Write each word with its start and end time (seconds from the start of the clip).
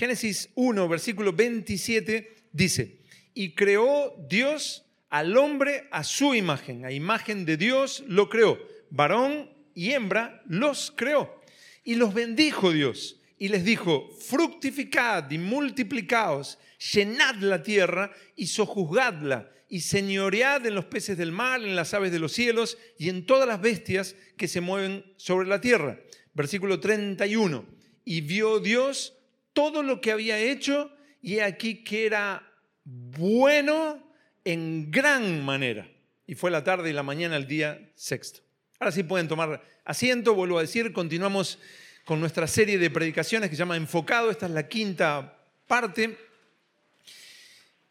Génesis 0.00 0.48
1, 0.54 0.88
versículo 0.88 1.34
27 1.34 2.34
dice, 2.52 3.00
y 3.34 3.54
creó 3.54 4.14
Dios 4.30 4.86
al 5.10 5.36
hombre 5.36 5.88
a 5.90 6.04
su 6.04 6.34
imagen, 6.34 6.86
a 6.86 6.90
imagen 6.90 7.44
de 7.44 7.58
Dios 7.58 8.02
lo 8.06 8.30
creó, 8.30 8.58
varón 8.88 9.50
y 9.74 9.90
hembra 9.90 10.42
los 10.46 10.90
creó. 10.96 11.42
Y 11.84 11.96
los 11.96 12.14
bendijo 12.14 12.72
Dios 12.72 13.20
y 13.36 13.48
les 13.48 13.62
dijo, 13.62 14.08
fructificad 14.26 15.30
y 15.30 15.36
multiplicaos, 15.36 16.58
llenad 16.94 17.34
la 17.34 17.62
tierra 17.62 18.10
y 18.36 18.46
sojuzgadla 18.46 19.50
y 19.68 19.80
señoread 19.80 20.64
en 20.64 20.76
los 20.76 20.86
peces 20.86 21.18
del 21.18 21.30
mar, 21.30 21.62
en 21.62 21.76
las 21.76 21.92
aves 21.92 22.10
de 22.10 22.20
los 22.20 22.32
cielos 22.32 22.78
y 22.98 23.10
en 23.10 23.26
todas 23.26 23.46
las 23.46 23.60
bestias 23.60 24.16
que 24.38 24.48
se 24.48 24.62
mueven 24.62 25.04
sobre 25.18 25.46
la 25.46 25.60
tierra. 25.60 26.00
Versículo 26.32 26.80
31. 26.80 27.66
Y 28.06 28.22
vio 28.22 28.60
Dios 28.60 29.19
todo 29.60 29.82
lo 29.82 30.00
que 30.00 30.10
había 30.10 30.38
hecho 30.38 30.90
y 31.20 31.40
aquí 31.40 31.84
que 31.84 32.06
era 32.06 32.50
bueno 32.82 34.02
en 34.42 34.90
gran 34.90 35.44
manera. 35.44 35.86
Y 36.26 36.34
fue 36.34 36.50
la 36.50 36.64
tarde 36.64 36.88
y 36.88 36.94
la 36.94 37.02
mañana 37.02 37.36
el 37.36 37.46
día 37.46 37.78
sexto. 37.94 38.40
Ahora 38.78 38.90
sí 38.90 39.02
pueden 39.02 39.28
tomar 39.28 39.62
asiento, 39.84 40.34
vuelvo 40.34 40.56
a 40.56 40.62
decir, 40.62 40.94
continuamos 40.94 41.58
con 42.06 42.20
nuestra 42.20 42.46
serie 42.46 42.78
de 42.78 42.88
predicaciones 42.88 43.50
que 43.50 43.56
se 43.56 43.60
llama 43.60 43.76
Enfocado, 43.76 44.30
esta 44.30 44.46
es 44.46 44.52
la 44.52 44.66
quinta 44.66 45.36
parte. 45.66 46.16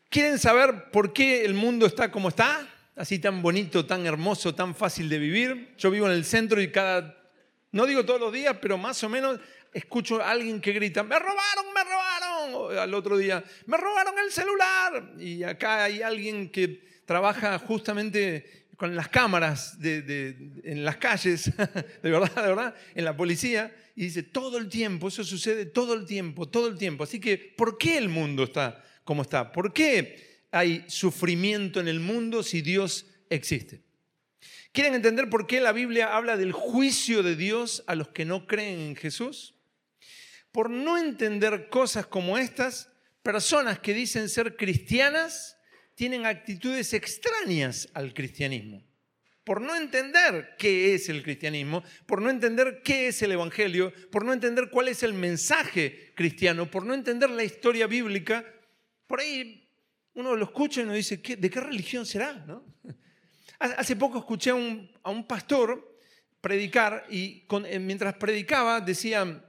¿Quieren 0.09 0.39
saber 0.39 0.89
por 0.89 1.13
qué 1.13 1.45
el 1.45 1.53
mundo 1.53 1.85
está 1.85 2.09
como 2.09 2.29
está? 2.29 2.67
Así 2.95 3.19
tan 3.19 3.43
bonito, 3.43 3.85
tan 3.85 4.07
hermoso, 4.07 4.55
tan 4.55 4.73
fácil 4.73 5.07
de 5.07 5.19
vivir. 5.19 5.75
Yo 5.77 5.91
vivo 5.91 6.07
en 6.07 6.13
el 6.13 6.25
centro 6.25 6.59
y 6.59 6.71
cada, 6.71 7.15
no 7.71 7.85
digo 7.85 8.03
todos 8.05 8.19
los 8.19 8.33
días, 8.33 8.57
pero 8.59 8.75
más 8.79 9.03
o 9.03 9.09
menos 9.09 9.39
escucho 9.73 10.21
a 10.21 10.31
alguien 10.31 10.61
que 10.61 10.71
grita, 10.71 11.03
me 11.03 11.17
robaron, 11.17 11.65
me 11.73 11.83
robaron. 11.83 12.77
al 12.77 12.93
otro 12.93 13.17
día, 13.17 13.43
me 13.65 13.77
robaron 13.77 14.15
el 14.19 14.31
celular. 14.31 15.13
Y 15.19 15.43
acá 15.43 15.83
hay 15.85 16.01
alguien 16.01 16.49
que 16.49 16.81
trabaja 17.05 17.57
justamente 17.59 18.67
con 18.79 18.95
las 18.95 19.09
cámaras 19.09 19.77
en 19.81 20.85
las 20.85 20.97
calles, 20.97 21.51
de 22.01 22.09
verdad, 22.09 22.33
de 22.33 22.47
verdad, 22.47 22.75
en 22.95 23.03
la 23.03 23.17
policía, 23.17 23.75
y 23.93 24.03
dice, 24.03 24.23
todo 24.23 24.57
el 24.57 24.69
tiempo, 24.69 25.09
eso 25.09 25.25
sucede 25.25 25.65
todo 25.65 25.93
el 25.93 26.05
tiempo, 26.05 26.47
todo 26.47 26.69
el 26.69 26.77
tiempo. 26.77 27.03
Así 27.03 27.19
que, 27.19 27.37
¿por 27.37 27.77
qué 27.77 27.97
el 27.97 28.07
mundo 28.07 28.43
está 28.43 28.81
como 29.03 29.23
está? 29.23 29.51
¿Por 29.51 29.73
qué 29.73 30.45
hay 30.51 30.85
sufrimiento 30.87 31.81
en 31.81 31.89
el 31.89 31.99
mundo 31.99 32.41
si 32.41 32.61
Dios 32.61 33.05
existe? 33.29 33.81
¿Quieren 34.71 34.93
entender 34.93 35.29
por 35.29 35.47
qué 35.47 35.59
la 35.59 35.73
Biblia 35.73 36.15
habla 36.15 36.37
del 36.37 36.53
juicio 36.53 37.23
de 37.23 37.35
Dios 37.35 37.83
a 37.87 37.95
los 37.95 38.09
que 38.09 38.23
no 38.23 38.47
creen 38.47 38.79
en 38.79 38.95
Jesús? 38.95 39.55
Por 40.51 40.69
no 40.69 40.97
entender 40.97 41.69
cosas 41.69 42.07
como 42.07 42.37
estas, 42.37 42.89
personas 43.21 43.79
que 43.79 43.93
dicen 43.93 44.29
ser 44.29 44.55
cristianas 44.55 45.57
tienen 45.95 46.25
actitudes 46.25 46.93
extrañas 46.93 47.89
al 47.93 48.13
cristianismo. 48.13 48.83
Por 49.43 49.61
no 49.61 49.75
entender 49.75 50.55
qué 50.57 50.93
es 50.93 51.09
el 51.09 51.23
cristianismo, 51.23 51.83
por 52.05 52.21
no 52.21 52.29
entender 52.29 52.81
qué 52.83 53.07
es 53.07 53.21
el 53.21 53.31
Evangelio, 53.31 53.91
por 54.11 54.23
no 54.23 54.31
entender 54.31 54.69
cuál 54.69 54.87
es 54.87 55.03
el 55.03 55.13
mensaje 55.13 56.13
cristiano, 56.15 56.69
por 56.69 56.85
no 56.85 56.93
entender 56.93 57.29
la 57.29 57.43
historia 57.43 57.87
bíblica, 57.87 58.45
por 59.07 59.19
ahí 59.19 59.67
uno 60.13 60.35
lo 60.35 60.45
escucha 60.45 60.81
y 60.81 60.83
uno 60.83 60.93
dice, 60.93 61.17
¿de 61.17 61.49
qué 61.49 61.59
religión 61.59 62.05
será? 62.05 62.45
Hace 63.59 63.95
poco 63.95 64.19
escuché 64.19 64.51
a 64.51 64.55
un, 64.55 65.27
pastor 65.27 65.97
predicar 66.39 67.05
y 67.09 67.45
eh, 67.65 67.79
mientras 67.79 68.15
predicaba 68.15 68.79
decía, 68.79 69.43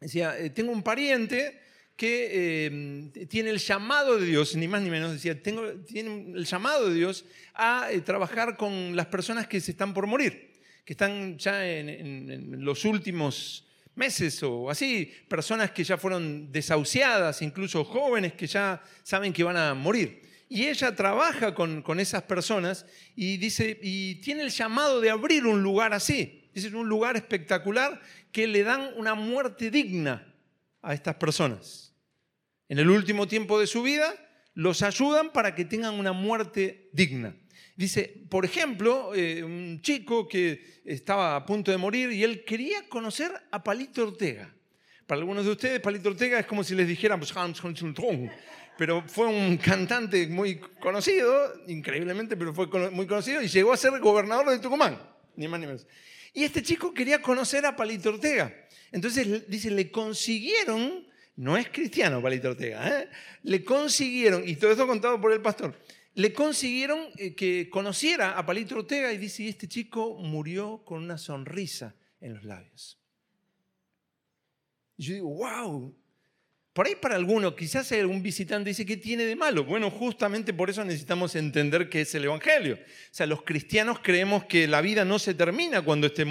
decía, 0.00 0.38
eh, 0.38 0.50
tengo 0.50 0.72
un 0.72 0.82
pariente 0.82 1.60
que 1.98 2.28
eh, 2.66 3.26
tiene 3.26 3.50
el 3.50 3.58
llamado 3.58 4.18
de 4.18 4.26
Dios, 4.26 4.54
ni 4.54 4.68
más 4.68 4.80
ni 4.82 4.88
menos, 4.88 5.12
decía, 5.12 5.42
tengo, 5.42 5.68
tiene 5.80 6.32
el 6.36 6.44
llamado 6.44 6.88
de 6.88 6.94
Dios 6.94 7.24
a 7.54 7.90
eh, 7.90 8.00
trabajar 8.02 8.56
con 8.56 8.94
las 8.94 9.06
personas 9.06 9.48
que 9.48 9.60
se 9.60 9.72
están 9.72 9.92
por 9.92 10.06
morir, 10.06 10.52
que 10.84 10.92
están 10.92 11.36
ya 11.38 11.68
en, 11.68 12.64
los 12.64 12.84
últimos 12.84 13.66
meses 13.96 14.40
o 14.44 14.70
así, 14.70 15.12
personas 15.26 15.72
que 15.72 15.82
ya 15.82 15.98
fueron 15.98 16.52
desahuciadas, 16.52 17.42
incluso 17.42 17.84
jóvenes 17.84 18.34
que 18.34 18.46
ya 18.46 18.80
saben 19.02 19.32
que 19.32 19.42
van 19.42 19.56
a 19.56 19.74
morir. 19.74 20.22
Y 20.48 20.66
ella 20.66 20.94
trabaja 20.94 21.52
con, 21.52 21.82
con 21.82 21.98
esas 21.98 22.22
personas 22.22 22.86
y 23.16 23.38
dice, 23.38 23.76
y 23.82 24.14
tiene 24.20 24.42
el 24.42 24.50
llamado 24.50 25.00
de 25.00 25.10
abrir 25.10 25.46
un 25.46 25.64
lugar 25.64 25.92
así. 25.92 26.48
Dice, 26.54 26.74
un 26.74 26.88
lugar 26.88 27.16
espectacular 27.16 28.00
que 28.32 28.46
le 28.46 28.62
dan 28.62 28.90
una 28.96 29.14
muerte 29.14 29.70
digna 29.70 30.34
a 30.82 30.94
estas 30.94 31.16
personas 31.16 31.88
en 32.68 32.78
el 32.78 32.90
último 32.90 33.26
tiempo 33.26 33.58
de 33.58 33.66
su 33.66 33.82
vida, 33.82 34.14
los 34.54 34.82
ayudan 34.82 35.30
para 35.32 35.54
que 35.54 35.64
tengan 35.64 35.94
una 35.94 36.12
muerte 36.12 36.90
digna. 36.92 37.34
Dice, 37.76 38.24
por 38.28 38.44
ejemplo, 38.44 39.14
eh, 39.14 39.42
un 39.42 39.80
chico 39.82 40.28
que 40.28 40.80
estaba 40.84 41.36
a 41.36 41.46
punto 41.46 41.70
de 41.70 41.78
morir 41.78 42.10
y 42.10 42.24
él 42.24 42.44
quería 42.44 42.88
conocer 42.88 43.32
a 43.50 43.62
Palito 43.62 44.02
Ortega. 44.02 44.52
Para 45.06 45.20
algunos 45.20 45.44
de 45.44 45.52
ustedes, 45.52 45.80
Palito 45.80 46.10
Ortega 46.10 46.38
es 46.38 46.46
como 46.46 46.62
si 46.62 46.74
les 46.74 46.86
dijéramos 46.86 47.34
Hans 47.36 47.62
pero 48.76 49.02
fue 49.06 49.26
un 49.26 49.56
cantante 49.56 50.26
muy 50.28 50.58
conocido, 50.80 51.52
increíblemente, 51.66 52.36
pero 52.36 52.54
fue 52.54 52.68
muy 52.90 53.06
conocido 53.06 53.42
y 53.42 53.48
llegó 53.48 53.72
a 53.72 53.76
ser 53.76 53.98
gobernador 53.98 54.50
de 54.50 54.58
Tucumán, 54.60 55.00
ni 55.38 55.48
más 55.48 55.60
ni 55.60 55.66
menos. 55.66 55.86
Y 56.34 56.44
este 56.44 56.62
chico 56.62 56.92
quería 56.92 57.22
conocer 57.22 57.64
a 57.64 57.74
Palito 57.74 58.10
Ortega. 58.10 58.54
Entonces, 58.92 59.48
dice, 59.48 59.70
le 59.70 59.90
consiguieron 59.90 61.08
no 61.38 61.56
es 61.56 61.68
cristiano 61.68 62.20
Palito 62.20 62.50
Ortega, 62.50 62.88
¿eh? 62.88 63.08
le 63.44 63.64
consiguieron, 63.64 64.46
y 64.46 64.56
todo 64.56 64.72
esto 64.72 64.88
contado 64.88 65.20
por 65.20 65.32
el 65.32 65.40
pastor, 65.40 65.78
le 66.14 66.32
consiguieron 66.32 66.98
eh, 67.16 67.36
que 67.36 67.70
conociera 67.70 68.36
a 68.36 68.44
Palito 68.44 68.76
Ortega 68.76 69.12
y 69.12 69.18
dice, 69.18 69.48
este 69.48 69.68
chico 69.68 70.16
murió 70.18 70.82
con 70.84 71.04
una 71.04 71.16
sonrisa 71.16 71.94
en 72.20 72.34
los 72.34 72.42
labios. 72.42 72.98
Y 74.96 75.04
yo 75.04 75.14
digo, 75.14 75.28
wow, 75.28 75.96
por 76.78 76.86
ahí 76.86 76.94
para 76.94 77.16
alguno, 77.16 77.56
quizás 77.56 77.90
algún 77.90 78.22
visitante 78.22 78.70
dice, 78.70 78.86
¿qué 78.86 78.96
tiene 78.96 79.24
de 79.24 79.34
malo? 79.34 79.64
Bueno, 79.64 79.90
justamente 79.90 80.54
por 80.54 80.70
eso 80.70 80.84
necesitamos 80.84 81.34
entender 81.34 81.88
qué 81.88 82.02
es 82.02 82.14
el 82.14 82.26
Evangelio. 82.26 82.76
O 82.76 82.78
sea, 83.10 83.26
los 83.26 83.42
cristianos 83.42 83.98
creemos 84.00 84.44
que 84.44 84.68
la 84.68 84.80
vida 84.80 85.04
no 85.04 85.18
se 85.18 85.34
termina 85.34 85.82
cuando 85.82 86.06
este, 86.06 86.24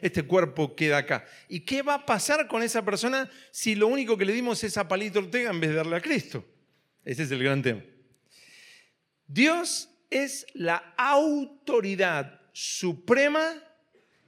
este 0.00 0.24
cuerpo 0.24 0.74
queda 0.74 0.96
acá. 0.96 1.24
¿Y 1.48 1.60
qué 1.60 1.82
va 1.82 1.94
a 1.94 2.04
pasar 2.04 2.48
con 2.48 2.64
esa 2.64 2.84
persona 2.84 3.30
si 3.52 3.76
lo 3.76 3.86
único 3.86 4.18
que 4.18 4.24
le 4.24 4.32
dimos 4.32 4.64
es 4.64 4.76
a 4.76 4.88
Palito 4.88 5.20
Ortega 5.20 5.50
en 5.52 5.60
vez 5.60 5.70
de 5.70 5.76
darle 5.76 5.94
a 5.94 6.00
Cristo? 6.00 6.44
Ese 7.04 7.22
es 7.22 7.30
el 7.30 7.44
gran 7.44 7.62
tema. 7.62 7.84
Dios 9.28 9.88
es 10.10 10.46
la 10.54 10.94
autoridad 10.98 12.40
suprema 12.52 13.54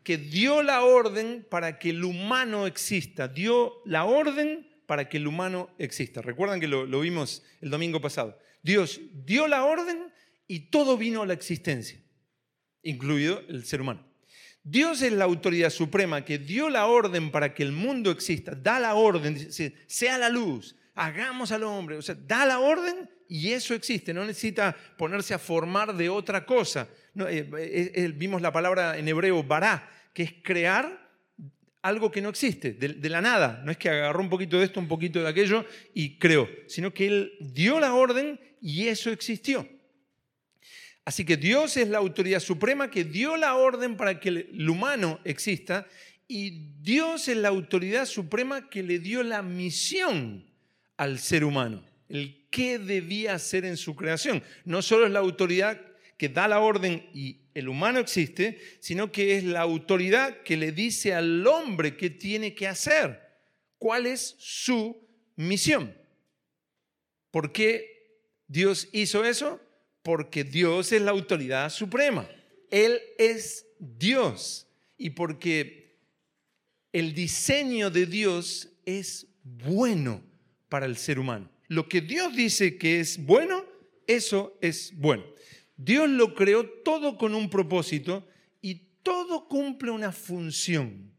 que 0.05 0.19
dio 0.19 0.62
la 0.62 0.85
orden 0.85 1.45
para 1.51 1.81
que 1.81 1.91
el 1.91 2.05
humano 2.05 2.69
exista. 2.69 3.27
Dio 3.27 3.83
la 3.85 4.05
orden 4.05 4.73
para 4.87 5.09
que 5.09 5.17
el 5.17 5.27
humano 5.27 5.71
exista. 5.78 6.22
Recuerdan 6.22 6.61
que 6.61 6.69
lo, 6.69 7.00
vimos 7.00 7.43
el 7.61 7.71
domingo 7.71 8.00
pasado. 8.00 8.39
Dios 8.62 9.00
dio 9.12 9.49
la 9.49 9.65
orden 9.65 10.12
y 10.47 10.71
todo 10.71 10.97
vino 10.97 11.22
a 11.22 11.27
la 11.27 11.34
existencia, 11.34 12.00
incluido 12.83 13.43
el 13.49 13.65
ser 13.65 13.81
humano. 13.81 14.06
Dios 14.62 15.03
es 15.03 15.12
la 15.12 15.25
autoridad 15.25 15.71
suprema 15.71 16.25
que 16.25 16.39
dio 16.39 16.71
la 16.71 16.87
orden 16.87 17.31
para 17.31 17.53
que 17.53 17.62
el 17.62 17.73
mundo 17.73 18.11
exista, 18.11 18.55
da 18.55 18.81
la 18.81 18.94
orden, 18.94 19.50
sea 19.50 20.17
la 20.17 20.31
luz, 20.31 20.75
hagamos 20.94 21.53
al 21.53 21.65
hombre, 21.65 21.99
o 21.99 22.03
sea, 22.03 22.15
da 22.15 22.47
la 22.47 22.61
orden 22.61 23.11
y 23.28 23.53
eso 23.53 23.75
existe, 23.75 24.15
no 24.15 24.25
necesita 24.25 24.75
ponerse 24.97 25.34
a 25.34 25.39
formar 25.39 25.94
de 25.94 26.09
otra 26.09 26.47
cosa. 26.47 26.89
Eh, 27.17 27.50
eh, 27.59 27.93
eh, 27.94 28.12
vimos 28.15 28.41
la 28.41 28.53
palabra 28.53 28.97
en 28.97 29.06
hebreo 29.09 29.43
bará, 29.43 29.91
que 30.12 30.23
es 30.23 30.34
crear 30.43 31.03
algo 31.84 32.11
que 32.11 32.22
no 32.22 32.31
existe, 32.31 32.72
de, 32.72 33.11
la 33.11 33.21
nada. 33.21 33.61
No 33.62 33.71
es 33.71 33.77
que 33.77 33.91
agarró 33.91 34.21
un 34.21 34.31
poquito 34.31 34.59
de 34.59 34.65
esto, 34.65 34.81
un 34.81 34.89
poquito 34.89 35.21
de 35.21 35.28
aquello 35.28 35.67
y 35.93 36.19
creó, 36.19 36.49
sino 36.67 36.94
que 36.94 37.06
Él 37.06 37.32
dio 37.41 37.79
la 37.79 37.93
orden 37.93 38.41
y 38.62 38.88
eso 38.88 39.11
existió. 39.11 39.69
Así 41.05 41.26
que 41.26 41.37
Dios 41.37 41.76
es 41.76 41.88
la 41.88 41.99
autoridad 41.99 42.41
suprema 42.41 42.91
que 42.91 43.05
dio 43.05 43.37
la 43.37 43.55
orden 43.56 43.99
para 43.99 44.19
que 44.19 44.31
el 44.31 44.70
humano 44.70 45.20
exista 45.25 45.87
y 46.26 46.73
Dios 46.81 47.29
es 47.29 47.37
la 47.37 47.49
autoridad 47.49 48.06
suprema 48.06 48.70
que 48.70 48.82
le 48.82 48.99
dio 48.99 49.23
la 49.23 49.43
misión 49.43 50.50
al 50.97 51.19
ser 51.19 51.44
humano, 51.44 51.85
el 52.08 52.47
qué 52.49 52.79
debía 52.79 53.35
hacer 53.35 53.67
en 53.67 53.76
su 53.76 53.94
creación. 53.94 54.43
No 54.64 54.81
solo 54.81 55.05
es 55.05 55.12
la 55.12 55.19
autoridad 55.19 55.79
que 56.16 56.28
da 56.28 56.49
la 56.49 56.61
orden 56.61 57.08
y 57.12 57.40
el 57.55 57.69
humano 57.69 57.99
existe, 57.99 58.58
sino 58.81 59.12
que 59.12 59.37
es 59.37 59.44
la 59.44 59.61
autoridad 59.61 60.43
que 60.43 60.56
le 60.56 60.72
dice 60.72 61.14
al 61.14 61.46
hombre 61.46 61.96
qué 61.96 62.11
tiene 62.11 62.55
que 62.55 62.66
hacer, 62.66 63.20
cuál 63.78 64.06
es 64.06 64.34
su 64.38 65.06
misión. 65.37 65.96
¿Por 67.31 67.52
qué 67.52 67.94
Dios 68.46 68.88
hizo 68.93 69.25
eso? 69.25 69.61
Porque 70.02 70.44
Dios 70.44 70.93
es 70.93 71.02
la 71.02 71.11
autoridad 71.11 71.70
suprema. 71.70 72.28
Él 72.70 73.00
es 73.19 73.67
Dios. 73.78 74.67
Y 74.96 75.10
porque 75.10 75.96
el 76.93 77.14
diseño 77.14 77.90
de 77.90 78.06
Dios 78.06 78.69
es 78.84 79.26
bueno 79.43 80.22
para 80.69 80.87
el 80.87 80.96
ser 80.96 81.19
humano. 81.19 81.50
Lo 81.69 81.88
que 81.88 82.00
Dios 82.00 82.37
dice 82.37 82.78
que 82.78 83.00
es 83.00 83.25
bueno, 83.25 83.64
eso 84.06 84.56
es 84.60 84.93
bueno. 84.96 85.25
Dios 85.76 86.09
lo 86.09 86.35
creó 86.35 86.69
todo 86.85 87.19
con 87.19 87.35
un 87.35 87.50
propósito 87.50 88.26
y 88.61 88.75
todo 89.03 89.49
cumple 89.49 89.91
una 89.91 90.12
función. 90.12 91.12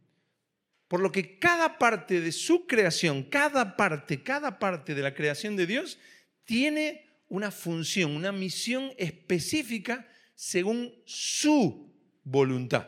Por 0.88 1.00
lo 1.00 1.12
que 1.12 1.40
cada 1.40 1.78
parte 1.78 2.22
de 2.22 2.32
su 2.32 2.68
creación, 2.68 3.24
cada 3.24 3.76
parte, 3.76 4.22
cada 4.22 4.60
parte 4.60 4.94
de 4.94 5.02
la 5.02 5.14
creación 5.14 5.56
de 5.56 5.66
Dios 5.66 5.98
tiene 6.44 7.06
una 7.28 7.52
función, 7.52 8.16
una 8.16 8.32
misión 8.32 8.92
específica 8.98 10.08
según 10.36 10.94
su 11.06 11.92
voluntad. 12.24 12.88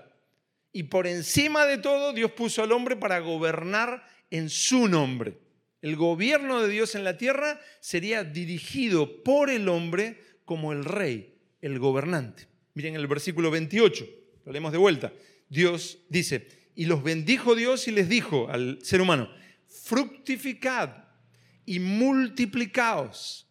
Y 0.71 0.83
por 0.83 1.07
encima 1.07 1.65
de 1.65 1.79
todo, 1.79 2.13
Dios 2.13 2.31
puso 2.33 2.61
al 2.61 2.71
hombre 2.71 2.95
para 2.95 3.19
gobernar 3.19 4.05
en 4.29 4.49
su 4.49 4.87
nombre. 4.87 5.39
El 5.81 5.95
gobierno 5.95 6.61
de 6.61 6.69
Dios 6.69 6.95
en 6.95 7.03
la 7.03 7.17
tierra 7.17 7.59
sería 7.79 8.23
dirigido 8.23 9.23
por 9.23 9.49
el 9.49 9.69
hombre 9.69 10.21
como 10.45 10.71
el 10.73 10.85
rey, 10.85 11.36
el 11.61 11.79
gobernante. 11.79 12.47
Miren 12.73 12.95
el 12.95 13.07
versículo 13.07 13.51
28, 13.51 14.07
lo 14.45 14.51
leemos 14.51 14.71
de 14.71 14.77
vuelta. 14.77 15.11
Dios 15.49 15.99
dice, 16.09 16.47
y 16.75 16.85
los 16.85 17.03
bendijo 17.03 17.55
Dios 17.55 17.87
y 17.87 17.91
les 17.91 18.07
dijo 18.07 18.49
al 18.49 18.79
ser 18.83 19.01
humano, 19.01 19.29
fructificad 19.67 21.05
y 21.65 21.79
multiplicaos, 21.79 23.47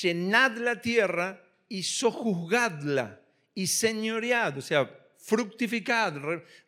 llenad 0.00 0.56
la 0.58 0.80
tierra 0.80 1.42
y 1.68 1.82
sojuzgadla 1.82 3.20
y 3.54 3.66
señoread, 3.66 4.58
o 4.58 4.62
sea, 4.62 4.88
fructificad, 5.18 6.14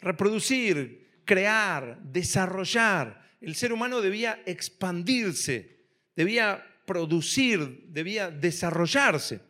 reproducir, 0.01 1.23
crear, 1.25 2.03
desarrollar. 2.03 3.23
El 3.41 3.55
ser 3.55 3.73
humano 3.73 4.01
debía 4.01 4.43
expandirse, 4.45 5.87
debía 6.17 6.67
producir, 6.85 7.85
debía 7.87 8.31
desarrollarse. 8.31 9.41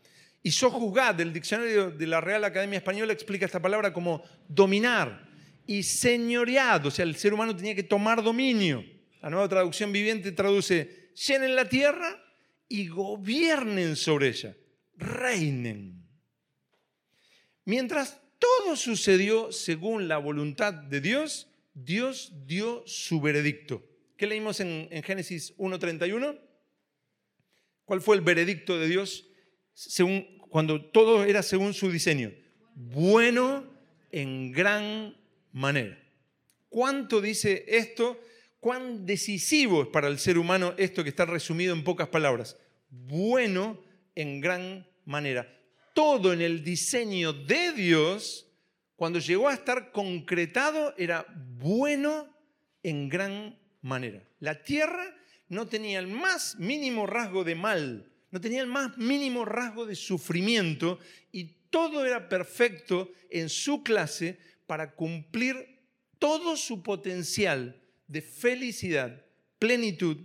Y 0.42 0.50
sojuzgad, 0.52 1.20
el 1.20 1.32
diccionario 1.32 1.90
de 1.90 2.06
la 2.06 2.20
Real 2.20 2.44
Academia 2.44 2.78
Española 2.78 3.12
explica 3.12 3.44
esta 3.44 3.60
palabra 3.60 3.92
como 3.92 4.22
dominar 4.48 5.28
y 5.66 5.82
señoread, 5.82 6.84
o 6.86 6.90
sea, 6.90 7.04
el 7.04 7.14
ser 7.14 7.32
humano 7.32 7.54
tenía 7.54 7.74
que 7.76 7.84
tomar 7.84 8.22
dominio. 8.22 8.84
La 9.22 9.30
nueva 9.30 9.48
traducción 9.48 9.92
viviente 9.92 10.32
traduce, 10.32 11.12
llenen 11.14 11.54
la 11.54 11.68
tierra 11.68 12.20
y 12.68 12.88
gobiernen 12.88 13.94
sobre 13.94 14.28
ella, 14.28 14.56
reinen. 14.96 16.08
Mientras 17.66 18.20
todo 18.38 18.74
sucedió 18.74 19.52
según 19.52 20.08
la 20.08 20.18
voluntad 20.18 20.72
de 20.72 21.00
Dios, 21.00 21.48
Dios 21.74 22.32
dio 22.46 22.82
su 22.86 23.20
veredicto. 23.20 23.86
¿Qué 24.16 24.26
leímos 24.26 24.58
en, 24.60 24.88
en 24.90 25.02
Génesis 25.02 25.56
1.31? 25.58 26.40
¿Cuál 27.84 28.00
fue 28.00 28.16
el 28.16 28.22
veredicto 28.22 28.78
de 28.78 28.88
Dios 28.88 29.29
según, 29.88 30.38
cuando 30.50 30.84
todo 30.84 31.24
era 31.24 31.42
según 31.42 31.72
su 31.74 31.90
diseño? 31.90 32.32
Bueno 32.74 33.64
en 34.12 34.52
gran 34.52 35.16
manera. 35.52 35.98
¿Cuánto 36.68 37.20
dice 37.20 37.64
esto? 37.66 38.20
¿Cuán 38.60 39.06
decisivo 39.06 39.82
es 39.82 39.88
para 39.88 40.08
el 40.08 40.18
ser 40.18 40.38
humano 40.38 40.74
esto 40.76 41.02
que 41.02 41.08
está 41.08 41.24
resumido 41.24 41.74
en 41.74 41.84
pocas 41.84 42.08
palabras? 42.08 42.56
Bueno 42.90 43.82
en 44.14 44.40
gran 44.40 44.86
manera. 45.06 45.48
Todo 45.94 46.32
en 46.32 46.42
el 46.42 46.62
diseño 46.62 47.32
de 47.32 47.72
Dios, 47.72 48.46
cuando 48.96 49.18
llegó 49.18 49.48
a 49.48 49.54
estar 49.54 49.92
concretado, 49.92 50.94
era 50.98 51.26
bueno 51.56 52.28
en 52.82 53.08
gran 53.08 53.58
manera. 53.80 54.22
La 54.40 54.62
tierra 54.62 55.16
no 55.48 55.66
tenía 55.66 55.98
el 55.98 56.06
más 56.06 56.56
mínimo 56.58 57.06
rasgo 57.06 57.44
de 57.44 57.54
mal, 57.54 58.09
no 58.30 58.40
tenía 58.40 58.60
el 58.60 58.66
más 58.66 58.96
mínimo 58.96 59.44
rasgo 59.44 59.86
de 59.86 59.96
sufrimiento 59.96 60.98
y 61.32 61.44
todo 61.70 62.04
era 62.04 62.28
perfecto 62.28 63.12
en 63.30 63.48
su 63.48 63.82
clase 63.82 64.38
para 64.66 64.94
cumplir 64.94 65.80
todo 66.18 66.56
su 66.56 66.82
potencial 66.82 67.80
de 68.06 68.22
felicidad, 68.22 69.24
plenitud, 69.58 70.18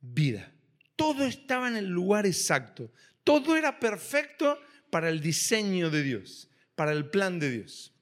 vida. 0.00 0.52
Todo 0.96 1.24
estaba 1.24 1.68
en 1.68 1.76
el 1.76 1.86
lugar 1.86 2.26
exacto. 2.26 2.90
Todo 3.24 3.56
era 3.56 3.78
perfecto 3.78 4.58
para 4.90 5.08
el 5.08 5.20
diseño 5.20 5.90
de 5.90 6.02
Dios, 6.02 6.48
para 6.74 6.92
el 6.92 7.10
plan 7.10 7.38
de 7.38 7.50
Dios. 7.50 7.94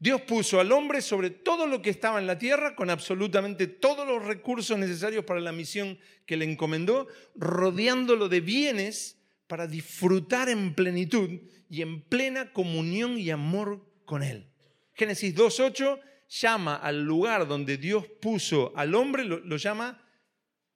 Dios 0.00 0.22
puso 0.22 0.60
al 0.60 0.70
hombre 0.70 1.02
sobre 1.02 1.30
todo 1.30 1.66
lo 1.66 1.82
que 1.82 1.90
estaba 1.90 2.20
en 2.20 2.26
la 2.26 2.38
tierra, 2.38 2.76
con 2.76 2.88
absolutamente 2.88 3.66
todos 3.66 4.06
los 4.06 4.24
recursos 4.24 4.78
necesarios 4.78 5.24
para 5.24 5.40
la 5.40 5.52
misión 5.52 5.98
que 6.24 6.36
le 6.36 6.44
encomendó, 6.44 7.08
rodeándolo 7.34 8.28
de 8.28 8.40
bienes 8.40 9.18
para 9.48 9.66
disfrutar 9.66 10.48
en 10.48 10.74
plenitud 10.74 11.40
y 11.68 11.82
en 11.82 12.02
plena 12.02 12.52
comunión 12.52 13.18
y 13.18 13.30
amor 13.30 13.84
con 14.04 14.22
Él. 14.22 14.46
Génesis 14.94 15.34
2.8 15.34 16.00
llama 16.28 16.76
al 16.76 17.02
lugar 17.02 17.48
donde 17.48 17.76
Dios 17.76 18.06
puso 18.20 18.72
al 18.76 18.94
hombre, 18.94 19.24
lo, 19.24 19.56
llama 19.56 20.04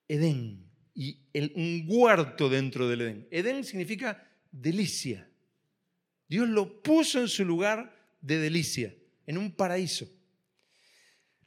Edén, 0.09 0.71
y 0.95 1.21
un 1.55 1.85
huerto 1.87 2.49
dentro 2.49 2.89
del 2.89 3.03
Edén. 3.03 3.29
Edén 3.31 3.65
significa 3.65 4.29
delicia. 4.51 5.29
Dios 6.29 6.49
lo 6.49 6.83
puso 6.83 7.21
en 7.21 7.29
su 7.29 7.45
lugar 7.45 7.95
de 8.21 8.39
delicia, 8.39 8.95
en 9.27 9.39
un 9.39 9.53
paraíso. 9.53 10.09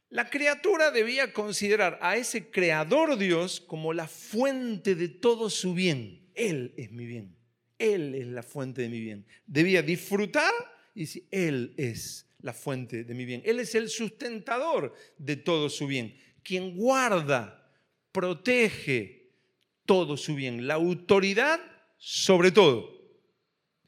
La 0.09 0.29
criatura 0.29 0.91
debía 0.91 1.33
considerar 1.33 1.99
a 2.01 2.15
ese 2.15 2.49
creador 2.49 3.17
Dios 3.17 3.59
como 3.59 3.93
la 3.93 4.07
fuente 4.07 4.95
de 4.95 5.09
todo 5.09 5.49
su 5.49 5.73
bien. 5.73 6.29
Él 6.35 6.73
es 6.77 6.91
mi 6.91 7.05
bien. 7.05 7.35
Él 7.77 8.15
es 8.15 8.27
la 8.27 8.43
fuente 8.43 8.83
de 8.83 8.89
mi 8.89 9.01
bien. 9.01 9.25
Debía 9.45 9.81
disfrutar 9.81 10.53
y 10.93 11.01
decir, 11.01 11.27
Él 11.31 11.73
es 11.77 12.27
la 12.39 12.53
fuente 12.53 13.03
de 13.03 13.13
mi 13.13 13.25
bien. 13.25 13.41
Él 13.43 13.59
es 13.59 13.75
el 13.75 13.89
sustentador 13.89 14.93
de 15.17 15.35
todo 15.35 15.69
su 15.69 15.87
bien, 15.87 16.17
quien 16.43 16.77
guarda, 16.77 17.69
protege 18.11 19.31
todo 19.85 20.15
su 20.15 20.35
bien, 20.35 20.67
la 20.67 20.75
autoridad 20.75 21.59
sobre 21.97 22.51
todo. 22.51 22.94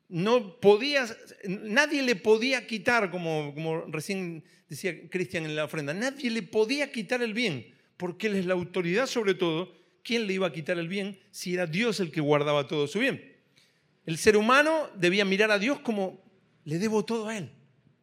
No 0.09 0.59
podía, 0.59 1.05
nadie 1.47 2.01
le 2.01 2.15
podía 2.15 2.65
quitar, 2.65 3.11
como, 3.11 3.85
recién 3.89 4.43
decía 4.69 5.09
Cristian 5.09 5.45
en 5.45 5.55
la 5.55 5.65
ofrenda, 5.65 5.93
nadie 5.93 6.31
le 6.31 6.43
podía 6.43 6.91
quitar 6.91 7.21
el 7.21 7.33
bien, 7.33 7.75
porque 7.97 8.27
Él 8.27 8.35
es 8.35 8.45
la 8.45 8.53
autoridad 8.53 9.07
sobre 9.07 9.33
todo. 9.33 9.75
¿Quién 10.03 10.25
le 10.25 10.33
iba 10.33 10.47
a 10.47 10.53
quitar 10.53 10.79
el 10.79 10.87
bien 10.87 11.19
si 11.31 11.53
era 11.53 11.67
Dios 11.67 11.99
el 11.99 12.11
que 12.11 12.21
guardaba 12.21 12.67
todo 12.67 12.87
su 12.87 12.99
bien? 12.99 13.35
El 14.05 14.17
ser 14.17 14.37
humano 14.37 14.89
debía 14.95 15.25
mirar 15.25 15.51
a 15.51 15.59
Dios 15.59 15.81
como 15.81 16.23
le 16.63 16.79
debo 16.79 17.03
todo 17.03 17.27
a 17.27 17.37
Él 17.37 17.51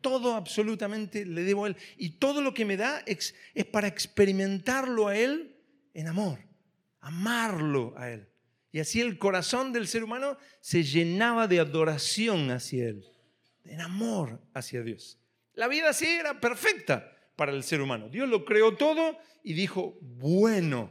todo 0.04 0.34
absolutamente 0.34 1.25
le 1.25 1.44
debo 1.44 1.64
a 1.64 1.68
Él. 1.68 1.76
Y 1.96 2.11
todo 2.18 2.42
lo 2.42 2.52
que 2.52 2.66
me 2.66 2.76
da 2.76 3.02
es, 3.06 3.34
para 3.73 3.88
experimentarlo 3.88 5.08
a 5.08 5.16
Él 5.16 5.56
en 5.94 6.08
amor, 6.08 6.40
amarlo 7.00 7.94
a 7.96 8.11
Él. 8.11 8.28
Y 8.75 8.81
así 8.81 9.00
el 9.00 9.19
corazón 9.19 9.73
del 9.73 9.87
ser 9.87 10.02
humano 10.02 10.37
se 10.61 10.83
llenaba 10.83 11.47
de 11.47 11.61
adoración 11.61 12.50
hacia 12.50 12.88
Él, 12.88 13.04
en 13.62 13.81
amor 13.81 14.40
hacia 14.52 14.83
Dios. 14.83 15.16
La 15.54 15.69
vida 15.69 15.90
así 15.90 16.07
era 16.07 16.40
perfecta 16.40 17.16
para 17.37 17.52
el 17.52 17.62
ser 17.62 17.81
humano. 17.81 18.09
Dios 18.09 18.28
lo 18.28 18.45
creó 18.45 18.76
todo 18.76 19.16
y 19.45 19.52
dijo, 19.52 19.97
bueno, 20.00 20.90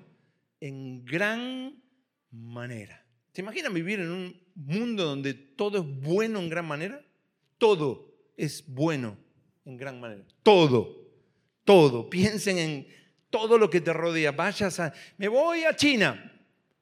en 0.62 1.04
gran 1.04 1.84
manera. 2.32 3.06
¿Se 3.34 3.42
imaginan 3.42 3.74
vivir 3.74 4.00
en 4.00 4.12
un 4.12 4.42
mundo 4.56 5.04
donde 5.04 5.34
todo 5.34 5.80
es 5.80 5.86
bueno 5.86 6.40
en 6.40 6.48
gran 6.48 6.66
manera? 6.66 7.06
Todo 7.58 8.16
es 8.38 8.66
bueno 8.66 9.18
en 9.66 9.76
gran 9.76 10.00
manera. 10.00 10.24
Todo, 10.42 11.12
todo. 11.66 12.10
Piensen 12.10 12.60
en 12.60 12.88
todo 13.30 13.58
lo 13.58 13.70
que 13.70 13.82
te 13.82 13.92
rodea. 13.92 14.32
Vayas 14.32 14.80
a... 14.80 14.94
Me 15.18 15.28
voy 15.28 15.66
a 15.66 15.76
China. 15.76 16.30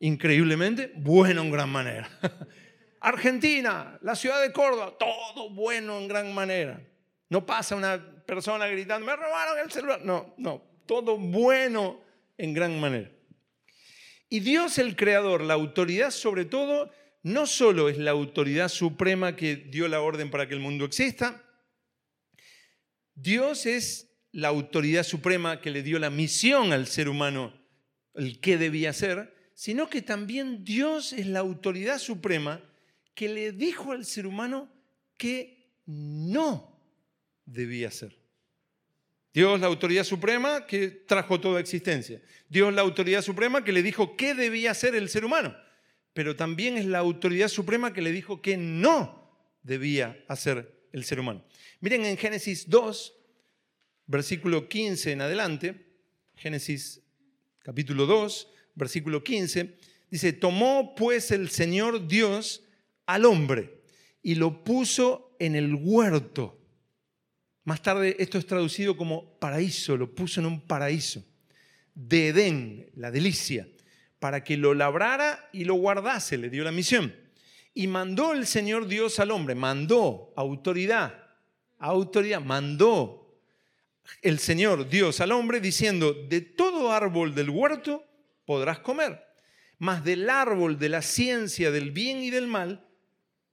Increíblemente, 0.02 0.92
bueno 0.96 1.42
en 1.42 1.52
gran 1.52 1.70
manera. 1.70 2.10
Argentina, 3.02 4.00
la 4.02 4.16
ciudad 4.16 4.42
de 4.42 4.52
Córdoba, 4.52 4.96
todo 4.98 5.52
bueno 5.52 6.00
en 6.00 6.08
gran 6.08 6.34
manera. 6.34 6.82
No 7.30 7.46
pasa 7.46 7.76
una 7.76 8.24
persona 8.26 8.66
gritando, 8.66 9.06
me 9.06 9.16
robaron 9.16 9.60
el 9.60 9.72
celular. 9.72 10.02
No, 10.04 10.34
no, 10.38 10.64
todo 10.88 11.18
bueno 11.18 12.02
en 12.38 12.54
gran 12.54 12.80
manera. 12.80 13.12
Y 14.28 14.40
Dios 14.40 14.80
el 14.80 14.96
Creador, 14.96 15.42
la 15.42 15.54
autoridad 15.54 16.10
sobre 16.10 16.46
todo, 16.46 16.92
no 17.22 17.46
solo 17.46 17.88
es 17.88 18.00
la 18.00 18.12
autoridad 18.12 18.70
suprema 18.70 19.36
que 19.36 19.56
dio 19.56 19.88
la 19.88 20.02
orden 20.02 20.32
para 20.32 20.48
que 20.48 20.56
el 20.56 20.62
mundo 20.62 20.84
exista, 20.86 21.44
Dios 23.14 23.68
es 23.68 24.10
la 24.32 24.48
autoridad 24.48 25.04
suprema 25.04 25.62
que 25.62 25.70
le 25.70 25.84
dio 25.84 26.00
la 26.00 26.10
misión 26.10 26.74
al 26.74 26.88
ser 26.88 27.08
humano, 27.08 27.54
el 28.16 28.40
que 28.40 28.58
debía 28.58 28.90
hacer, 28.90 29.41
sino 29.62 29.92
que 29.92 30.02
también 30.02 30.66
Dios 30.66 31.14
es 31.14 31.28
la 31.28 31.38
autoridad 31.38 32.00
suprema 32.00 32.68
que 33.14 33.30
le 33.30 33.52
dijo 33.52 33.92
al 33.92 34.06
ser 34.06 34.26
humano 34.26 34.68
que 35.18 35.70
no 35.86 36.82
debía 37.46 37.90
hacer. 37.90 38.18
Dios 39.32 39.60
la 39.60 39.68
autoridad 39.68 40.04
suprema 40.04 40.66
que 40.66 40.88
trajo 40.90 41.40
toda 41.40 41.60
existencia. 41.60 42.24
Dios 42.50 42.74
la 42.74 42.82
autoridad 42.82 43.22
suprema 43.22 43.64
que 43.64 43.72
le 43.72 43.84
dijo 43.84 44.18
qué 44.18 44.34
debía 44.34 44.72
hacer 44.72 44.96
el 44.96 45.10
ser 45.10 45.26
humano. 45.26 45.56
Pero 46.14 46.36
también 46.36 46.76
es 46.76 46.88
la 46.88 46.98
autoridad 46.98 47.48
suprema 47.48 47.94
que 47.94 48.02
le 48.02 48.12
dijo 48.12 48.42
que 48.42 48.58
no 48.58 49.46
debía 49.62 50.26
hacer 50.28 50.88
el 50.92 51.04
ser 51.04 51.20
humano. 51.20 51.46
Miren 51.82 52.04
en 52.06 52.18
Génesis 52.18 52.68
2, 52.68 53.14
versículo 54.08 54.68
15 54.68 55.12
en 55.12 55.22
adelante, 55.22 55.86
Génesis 56.34 57.04
capítulo 57.60 58.08
2, 58.08 58.48
versículo 58.76 59.24
15, 59.24 59.78
dice, 60.10 60.34
tomó 60.34 60.96
pues 60.96 61.32
el 61.32 61.50
Señor 61.50 62.08
Dios 62.08 62.64
al 63.06 63.26
hombre 63.26 63.82
y 64.22 64.36
lo 64.36 64.64
puso 64.64 65.36
en 65.40 65.56
el 65.56 65.76
huerto. 65.76 66.60
Más 67.64 67.82
tarde 67.82 68.16
esto 68.20 68.38
es 68.38 68.46
traducido 68.46 68.98
como 68.98 69.38
paraíso, 69.40 69.98
lo 69.98 70.14
puso 70.14 70.40
en 70.40 70.48
un 70.48 70.62
paraíso 70.62 71.24
de 71.94 72.30
Edén, 72.30 72.90
la 72.96 73.12
delicia, 73.12 73.68
para 74.20 74.44
que 74.44 74.58
lo 74.58 74.74
labrara 74.74 75.50
y 75.52 75.66
lo 75.66 75.76
guardase, 75.76 76.38
le 76.38 76.50
dio 76.50 76.64
la 76.64 76.72
misión. 76.72 77.14
Y 77.74 77.88
mandó 77.88 78.34
el 78.34 78.48
Señor 78.48 78.88
Dios 78.88 79.20
al 79.20 79.32
hombre, 79.32 79.56
mandó 79.56 80.34
autoridad, 80.36 81.26
autoridad, 81.80 82.42
mandó 82.42 83.40
el 84.22 84.40
Señor 84.40 84.90
Dios 84.90 85.22
al 85.22 85.32
hombre 85.32 85.60
diciendo, 85.60 86.14
de 86.14 86.42
todo 86.42 86.92
árbol 86.92 87.34
del 87.34 87.50
huerto 87.50 88.06
podrás 88.52 88.80
comer, 88.80 89.24
mas 89.80 90.04
del 90.04 90.30
árbol 90.30 90.78
de 90.78 90.90
la 90.90 91.02
ciencia 91.02 91.72
del 91.72 91.92
bien 91.92 92.22
y 92.22 92.32
del 92.32 92.48
mal 92.48 92.86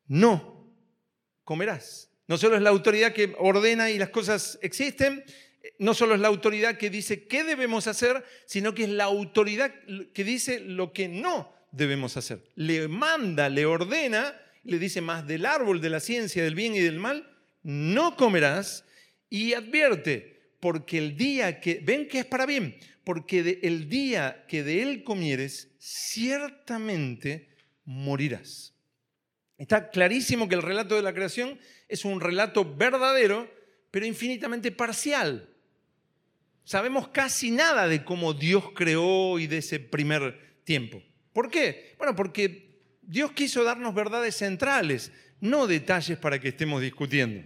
no 0.09 0.75
comerás. 1.45 2.11
No 2.27 2.37
solo 2.37 2.57
es 2.57 2.63
la 2.63 2.71
autoridad 2.71 3.13
que 3.13 3.33
ordena 3.39 3.93
y 3.93 3.97
las 3.97 4.09
cosas 4.09 4.59
existen, 4.61 5.25
no 5.79 5.95
solo 5.95 6.17
es 6.17 6.21
la 6.21 6.27
autoridad 6.27 6.79
que 6.79 6.91
dice 6.91 7.29
qué 7.29 7.45
debemos 7.45 7.87
hacer, 7.87 8.25
sino 8.45 8.75
que 8.75 8.83
es 8.83 8.89
la 8.89 9.05
autoridad 9.05 9.73
que 10.13 10.25
dice 10.25 10.59
lo 10.59 10.93
que 10.93 11.07
no 11.07 11.55
debemos 11.71 12.17
hacer. 12.17 12.43
Le 12.57 12.89
manda, 12.89 13.49
le 13.49 13.67
ordena, 13.67 14.35
le 14.65 14.81
dice 14.81 15.01
más 15.01 15.29
del 15.29 15.47
árbol 15.47 15.81
de 15.81 15.91
la 15.91 16.01
ciencia 16.01 16.43
del 16.43 16.57
bien 16.57 16.75
y 16.75 16.81
del 16.81 16.99
mal, 16.99 17.31
no 17.63 18.17
comerás 18.17 18.85
y 19.31 19.53
advierte, 19.53 20.55
porque 20.59 20.99
el 20.99 21.17
día 21.17 21.61
que, 21.61 21.81
ven 21.85 22.09
que 22.09 22.19
es 22.19 22.27
para 22.27 22.47
bien, 22.47 22.77
porque 23.09 23.59
el 23.63 23.89
día 23.89 24.45
que 24.49 24.63
de 24.63 24.83
él 24.83 25.03
comieres, 25.03 25.71
ciertamente 25.79 27.49
morirás. 27.87 28.75
Está 29.57 29.89
clarísimo 29.89 30.47
que 30.47 30.55
el 30.55 30.61
relato 30.61 30.95
de 30.95 31.01
la 31.01 31.15
creación 31.15 31.59
es 31.89 32.05
un 32.05 32.21
relato 32.21 32.77
verdadero, 32.77 33.51
pero 33.91 34.05
infinitamente 34.05 34.73
parcial. 34.73 35.49
Sabemos 36.65 37.09
casi 37.09 37.51
nada 37.51 37.89
de 37.89 38.05
cómo 38.05 38.35
Dios 38.35 38.73
creó 38.75 39.39
y 39.39 39.47
de 39.47 39.57
ese 39.57 39.81
primer 39.81 40.61
tiempo. 40.65 41.03
¿Por 41.33 41.51
qué? 41.51 41.95
Bueno, 41.97 42.15
porque 42.15 42.83
Dios 43.01 43.33
quiso 43.33 43.65
darnos 43.65 43.95
verdades 43.95 44.37
centrales, 44.37 45.13
no 45.41 45.67
detalles 45.67 46.19
para 46.19 46.39
que 46.39 46.49
estemos 46.49 46.83
discutiendo. 46.83 47.43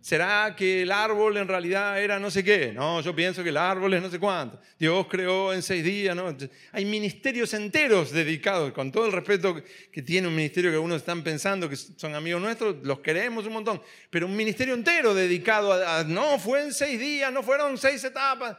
¿Será 0.00 0.54
que 0.56 0.82
el 0.82 0.92
árbol 0.92 1.36
en 1.36 1.48
realidad 1.48 2.00
era 2.00 2.20
no 2.20 2.30
sé 2.30 2.44
qué? 2.44 2.72
No, 2.72 3.00
yo 3.00 3.14
pienso 3.14 3.42
que 3.42 3.48
el 3.48 3.56
árbol 3.56 3.94
es 3.94 4.02
no 4.02 4.08
sé 4.08 4.18
cuánto. 4.18 4.60
Dios 4.78 5.06
creó 5.08 5.52
en 5.52 5.62
seis 5.62 5.82
días. 5.84 6.14
¿no? 6.14 6.34
Hay 6.72 6.84
ministerios 6.84 7.52
enteros 7.52 8.12
dedicados, 8.12 8.72
con 8.72 8.92
todo 8.92 9.06
el 9.06 9.12
respeto 9.12 9.60
que 9.92 10.02
tiene 10.02 10.28
un 10.28 10.36
ministerio 10.36 10.70
que 10.70 10.76
algunos 10.76 10.98
están 10.98 11.24
pensando 11.24 11.68
que 11.68 11.76
son 11.76 12.14
amigos 12.14 12.40
nuestros, 12.40 12.76
los 12.82 13.00
queremos 13.00 13.44
un 13.46 13.54
montón, 13.54 13.82
pero 14.08 14.26
un 14.26 14.36
ministerio 14.36 14.74
entero 14.74 15.14
dedicado 15.14 15.72
a, 15.72 16.04
no, 16.04 16.38
fue 16.38 16.62
en 16.62 16.72
seis 16.72 16.98
días, 16.98 17.32
no 17.32 17.42
fueron 17.42 17.76
seis 17.76 18.02
etapas. 18.04 18.56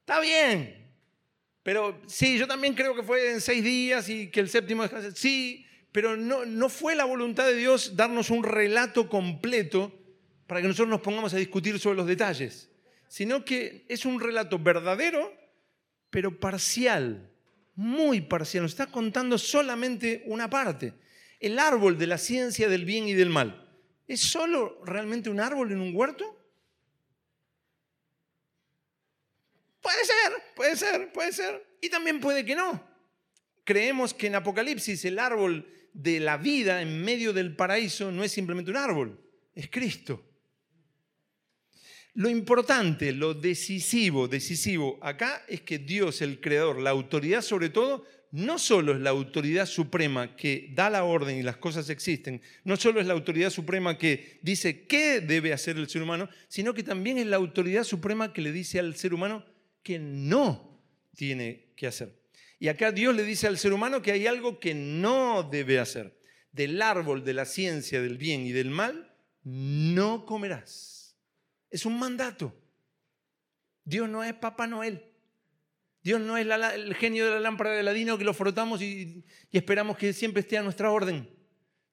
Está 0.00 0.18
bien, 0.18 0.90
pero 1.62 2.00
sí, 2.06 2.36
yo 2.36 2.48
también 2.48 2.74
creo 2.74 2.96
que 2.96 3.04
fue 3.04 3.30
en 3.30 3.40
seis 3.40 3.62
días 3.62 4.08
y 4.08 4.28
que 4.28 4.40
el 4.40 4.48
séptimo 4.48 4.82
descanso. 4.82 5.12
Sí, 5.14 5.64
pero 5.92 6.16
no, 6.16 6.44
no 6.44 6.68
fue 6.68 6.96
la 6.96 7.04
voluntad 7.04 7.46
de 7.46 7.54
Dios 7.54 7.96
darnos 7.96 8.30
un 8.30 8.42
relato 8.42 9.08
completo 9.08 9.99
para 10.50 10.60
que 10.60 10.66
nosotros 10.66 10.88
nos 10.88 11.00
pongamos 11.00 11.32
a 11.32 11.36
discutir 11.36 11.78
sobre 11.78 11.98
los 11.98 12.08
detalles, 12.08 12.68
sino 13.06 13.44
que 13.44 13.84
es 13.88 14.04
un 14.04 14.18
relato 14.18 14.58
verdadero, 14.58 15.32
pero 16.10 16.40
parcial, 16.40 17.30
muy 17.76 18.20
parcial. 18.20 18.64
Nos 18.64 18.72
está 18.72 18.88
contando 18.88 19.38
solamente 19.38 20.24
una 20.26 20.50
parte. 20.50 20.92
El 21.38 21.56
árbol 21.60 21.96
de 21.96 22.08
la 22.08 22.18
ciencia 22.18 22.68
del 22.68 22.84
bien 22.84 23.06
y 23.06 23.12
del 23.12 23.30
mal. 23.30 23.64
¿Es 24.08 24.22
solo 24.22 24.82
realmente 24.84 25.30
un 25.30 25.38
árbol 25.38 25.70
en 25.70 25.80
un 25.80 25.94
huerto? 25.94 26.36
Puede 29.80 30.04
ser, 30.04 30.32
puede 30.56 30.74
ser, 30.74 31.12
puede 31.12 31.32
ser. 31.32 31.64
Y 31.80 31.90
también 31.90 32.18
puede 32.18 32.44
que 32.44 32.56
no. 32.56 32.84
Creemos 33.62 34.12
que 34.12 34.26
en 34.26 34.34
Apocalipsis 34.34 35.04
el 35.04 35.20
árbol 35.20 35.64
de 35.92 36.18
la 36.18 36.38
vida 36.38 36.82
en 36.82 37.04
medio 37.04 37.32
del 37.32 37.54
paraíso 37.54 38.10
no 38.10 38.24
es 38.24 38.32
simplemente 38.32 38.72
un 38.72 38.78
árbol, 38.78 39.24
es 39.54 39.70
Cristo. 39.70 40.26
Lo 42.14 42.28
importante, 42.28 43.12
lo 43.12 43.34
decisivo, 43.34 44.26
decisivo 44.26 44.98
acá 45.00 45.44
es 45.48 45.60
que 45.60 45.78
Dios, 45.78 46.22
el 46.22 46.40
creador, 46.40 46.80
la 46.80 46.90
autoridad 46.90 47.42
sobre 47.42 47.68
todo, 47.68 48.04
no 48.32 48.58
solo 48.58 48.92
es 48.92 49.00
la 49.00 49.10
autoridad 49.10 49.66
suprema 49.66 50.36
que 50.36 50.70
da 50.72 50.90
la 50.90 51.04
orden 51.04 51.38
y 51.38 51.42
las 51.42 51.56
cosas 51.56 51.90
existen, 51.90 52.40
no 52.64 52.76
solo 52.76 53.00
es 53.00 53.06
la 53.06 53.14
autoridad 53.14 53.50
suprema 53.50 53.98
que 53.98 54.38
dice 54.42 54.86
qué 54.86 55.20
debe 55.20 55.52
hacer 55.52 55.76
el 55.76 55.88
ser 55.88 56.02
humano, 56.02 56.28
sino 56.48 56.74
que 56.74 56.82
también 56.82 57.18
es 57.18 57.26
la 57.26 57.36
autoridad 57.36 57.84
suprema 57.84 58.32
que 58.32 58.42
le 58.42 58.52
dice 58.52 58.78
al 58.78 58.94
ser 58.96 59.14
humano 59.14 59.44
que 59.82 59.98
no 59.98 60.80
tiene 61.16 61.72
que 61.76 61.86
hacer. 61.86 62.20
Y 62.58 62.68
acá 62.68 62.92
Dios 62.92 63.14
le 63.14 63.24
dice 63.24 63.46
al 63.46 63.58
ser 63.58 63.72
humano 63.72 64.02
que 64.02 64.12
hay 64.12 64.26
algo 64.26 64.60
que 64.60 64.74
no 64.74 65.48
debe 65.50 65.78
hacer. 65.78 66.18
Del 66.52 66.82
árbol 66.82 67.24
de 67.24 67.32
la 67.32 67.46
ciencia 67.46 68.02
del 68.02 68.18
bien 68.18 68.42
y 68.42 68.52
del 68.52 68.70
mal 68.70 69.14
no 69.44 70.26
comerás. 70.26 70.99
Es 71.70 71.86
un 71.86 71.98
mandato. 71.98 72.54
Dios 73.84 74.08
no 74.08 74.22
es 74.24 74.34
Papá 74.34 74.66
Noel. 74.66 75.04
Dios 76.02 76.20
no 76.20 76.36
es 76.36 76.46
el 76.46 76.94
genio 76.94 77.26
de 77.26 77.32
la 77.32 77.40
lámpara 77.40 77.72
de 77.72 77.80
Aladino 77.80 78.16
que 78.16 78.24
lo 78.24 78.32
frotamos 78.32 78.80
y, 78.80 79.24
esperamos 79.52 79.98
que 79.98 80.12
siempre 80.12 80.40
esté 80.40 80.56
a 80.56 80.62
nuestra 80.62 80.90
orden. 80.90 81.28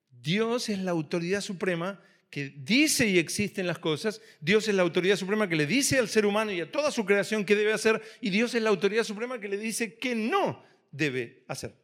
Dios 0.10 0.70
es 0.70 0.80
la 0.80 0.92
autoridad 0.92 1.42
suprema 1.42 2.02
que 2.30 2.50
dice 2.50 3.08
y 3.08 3.20
existen 3.20 3.68
las 3.68 3.80
cosas. 3.80 4.22
Dios 4.40 4.68
es 4.68 4.76
la 4.76 4.82
autoridad 4.82 5.18
suprema 5.18 5.48
que 5.48 5.56
le 5.56 5.66
dice 5.66 6.00
al 6.00 6.08
ser 6.08 6.26
humano 6.26 6.52
y 6.52 6.62
a 6.62 6.72
toda 6.72 6.92
su 6.92 7.06
creación 7.06 7.46
qué 7.46 7.56
debe 7.56 7.74
hacer. 7.74 8.02
Y 8.22 8.30
Dios 8.30 8.56
es 8.56 8.62
la 8.62 8.70
autoridad 8.70 9.04
suprema 9.04 9.40
que 9.40 9.50
le 9.50 9.58
dice 9.58 9.98
que 9.98 10.16
no 10.16 10.64
debe 10.92 11.44
hacer. 11.48 11.76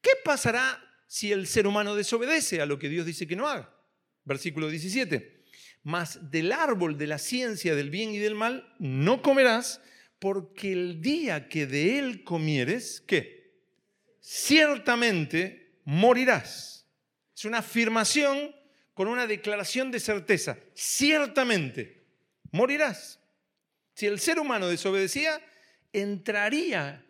¿Qué 0.00 0.10
pasará 0.24 0.82
si 1.06 1.32
el 1.32 1.46
ser 1.46 1.66
humano 1.66 1.94
desobedece 1.94 2.60
a 2.60 2.66
lo 2.66 2.78
que 2.78 2.88
Dios 2.88 3.06
dice 3.06 3.26
que 3.26 3.36
no 3.36 3.46
haga? 3.46 3.74
Versículo 4.24 4.68
17 4.68 5.37
mas 5.82 6.30
del 6.30 6.52
árbol 6.52 6.98
de 6.98 7.06
la 7.06 7.18
ciencia 7.18 7.74
del 7.74 7.90
bien 7.90 8.10
y 8.10 8.18
del 8.18 8.34
mal 8.34 8.74
no 8.78 9.22
comerás, 9.22 9.80
porque 10.18 10.72
el 10.72 11.00
día 11.00 11.48
que 11.48 11.66
de 11.66 11.98
él 11.98 12.24
comieres, 12.24 13.02
¿qué? 13.06 13.52
Ciertamente 14.20 15.80
morirás. 15.84 16.86
Es 17.34 17.44
una 17.44 17.58
afirmación 17.58 18.54
con 18.94 19.08
una 19.08 19.26
declaración 19.26 19.90
de 19.90 20.00
certeza. 20.00 20.58
Ciertamente 20.74 22.04
morirás. 22.50 23.20
Si 23.94 24.06
el 24.06 24.18
ser 24.18 24.38
humano 24.38 24.68
desobedecía, 24.68 25.40
entraría 25.92 27.04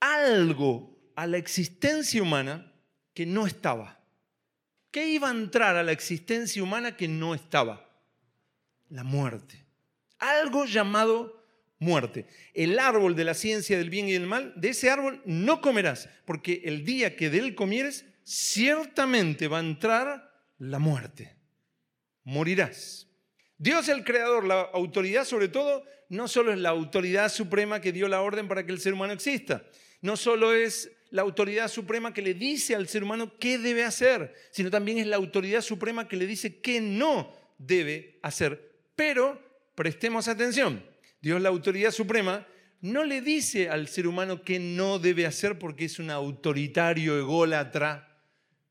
algo 0.00 0.96
a 1.16 1.26
la 1.26 1.38
existencia 1.38 2.22
humana 2.22 2.72
que 3.14 3.26
no 3.26 3.46
estaba. 3.46 3.95
¿Qué 4.96 5.08
iba 5.08 5.28
a 5.28 5.32
entrar 5.32 5.76
a 5.76 5.82
la 5.82 5.92
existencia 5.92 6.62
humana 6.62 6.96
que 6.96 7.06
no 7.06 7.34
estaba? 7.34 7.86
La 8.88 9.04
muerte. 9.04 9.62
Algo 10.18 10.64
llamado 10.64 11.44
muerte. 11.78 12.26
El 12.54 12.78
árbol 12.78 13.14
de 13.14 13.24
la 13.24 13.34
ciencia 13.34 13.76
del 13.76 13.90
bien 13.90 14.08
y 14.08 14.14
del 14.14 14.26
mal, 14.26 14.54
de 14.56 14.70
ese 14.70 14.88
árbol 14.88 15.20
no 15.26 15.60
comerás, 15.60 16.08
porque 16.24 16.62
el 16.64 16.86
día 16.86 17.14
que 17.14 17.28
de 17.28 17.40
él 17.40 17.54
comieres, 17.54 18.06
ciertamente 18.24 19.48
va 19.48 19.58
a 19.58 19.60
entrar 19.60 20.32
la 20.56 20.78
muerte. 20.78 21.36
Morirás. 22.24 23.06
Dios 23.58 23.90
el 23.90 24.02
creador, 24.02 24.46
la 24.46 24.62
autoridad 24.62 25.26
sobre 25.26 25.48
todo, 25.48 25.84
no 26.08 26.26
solo 26.26 26.54
es 26.54 26.58
la 26.58 26.70
autoridad 26.70 27.30
suprema 27.30 27.82
que 27.82 27.92
dio 27.92 28.08
la 28.08 28.22
orden 28.22 28.48
para 28.48 28.64
que 28.64 28.72
el 28.72 28.80
ser 28.80 28.94
humano 28.94 29.12
exista, 29.12 29.62
no 30.00 30.16
solo 30.16 30.54
es 30.54 30.90
la 31.16 31.22
autoridad 31.22 31.68
suprema 31.68 32.12
que 32.12 32.20
le 32.20 32.34
dice 32.34 32.74
al 32.74 32.88
ser 32.88 33.02
humano 33.02 33.32
qué 33.38 33.56
debe 33.56 33.84
hacer, 33.84 34.34
sino 34.50 34.70
también 34.70 34.98
es 34.98 35.06
la 35.06 35.16
autoridad 35.16 35.62
suprema 35.62 36.06
que 36.06 36.16
le 36.18 36.26
dice 36.26 36.60
qué 36.60 36.78
no 36.78 37.34
debe 37.56 38.18
hacer. 38.20 38.76
Pero 38.94 39.40
prestemos 39.74 40.28
atención, 40.28 40.84
Dios 41.22 41.40
la 41.40 41.48
autoridad 41.48 41.90
suprema 41.90 42.46
no 42.82 43.02
le 43.02 43.22
dice 43.22 43.70
al 43.70 43.88
ser 43.88 44.06
humano 44.06 44.42
qué 44.42 44.58
no 44.58 44.98
debe 44.98 45.24
hacer 45.24 45.58
porque 45.58 45.86
es 45.86 45.98
un 45.98 46.10
autoritario 46.10 47.18
ególatra 47.18 48.20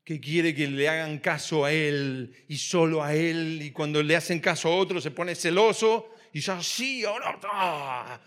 que 0.04 0.20
quiere 0.20 0.54
que 0.54 0.68
le 0.68 0.88
hagan 0.88 1.18
caso 1.18 1.64
a 1.64 1.72
él 1.72 2.32
y 2.46 2.58
solo 2.58 3.02
a 3.02 3.12
él, 3.12 3.58
y 3.60 3.72
cuando 3.72 4.00
le 4.04 4.14
hacen 4.14 4.38
caso 4.38 4.68
a 4.68 4.76
otro 4.76 5.00
se 5.00 5.10
pone 5.10 5.34
celoso 5.34 6.14
y 6.32 6.38
ya 6.38 6.62
sí, 6.62 7.04
ahora 7.04 7.40
¡ah! 7.42 8.20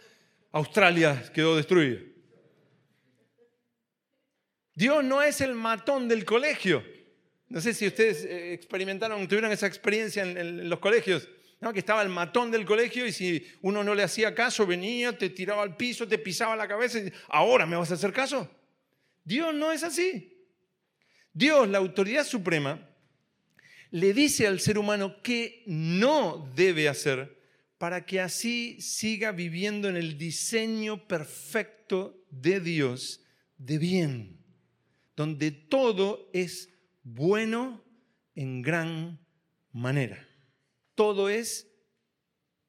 Australia 0.51 1.23
quedó 1.33 1.55
destruida. 1.55 1.99
Dios 4.79 5.03
no 5.03 5.21
es 5.21 5.41
el 5.41 5.55
matón 5.55 6.07
del 6.07 6.23
colegio. 6.23 6.81
No 7.49 7.59
sé 7.59 7.73
si 7.73 7.85
ustedes 7.85 8.23
eh, 8.23 8.53
experimentaron, 8.53 9.27
tuvieron 9.27 9.51
esa 9.51 9.67
experiencia 9.67 10.23
en, 10.23 10.69
los 10.69 10.79
colegios, 10.79 11.27
que 11.73 11.79
estaba 11.79 12.01
el 12.01 12.07
matón 12.07 12.49
del 12.49 12.63
colegio 12.63 13.05
y 13.05 13.11
si 13.11 13.45
uno 13.61 13.83
no 13.83 13.93
le 13.93 14.03
hacía 14.03 14.33
caso, 14.33 14.65
venía, 14.65 15.17
te 15.17 15.31
tiraba 15.31 15.63
al 15.63 15.75
piso, 15.75 16.07
te 16.07 16.17
pisaba 16.17 16.55
la 16.55 16.65
cabeza 16.65 16.97
y 16.99 17.11
ahora 17.27 17.65
me 17.65 17.75
vas 17.75 17.91
a 17.91 17.95
hacer 17.95 18.13
caso. 18.13 18.49
Dios 19.25 19.53
no 19.53 19.73
es 19.73 19.83
así. 19.83 20.47
Dios, 21.33 21.67
la 21.67 21.79
autoridad 21.79 22.25
suprema, 22.25 22.79
le 23.91 24.13
dice 24.13 24.47
al 24.47 24.61
ser 24.61 24.77
humano 24.77 25.21
que 25.21 25.61
no 25.65 26.49
debe 26.55 26.87
hacer 26.87 27.37
para 27.77 28.05
que 28.05 28.21
así 28.21 28.79
siga 28.79 29.33
viviendo 29.33 29.89
en 29.89 29.97
el 29.97 30.17
diseño 30.17 31.05
perfecto 31.05 32.23
de 32.29 32.61
Dios 32.61 33.25
de 33.57 33.77
bien 33.77 34.38
donde 35.19 35.51
todo 35.51 36.29
es 36.31 36.69
bueno 37.03 37.83
en 38.35 38.61
gran 38.61 39.19
manera. 39.73 40.25
Todo 40.95 41.27
es 41.27 41.67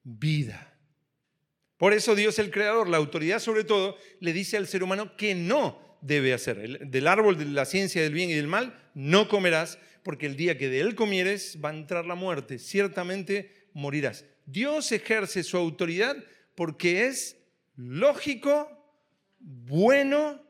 vida. 0.03 0.77
Por 1.77 1.93
eso 1.93 2.13
Dios 2.13 2.39
el 2.39 2.51
Creador, 2.51 2.89
la 2.89 2.97
autoridad 2.97 3.39
sobre 3.39 3.63
todo, 3.63 3.95
le 4.19 4.33
dice 4.33 4.57
al 4.57 4.67
ser 4.67 4.83
humano 4.83 5.15
que 5.15 5.33
no 5.33 5.97
debe 6.01 6.33
hacer. 6.33 6.89
Del 6.89 7.07
árbol 7.07 7.37
de 7.37 7.45
la 7.45 7.63
ciencia 7.63 8.03
del 8.03 8.11
bien 8.13 8.29
y 8.29 8.33
del 8.33 8.47
mal 8.47 8.91
no 8.95 9.29
comerás, 9.29 9.79
porque 10.03 10.25
el 10.25 10.35
día 10.35 10.57
que 10.57 10.67
de 10.67 10.81
él 10.81 10.93
comieres 10.93 11.57
va 11.63 11.69
a 11.69 11.77
entrar 11.77 12.05
la 12.05 12.15
muerte. 12.15 12.59
Ciertamente 12.59 13.69
morirás. 13.71 14.25
Dios 14.45 14.91
ejerce 14.91 15.43
su 15.43 15.55
autoridad 15.55 16.17
porque 16.55 17.07
es 17.07 17.37
lógico, 17.77 18.67
bueno 19.39 20.45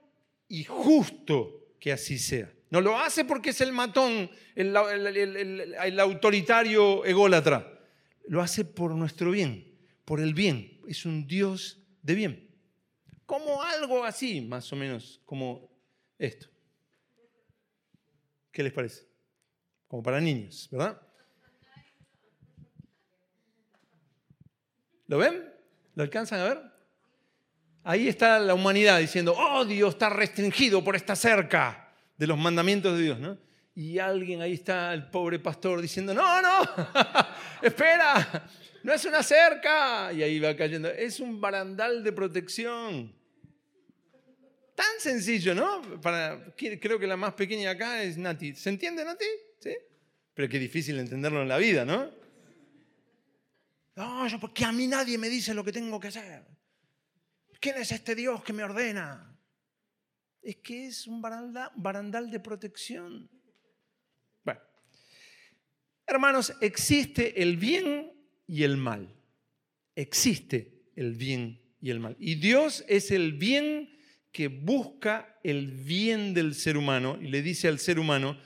y 0.48 0.64
justo 0.64 1.61
que 1.82 1.92
así 1.92 2.20
sea. 2.20 2.54
No 2.70 2.80
lo 2.80 2.98
hace 2.98 3.26
porque 3.26 3.50
es 3.50 3.60
el 3.60 3.74
matón, 3.74 4.30
el, 4.56 4.78
el, 4.78 6.00
autoritario 6.00 7.04
ególatra. 7.04 7.80
Lo 8.28 8.42
hace 8.42 8.64
por 8.64 8.94
nuestro 8.96 9.32
bien, 9.32 9.78
por 10.06 10.22
el 10.22 10.34
bien. 10.34 10.80
Es 10.88 11.06
un 11.06 11.28
Dios 11.28 11.82
de 12.04 12.14
bien. 12.14 12.56
Como 13.26 13.62
algo 13.64 14.06
así, 14.06 14.42
más 14.42 14.72
o 14.72 14.76
menos, 14.76 15.22
como 15.26 15.70
esto. 16.20 16.48
¿Qué 18.52 18.62
les 18.62 18.72
parece? 18.72 19.08
Como 19.88 20.04
para 20.04 20.22
niños, 20.22 20.70
¿verdad? 20.72 21.02
¿Lo 25.08 25.18
ven? 25.18 25.52
¿Lo 25.96 26.04
alcanzan 26.04 26.42
a 26.42 26.44
ver? 26.44 26.71
Ahí 27.84 28.08
está 28.08 28.40
la 28.40 28.54
humanidad 28.54 29.00
diciendo, 29.00 29.36
oh 29.36 29.66
Dios 29.66 29.94
está 29.94 30.10
restringido 30.10 30.84
por 30.84 30.96
esta 30.96 31.16
cerca 31.16 31.90
de 32.18 32.28
los 32.28 32.38
mandamientos 32.38 32.96
de 32.96 33.04
Dios, 33.04 33.20
¿no? 33.20 33.38
Y 33.74 33.98
alguien 33.98 34.42
ahí 34.42 34.54
está, 34.54 34.94
el 34.94 35.10
pobre 35.10 35.40
pastor, 35.40 35.82
diciendo, 35.82 36.14
no, 36.14 36.42
no, 36.42 36.62
espera, 37.62 38.48
no 38.84 38.94
es 38.94 39.06
una 39.06 39.24
cerca. 39.24 40.12
Y 40.14 40.22
ahí 40.22 40.40
va 40.40 40.56
cayendo, 40.56 40.90
es 40.90 41.20
un 41.20 41.42
barandal 41.42 42.04
de 42.04 42.12
protección. 42.12 43.16
Tan 44.76 45.00
sencillo, 45.00 45.56
¿no? 45.56 45.82
Para, 46.02 46.54
creo 46.56 47.00
que 47.00 47.08
la 47.08 47.18
más 47.18 47.34
pequeña 47.34 47.72
acá 47.72 48.04
es 48.04 48.18
Nati. 48.18 48.56
¿Se 48.56 48.70
entiende, 48.70 49.04
Nati? 49.04 49.26
¿Sí? 49.60 49.76
Pero 50.34 50.50
qué 50.50 50.60
difícil 50.60 51.00
entenderlo 51.00 51.42
en 51.42 51.48
la 51.48 51.58
vida, 51.58 51.86
¿no? 51.86 52.10
No, 53.96 54.28
yo 54.28 54.40
porque 54.40 54.66
a 54.66 54.72
mí 54.72 54.88
nadie 54.88 55.18
me 55.18 55.30
dice 55.30 55.54
lo 55.54 55.64
que 55.64 55.72
tengo 55.72 56.00
que 56.00 56.08
hacer. 56.10 56.44
¿Quién 57.62 57.78
es 57.78 57.92
este 57.92 58.16
Dios 58.16 58.44
que 58.44 58.54
me 58.54 58.64
ordena? 58.64 59.40
Es 60.42 60.56
que 60.58 60.88
es 60.88 61.06
un 61.06 61.22
barandal, 61.22 62.32
de 62.32 62.40
protección. 62.40 63.30
Bueno, 64.44 64.62
hermanos, 66.08 66.56
existe 66.60 67.40
el 67.44 67.58
bien 67.58 68.14
y 68.48 68.64
el 68.64 68.78
mal. 68.78 69.16
Existe 69.96 70.90
el 70.96 71.14
bien 71.14 71.62
y 71.80 71.92
el 71.92 72.00
mal. 72.00 72.16
Y 72.20 72.36
Dios 72.36 72.84
es 72.88 73.12
el 73.12 73.34
bien 73.34 73.96
que 74.32 74.48
busca 74.48 75.40
el 75.44 75.68
bien 75.68 76.34
del 76.34 76.56
ser 76.56 76.78
humano 76.78 77.20
y 77.22 77.28
le 77.28 77.44
dice 77.44 77.68
al 77.68 77.78
ser 77.78 78.00
humano 78.00 78.40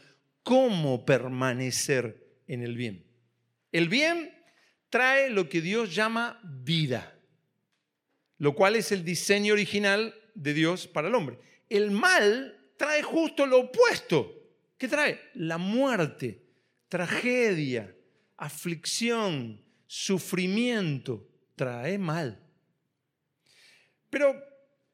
cómo 0.44 1.06
permanecer 1.06 2.42
en 2.48 2.64
el 2.64 2.76
bien. 2.76 3.06
El 3.72 3.88
bien 3.88 4.30
trae 4.90 5.30
lo 5.30 5.48
que 5.48 5.62
Dios 5.62 5.96
llama 5.96 6.42
vida 6.44 7.15
lo 8.38 8.54
cual 8.54 8.76
es 8.76 8.92
el 8.92 9.04
diseño 9.04 9.54
original 9.54 10.14
de 10.34 10.54
Dios 10.54 10.88
para 10.88 11.08
el 11.08 11.16
hombre. 11.16 11.40
El 11.70 11.92
mal 11.92 12.58
trae 12.78 13.02
justo 13.02 13.46
lo 13.46 13.60
opuesto. 13.60 14.34
¿Qué 14.78 14.88
trae? 14.88 15.20
La 15.36 15.58
muerte, 15.58 16.42
tragedia, 16.90 17.96
aflicción, 18.38 19.62
sufrimiento. 19.88 21.28
Trae 21.56 21.98
mal. 21.98 22.42
Pero 24.10 24.36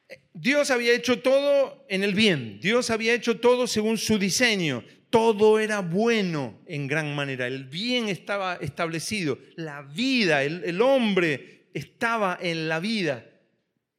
eh, 0.08 0.22
Dios 0.34 0.70
había 0.70 0.94
hecho 0.94 1.20
todo 1.20 1.86
en 1.90 2.04
el 2.04 2.14
bien. 2.14 2.60
Dios 2.62 2.92
había 2.92 3.14
hecho 3.14 3.40
todo 3.40 3.66
según 3.66 3.98
su 3.98 4.20
diseño. 4.20 4.84
Todo 5.10 5.60
era 5.60 5.82
bueno 5.82 6.62
en 6.68 6.88
gran 6.88 7.16
manera. 7.16 7.48
El 7.48 7.66
bien 7.66 8.08
estaba 8.08 8.56
establecido. 8.56 9.40
La 9.56 9.82
vida, 9.82 10.44
el, 10.44 10.64
el 10.64 10.80
hombre 10.82 11.70
estaba 11.74 12.38
en 12.40 12.70
la 12.70 12.80
vida 12.80 13.31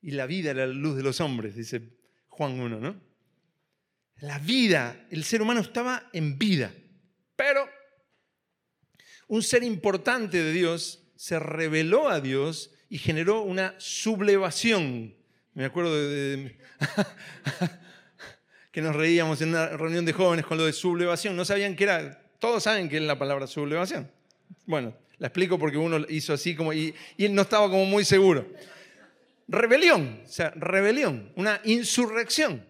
y 0.03 0.11
la 0.11 0.27
vida 0.27 0.51
era 0.51 0.67
la 0.67 0.75
luz 0.75 0.97
de 0.97 1.05
los 1.05 1.21
hombres, 1.21 1.55
dice 1.55 1.81
Juan 2.29 2.59
1, 2.59 2.81
¿no? 2.81 3.01
La 4.17 4.39
vida, 4.39 5.07
el 5.11 5.25
ser 5.25 5.43
humano 5.43 5.61
estaba 5.61 6.11
en 6.13 6.39
vida, 6.39 6.73
pero 7.37 7.69
un 9.29 9.43
ser 9.43 9.63
importante 9.63 10.43
de 10.43 10.53
Dios 10.53 11.05
se 11.17 11.39
reveló 11.39 12.09
a 12.09 12.21
Dios 12.21 12.73
y 12.89 12.99
generó 12.99 13.43
una 13.43 13.75
sublevación. 13.79 15.15
Me 15.55 15.65
acuerdo 15.65 15.93
que 18.71 18.83
nos 18.83 18.95
reíamos 18.95 19.41
en 19.41 19.51
una 19.51 19.69
reunión 19.69 20.05
de 20.05 20.13
jóvenes 20.13 20.47
con 20.47 20.59
lo 20.59 20.67
de 20.67 20.73
sublevación. 20.73 21.37
No 21.37 21.45
sabían 21.45 21.77
qué 21.77 21.85
era, 21.85 22.23
todos 22.39 22.65
saben 22.65 22.89
qué 22.89 22.97
es 22.97 23.03
la 23.03 23.19
palabra 23.19 23.47
sublevación. 23.47 24.11
Bueno, 24.67 24.97
la 25.19 25.29
explico 25.29 25.59
porque 25.59 25.79
uno 25.79 26.05
hizo 26.09 26.33
así 26.33 26.55
como 26.55 26.73
y, 26.73 26.95
y 27.17 27.25
él 27.25 27.35
no 27.35 27.43
estaba 27.43 27.71
como 27.71 27.85
muy 27.87 28.05
seguro 28.05 28.47
rebelión, 29.53 30.23
o 30.25 30.29
sea, 30.29 30.51
rebelión, 30.57 31.31
una 31.37 31.61
insurrección. 31.65 32.67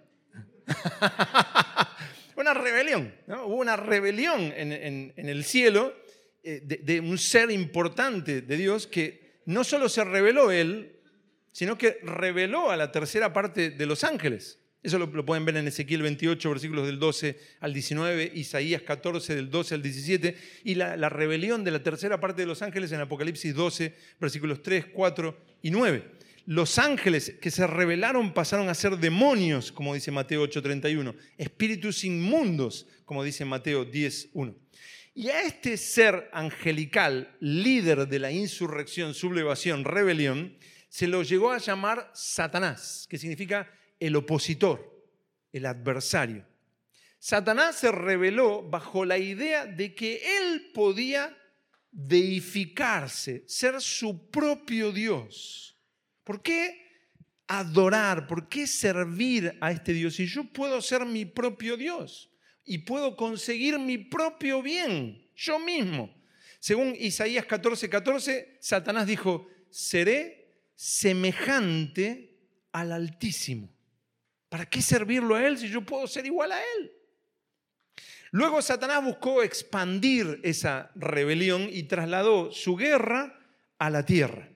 una 2.36 2.54
rebelión, 2.54 3.14
hubo 3.28 3.56
una 3.56 3.76
rebelión 3.76 4.52
en, 4.56 5.12
el 5.16 5.44
cielo 5.44 5.94
eh, 6.42 6.60
de, 6.60 7.00
un 7.00 7.18
ser 7.18 7.50
importante 7.50 8.42
de 8.42 8.56
Dios 8.56 8.86
que 8.86 9.42
no 9.46 9.64
solo 9.64 9.88
se 9.88 10.02
reveló 10.04 10.50
él, 10.50 10.98
sino 11.52 11.78
que 11.78 11.98
reveló 12.02 12.70
a 12.70 12.76
la 12.76 12.90
tercera 12.90 13.32
parte 13.32 13.70
de 13.70 13.86
los 13.86 14.02
ángeles. 14.02 14.58
Eso 14.82 14.98
lo, 14.98 15.24
pueden 15.24 15.44
ver 15.44 15.56
en 15.56 15.68
Ezequiel 15.68 16.02
28, 16.02 16.50
versículos 16.50 16.86
del 16.86 16.98
12 16.98 17.38
al 17.60 17.72
19, 17.72 18.32
Isaías 18.34 18.82
14, 18.82 19.36
del 19.36 19.50
12 19.50 19.76
al 19.76 19.82
17, 19.82 20.36
y 20.64 20.74
la, 20.74 20.96
la 20.96 21.08
rebelión 21.08 21.62
de 21.62 21.70
la 21.70 21.84
tercera 21.84 22.18
parte 22.18 22.42
de 22.42 22.46
los 22.46 22.62
ángeles 22.62 22.90
en 22.90 23.00
Apocalipsis 23.00 23.54
12, 23.54 23.94
versículos 24.18 24.62
3, 24.62 24.86
4 24.92 25.36
y 25.62 25.70
9 25.70 26.21
los 26.46 26.78
ángeles 26.78 27.34
que 27.40 27.50
se 27.50 27.66
rebelaron 27.66 28.34
pasaron 28.34 28.68
a 28.68 28.74
ser 28.74 28.96
demonios, 28.98 29.70
como 29.70 29.94
dice 29.94 30.10
Mateo 30.10 30.42
8:31, 30.42 31.14
espíritus 31.38 32.04
inmundos, 32.04 32.86
como 33.04 33.22
dice 33.22 33.44
Mateo 33.44 33.84
10:1. 33.84 34.56
Y 35.14 35.28
a 35.28 35.42
este 35.42 35.76
ser 35.76 36.30
angelical, 36.32 37.36
líder 37.40 38.08
de 38.08 38.18
la 38.18 38.32
insurrección, 38.32 39.14
sublevación, 39.14 39.84
rebelión, 39.84 40.56
se 40.88 41.06
lo 41.06 41.22
llegó 41.22 41.52
a 41.52 41.58
llamar 41.58 42.10
Satanás, 42.14 43.06
que 43.08 43.18
significa 43.18 43.70
el 44.00 44.16
opositor, 44.16 45.06
el 45.52 45.66
adversario. 45.66 46.46
Satanás 47.18 47.76
se 47.76 47.92
rebeló 47.92 48.62
bajo 48.62 49.04
la 49.04 49.18
idea 49.18 49.66
de 49.66 49.94
que 49.94 50.38
él 50.38 50.70
podía 50.74 51.36
deificarse, 51.92 53.44
ser 53.46 53.80
su 53.80 54.30
propio 54.30 54.90
Dios 54.90 55.71
¿Por 56.24 56.42
qué 56.42 56.82
adorar? 57.46 58.26
¿Por 58.26 58.48
qué 58.48 58.66
servir 58.66 59.56
a 59.60 59.72
este 59.72 59.92
Dios 59.92 60.14
si 60.14 60.26
yo 60.26 60.44
puedo 60.44 60.80
ser 60.80 61.04
mi 61.04 61.24
propio 61.24 61.76
Dios 61.76 62.30
y 62.64 62.78
puedo 62.78 63.16
conseguir 63.16 63.78
mi 63.78 63.98
propio 63.98 64.62
bien 64.62 65.30
yo 65.34 65.58
mismo? 65.58 66.14
Según 66.60 66.94
Isaías 66.96 67.44
14, 67.44 67.90
14, 67.90 68.58
Satanás 68.60 69.06
dijo, 69.06 69.48
seré 69.68 70.60
semejante 70.76 72.38
al 72.70 72.92
Altísimo. 72.92 73.68
¿Para 74.48 74.66
qué 74.66 74.80
servirlo 74.80 75.34
a 75.34 75.44
Él 75.46 75.58
si 75.58 75.68
yo 75.68 75.82
puedo 75.82 76.06
ser 76.06 76.26
igual 76.26 76.52
a 76.52 76.60
Él? 76.60 76.92
Luego 78.30 78.62
Satanás 78.62 79.04
buscó 79.04 79.42
expandir 79.42 80.40
esa 80.42 80.90
rebelión 80.94 81.68
y 81.70 81.82
trasladó 81.82 82.52
su 82.52 82.76
guerra 82.76 83.38
a 83.78 83.90
la 83.90 84.06
tierra. 84.06 84.51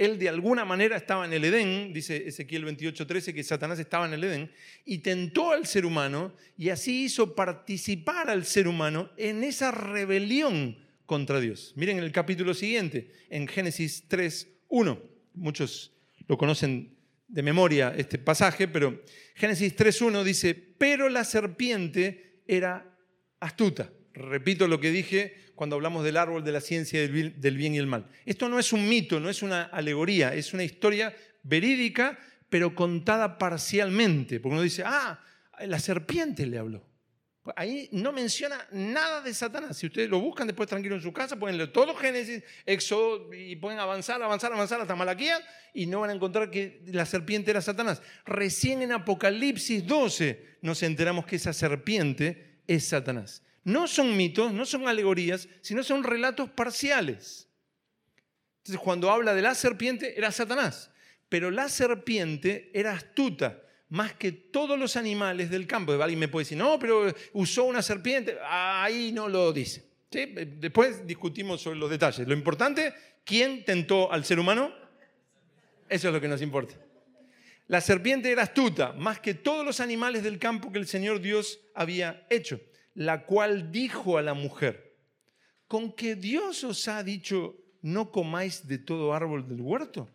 Él 0.00 0.18
de 0.18 0.30
alguna 0.30 0.64
manera 0.64 0.96
estaba 0.96 1.26
en 1.26 1.34
el 1.34 1.44
Edén, 1.44 1.92
dice 1.92 2.26
Ezequiel 2.26 2.64
28:13 2.64 3.34
que 3.34 3.44
Satanás 3.44 3.78
estaba 3.78 4.06
en 4.06 4.14
el 4.14 4.24
Edén, 4.24 4.50
y 4.86 4.98
tentó 4.98 5.52
al 5.52 5.66
ser 5.66 5.84
humano 5.84 6.34
y 6.56 6.70
así 6.70 7.04
hizo 7.04 7.34
participar 7.34 8.30
al 8.30 8.46
ser 8.46 8.66
humano 8.66 9.10
en 9.18 9.44
esa 9.44 9.70
rebelión 9.70 10.78
contra 11.04 11.38
Dios. 11.38 11.74
Miren 11.76 11.98
el 11.98 12.12
capítulo 12.12 12.54
siguiente, 12.54 13.10
en 13.28 13.46
Génesis 13.46 14.08
3:1. 14.08 15.02
Muchos 15.34 15.92
lo 16.26 16.38
conocen 16.38 16.96
de 17.28 17.42
memoria 17.42 17.92
este 17.94 18.16
pasaje, 18.16 18.68
pero 18.68 19.04
Génesis 19.34 19.76
3.1 19.76 20.24
dice, 20.24 20.54
pero 20.54 21.10
la 21.10 21.24
serpiente 21.24 22.40
era 22.46 22.96
astuta. 23.38 23.92
Repito 24.14 24.66
lo 24.66 24.80
que 24.80 24.90
dije 24.90 25.36
cuando 25.54 25.76
hablamos 25.76 26.04
del 26.04 26.16
árbol 26.16 26.42
de 26.42 26.52
la 26.52 26.60
ciencia 26.60 27.00
del 27.00 27.56
bien 27.56 27.74
y 27.74 27.78
el 27.78 27.86
mal. 27.86 28.06
Esto 28.24 28.48
no 28.48 28.58
es 28.58 28.72
un 28.72 28.88
mito, 28.88 29.20
no 29.20 29.28
es 29.28 29.42
una 29.42 29.64
alegoría, 29.64 30.34
es 30.34 30.52
una 30.52 30.64
historia 30.64 31.14
verídica, 31.42 32.18
pero 32.48 32.74
contada 32.74 33.38
parcialmente. 33.38 34.40
Porque 34.40 34.54
uno 34.54 34.62
dice, 34.62 34.82
ah, 34.84 35.22
la 35.60 35.78
serpiente 35.78 36.46
le 36.46 36.58
habló. 36.58 36.90
Ahí 37.56 37.88
no 37.92 38.12
menciona 38.12 38.66
nada 38.72 39.22
de 39.22 39.32
Satanás. 39.32 39.76
Si 39.76 39.86
ustedes 39.86 40.10
lo 40.10 40.20
buscan 40.20 40.46
después 40.46 40.68
tranquilo 40.68 40.94
en 40.94 41.00
su 41.00 41.12
casa, 41.12 41.38
pueden 41.38 41.56
leer 41.56 41.72
todo 41.72 41.94
Génesis, 41.94 42.42
Éxodo 42.66 43.32
y 43.32 43.56
pueden 43.56 43.78
avanzar, 43.78 44.22
avanzar, 44.22 44.52
avanzar 44.52 44.80
hasta 44.80 44.94
Malaquías 44.94 45.42
y 45.72 45.86
no 45.86 46.00
van 46.00 46.10
a 46.10 46.12
encontrar 46.14 46.50
que 46.50 46.82
la 46.86 47.06
serpiente 47.06 47.50
era 47.50 47.62
Satanás. 47.62 48.02
Recién 48.26 48.82
en 48.82 48.92
Apocalipsis 48.92 49.86
12 49.86 50.58
nos 50.60 50.82
enteramos 50.82 51.24
que 51.24 51.36
esa 51.36 51.52
serpiente 51.52 52.60
es 52.66 52.88
Satanás. 52.88 53.42
No 53.64 53.86
son 53.86 54.16
mitos, 54.16 54.52
no 54.52 54.64
son 54.64 54.88
alegorías, 54.88 55.48
sino 55.60 55.82
son 55.82 56.02
relatos 56.02 56.50
parciales. 56.50 57.48
Entonces, 58.58 58.80
cuando 58.82 59.10
habla 59.10 59.34
de 59.34 59.42
la 59.42 59.54
serpiente, 59.54 60.16
era 60.16 60.32
Satanás. 60.32 60.90
Pero 61.28 61.50
la 61.50 61.68
serpiente 61.68 62.70
era 62.74 62.92
astuta 62.92 63.62
más 63.90 64.14
que 64.14 64.32
todos 64.32 64.78
los 64.78 64.96
animales 64.96 65.50
del 65.50 65.66
campo. 65.66 65.92
Alguien 65.92 66.18
me 66.18 66.28
puede 66.28 66.44
decir, 66.44 66.58
no, 66.58 66.78
pero 66.78 67.14
usó 67.32 67.64
una 67.64 67.82
serpiente. 67.82 68.36
Ahí 68.46 69.12
no 69.12 69.28
lo 69.28 69.52
dice. 69.52 69.84
Después 70.10 71.06
discutimos 71.06 71.60
sobre 71.60 71.78
los 71.78 71.90
detalles. 71.90 72.26
Lo 72.26 72.34
importante, 72.34 72.94
¿quién 73.24 73.64
tentó 73.64 74.10
al 74.10 74.24
ser 74.24 74.38
humano? 74.38 74.72
Eso 75.88 76.08
es 76.08 76.14
lo 76.14 76.20
que 76.20 76.28
nos 76.28 76.40
importa. 76.42 76.74
La 77.66 77.80
serpiente 77.80 78.30
era 78.32 78.42
astuta, 78.42 78.92
más 78.92 79.20
que 79.20 79.34
todos 79.34 79.64
los 79.64 79.78
animales 79.78 80.24
del 80.24 80.38
campo 80.38 80.72
que 80.72 80.78
el 80.78 80.88
Señor 80.88 81.20
Dios 81.20 81.60
había 81.74 82.26
hecho, 82.28 82.60
la 82.94 83.24
cual 83.24 83.70
dijo 83.70 84.18
a 84.18 84.22
la 84.22 84.34
mujer, 84.34 84.96
¿con 85.66 85.92
que 85.92 86.16
Dios 86.16 86.64
os 86.64 86.88
ha 86.88 87.02
dicho, 87.02 87.56
no 87.82 88.10
comáis 88.10 88.66
de 88.66 88.78
todo 88.78 89.14
árbol 89.14 89.48
del 89.48 89.60
huerto? 89.60 90.10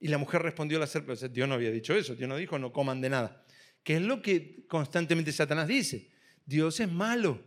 Y 0.00 0.08
la 0.08 0.18
mujer 0.18 0.42
respondió 0.42 0.78
a 0.78 0.80
la 0.80 0.86
serpiente, 0.86 1.28
Dios 1.28 1.48
no 1.48 1.54
había 1.54 1.70
dicho 1.70 1.94
eso, 1.94 2.14
Dios 2.14 2.28
no 2.28 2.36
dijo 2.36 2.58
no 2.58 2.72
coman 2.72 3.00
de 3.00 3.10
nada. 3.10 3.44
Que 3.84 3.96
es 3.96 4.02
lo 4.02 4.20
que 4.20 4.66
constantemente 4.66 5.32
Satanás 5.32 5.68
dice. 5.68 6.10
Dios 6.44 6.80
es 6.80 6.90
malo 6.90 7.40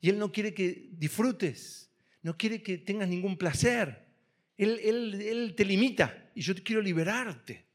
y 0.00 0.10
Él 0.10 0.18
no 0.18 0.32
quiere 0.32 0.52
que 0.52 0.88
disfrutes, 0.92 1.90
no 2.22 2.36
quiere 2.36 2.62
que 2.62 2.78
tengas 2.78 3.08
ningún 3.08 3.36
placer. 3.36 4.04
Él, 4.56 4.80
él 4.82 5.54
te 5.56 5.64
limita 5.64 6.30
y 6.34 6.40
yo 6.40 6.54
quiero 6.64 6.82
liberarte. 6.82 7.66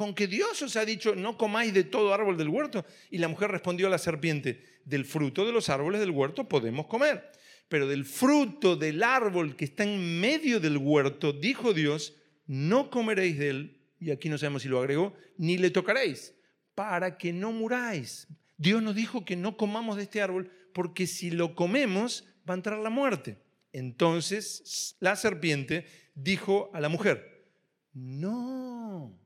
Con 0.00 0.14
que 0.14 0.26
Dios 0.26 0.62
os 0.62 0.76
ha 0.76 0.86
dicho 0.86 1.14
no 1.14 1.36
comáis 1.36 1.74
de 1.74 1.84
todo 1.84 2.14
árbol 2.14 2.38
del 2.38 2.48
huerto. 2.48 2.86
Y 3.10 3.18
la 3.18 3.28
mujer 3.28 3.50
respondió 3.50 3.86
a 3.86 3.90
la 3.90 3.98
serpiente, 3.98 4.64
del 4.86 5.04
fruto 5.04 5.44
de 5.44 5.52
los 5.52 5.68
árboles 5.68 6.00
del 6.00 6.10
huerto 6.10 6.48
podemos 6.48 6.86
comer. 6.86 7.30
Pero 7.68 7.86
del 7.86 8.06
fruto 8.06 8.76
del 8.76 9.02
árbol 9.02 9.56
que 9.56 9.66
está 9.66 9.84
en 9.84 10.18
medio 10.18 10.58
del 10.58 10.78
huerto, 10.78 11.34
dijo 11.34 11.74
Dios, 11.74 12.16
no 12.46 12.88
comeréis 12.88 13.38
de 13.38 13.50
él, 13.50 13.80
y 13.98 14.10
aquí 14.10 14.30
no 14.30 14.38
sabemos 14.38 14.62
si 14.62 14.68
lo 14.68 14.78
agregó, 14.80 15.12
ni 15.36 15.58
le 15.58 15.68
tocaréis, 15.68 16.34
para 16.74 17.18
que 17.18 17.34
no 17.34 17.52
muráis. 17.52 18.26
Dios 18.56 18.82
nos 18.82 18.94
dijo 18.94 19.26
que 19.26 19.36
no 19.36 19.58
comamos 19.58 19.98
de 19.98 20.04
este 20.04 20.22
árbol, 20.22 20.50
porque 20.72 21.06
si 21.06 21.30
lo 21.30 21.54
comemos 21.54 22.24
va 22.48 22.54
a 22.54 22.56
entrar 22.56 22.78
la 22.78 22.88
muerte. 22.88 23.36
Entonces 23.74 24.96
la 24.98 25.14
serpiente 25.14 25.84
dijo 26.14 26.70
a 26.72 26.80
la 26.80 26.88
mujer, 26.88 27.52
no, 27.92 29.19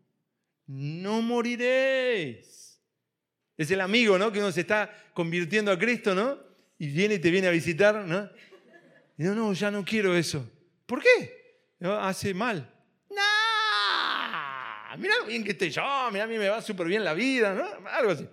no 0.67 1.23
moriréis. 1.23 2.81
Es 3.57 3.71
el 3.71 3.81
amigo, 3.81 4.19
¿no? 4.19 4.33
Que 4.33 4.41
uno 4.41 4.51
se 4.51 4.63
está 4.63 4.93
convirtiendo 5.15 5.71
a 5.71 5.79
Cristo, 5.79 6.15
¿no? 6.15 6.39
Y 6.79 6.89
viene 6.89 7.15
y 7.15 7.19
te 7.19 7.31
viene 7.31 7.47
a 7.47 7.51
visitar, 7.51 7.95
¿no? 8.05 8.29
no, 9.17 9.35
no, 9.35 9.53
ya 9.53 9.71
no 9.71 9.85
quiero 9.85 10.17
eso. 10.17 10.51
¿Por 10.87 11.03
qué? 11.03 11.69
Hace 11.81 12.35
mal. 12.35 12.71
Mira 14.99 15.15
lo 15.19 15.27
bien 15.27 15.43
que 15.43 15.53
estoy 15.53 15.71
yo, 15.71 15.83
mira, 16.13 16.25
a 16.25 16.27
mí 16.27 16.39
me 16.39 16.49
va 16.49 16.63
súper 16.63 16.87
bien 16.87 17.05
la 17.05 17.15
vida, 17.15 17.55
¿no? 17.55 17.89
Algo 17.89 18.13
así. 18.13 18.29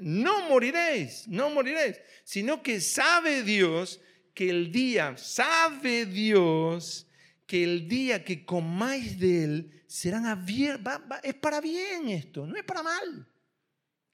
No 0.00 0.48
moriréis, 0.48 1.26
no 1.28 1.50
moriréis, 1.50 2.00
sino 2.24 2.62
que 2.62 2.80
sabe 2.80 3.42
Dios 3.42 4.00
que 4.34 4.48
el 4.48 4.70
día, 4.70 5.16
sabe 5.16 6.06
Dios 6.06 7.06
que 7.46 7.62
el 7.62 7.88
día 7.88 8.24
que 8.24 8.44
comáis 8.44 9.18
de 9.18 9.44
él 9.44 9.84
serán 9.86 10.26
abiertos, 10.26 11.00
es 11.22 11.34
para 11.34 11.60
bien 11.60 12.08
esto, 12.08 12.46
no 12.46 12.56
es 12.56 12.64
para 12.64 12.82
mal. 12.82 13.26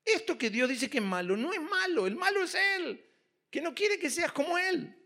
Esto 0.05 0.37
que 0.37 0.51
Dios 0.51 0.69
dice 0.69 0.91
que 0.91 0.99
es 0.99 1.05
malo, 1.05 1.37
no 1.37 1.53
es 1.53 1.61
malo, 1.61 2.07
el 2.07 2.17
malo 2.17 2.43
es 2.43 2.57
Él, 2.77 3.01
que 3.51 3.61
no 3.61 3.73
quiere 3.73 4.01
que 4.01 4.11
seas 4.11 4.33
como 4.33 4.59
Él 4.59 4.97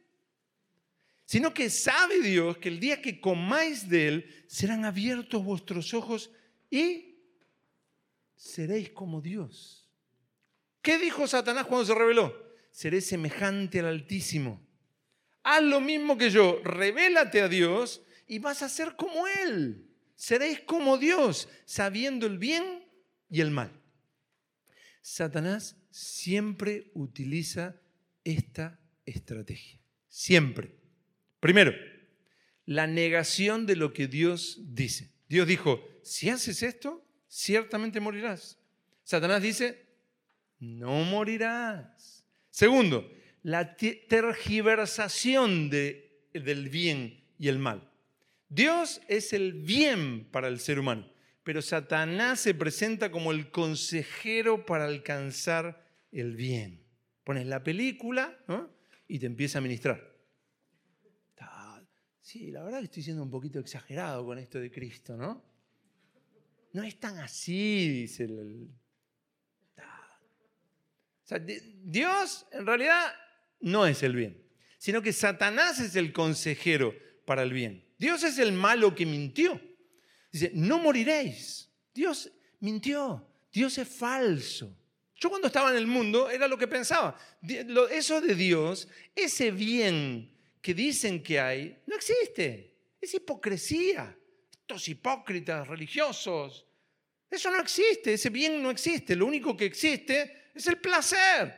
sino 1.27 1.53
que 1.53 1.69
sabe 1.69 2.23
Dios 2.23 2.57
que 2.59 2.69
el 2.69 2.81
día 2.81 3.03
que 3.03 3.21
comáis 3.21 3.89
de 3.89 4.09
él 4.09 4.45
serán 4.47 4.85
abiertos 4.85 5.45
vuestros 5.45 5.93
ojos 5.93 6.31
y 6.71 7.17
seréis 8.37 8.91
como 8.91 9.21
Dios. 9.21 9.91
¿Qué 10.81 10.99
dijo 10.99 11.27
Satanás 11.27 11.67
cuando 11.67 11.85
se 11.85 11.95
reveló? 11.97 12.33
Seré 12.71 13.01
semejante 13.01 13.81
al 13.81 13.87
Altísimo. 13.87 14.65
Haz 15.43 15.63
lo 15.65 15.81
mismo 15.81 16.17
que 16.17 16.31
yo, 16.31 16.61
revélate 16.63 17.43
a 17.43 17.49
Dios 17.49 18.03
y 18.27 18.39
vas 18.39 18.63
a 18.63 18.69
ser 18.69 18.97
como 18.97 19.27
Él. 19.27 19.87
Seréis 20.15 20.61
como 20.61 20.99
Dios, 20.99 21.49
sabiendo 21.65 22.27
el 22.27 22.39
bien 22.39 22.85
y 23.29 23.41
el 23.41 23.51
mal. 23.51 23.71
Satanás 25.03 25.77
siempre 25.91 26.91
utiliza 26.95 27.81
esta 28.25 28.81
estrategia. 29.05 29.79
Siempre. 30.09 30.75
Primero, 31.39 31.73
la 32.65 32.87
negación 32.87 33.67
de 33.67 33.77
lo 33.77 33.93
que 33.93 34.09
Dios 34.09 34.59
dice. 34.75 35.13
Dios 35.29 35.47
dijo, 35.47 35.87
si 36.03 36.31
haces 36.31 36.63
esto, 36.63 37.07
ciertamente 37.29 38.01
morirás. 38.01 38.59
Satanás 39.05 39.43
dice, 39.43 39.87
no 40.59 41.05
morirás. 41.05 42.25
Segundo, 42.51 43.09
la 43.43 43.77
tergiversación 43.77 45.71
de, 45.71 46.29
del 46.33 46.69
bien 46.69 47.25
y 47.39 47.49
el 47.49 47.59
mal. 47.59 47.89
Dios 48.49 49.01
es 49.09 49.33
el 49.33 49.53
bien 49.53 50.25
para 50.31 50.49
el 50.49 50.61
ser 50.61 50.79
humano, 50.79 51.11
pero 51.43 51.63
Satanás 51.63 52.41
se 52.41 52.55
presenta 52.55 53.11
como 53.11 53.33
el 53.33 53.51
consejero 53.51 54.65
para 54.67 54.85
alcanzar 54.85 55.85
el 56.13 56.37
bien. 56.37 56.85
Pones 57.25 57.47
la 57.47 57.63
película 57.63 58.39
y 59.09 59.19
te 59.19 59.27
empieza 59.27 59.59
a 59.59 59.63
ministrar. 59.63 60.17
Sí, 62.27 62.51
la 62.51 62.65
verdad 62.65 62.81
que 62.81 62.87
estoy 62.87 63.05
siendo 63.05 63.23
un 63.23 63.31
poquito 63.31 63.61
exagerado 63.61 64.27
con 64.27 64.37
esto 64.37 64.59
de 64.59 64.69
Cristo, 64.69 65.17
¿no? 65.17 65.45
No 66.73 66.83
es 66.83 66.99
tan 66.99 67.19
así, 67.19 67.89
dice 67.89 68.25
el... 68.25 68.69
Dios 71.85 72.47
en 72.51 72.67
realidad 72.67 73.15
no 73.61 73.87
es 73.87 74.03
el 74.03 74.17
bien, 74.17 74.45
sino 74.77 75.03
que 75.03 75.13
Satanás 75.13 75.79
es 75.79 75.95
el 75.95 76.13
consejero 76.13 76.97
para 77.25 77.45
el 77.45 77.53
bien. 77.53 77.86
Dios 77.99 78.23
es 78.23 78.39
el 78.39 78.53
malo 78.53 78.95
que 78.95 79.07
mintió. 79.07 79.61
Dice, 80.31 80.51
no 80.55 80.79
moriréis. 80.79 81.71
Dios 81.95 82.31
mintió. 82.61 83.27
Dios 83.53 83.79
es 83.79 83.89
falso. 83.89 84.77
Yo 85.15 85.31
cuando 85.31 85.47
estaba 85.47 85.71
en 85.71 85.79
el 85.79 85.87
mundo 85.87 86.29
era 86.29 86.47
lo 86.47 86.59
que 86.59 86.69
pensaba. 86.69 87.19
Eso 87.91 88.21
de 88.21 88.35
Dios, 88.35 88.87
ese 89.15 89.51
bien 89.51 90.31
que 90.61 90.75
dicen 90.75 91.23
que 91.23 91.41
hay, 91.41 91.79
no 91.87 91.97
existe. 91.97 92.75
Es 93.01 93.15
hipocresía 93.15 94.15
estos 94.67 94.89
hipócritas 94.89 95.67
religiosos. 95.69 96.67
Eso 97.31 97.51
no 97.51 97.61
existe, 97.61 98.15
ese 98.15 98.31
bien 98.31 98.61
no 98.63 98.71
existe. 98.71 99.15
Lo 99.15 99.27
único 99.27 99.57
que 99.57 99.65
existe 99.65 100.51
es 100.53 100.67
el 100.67 100.79
placer. 100.79 101.57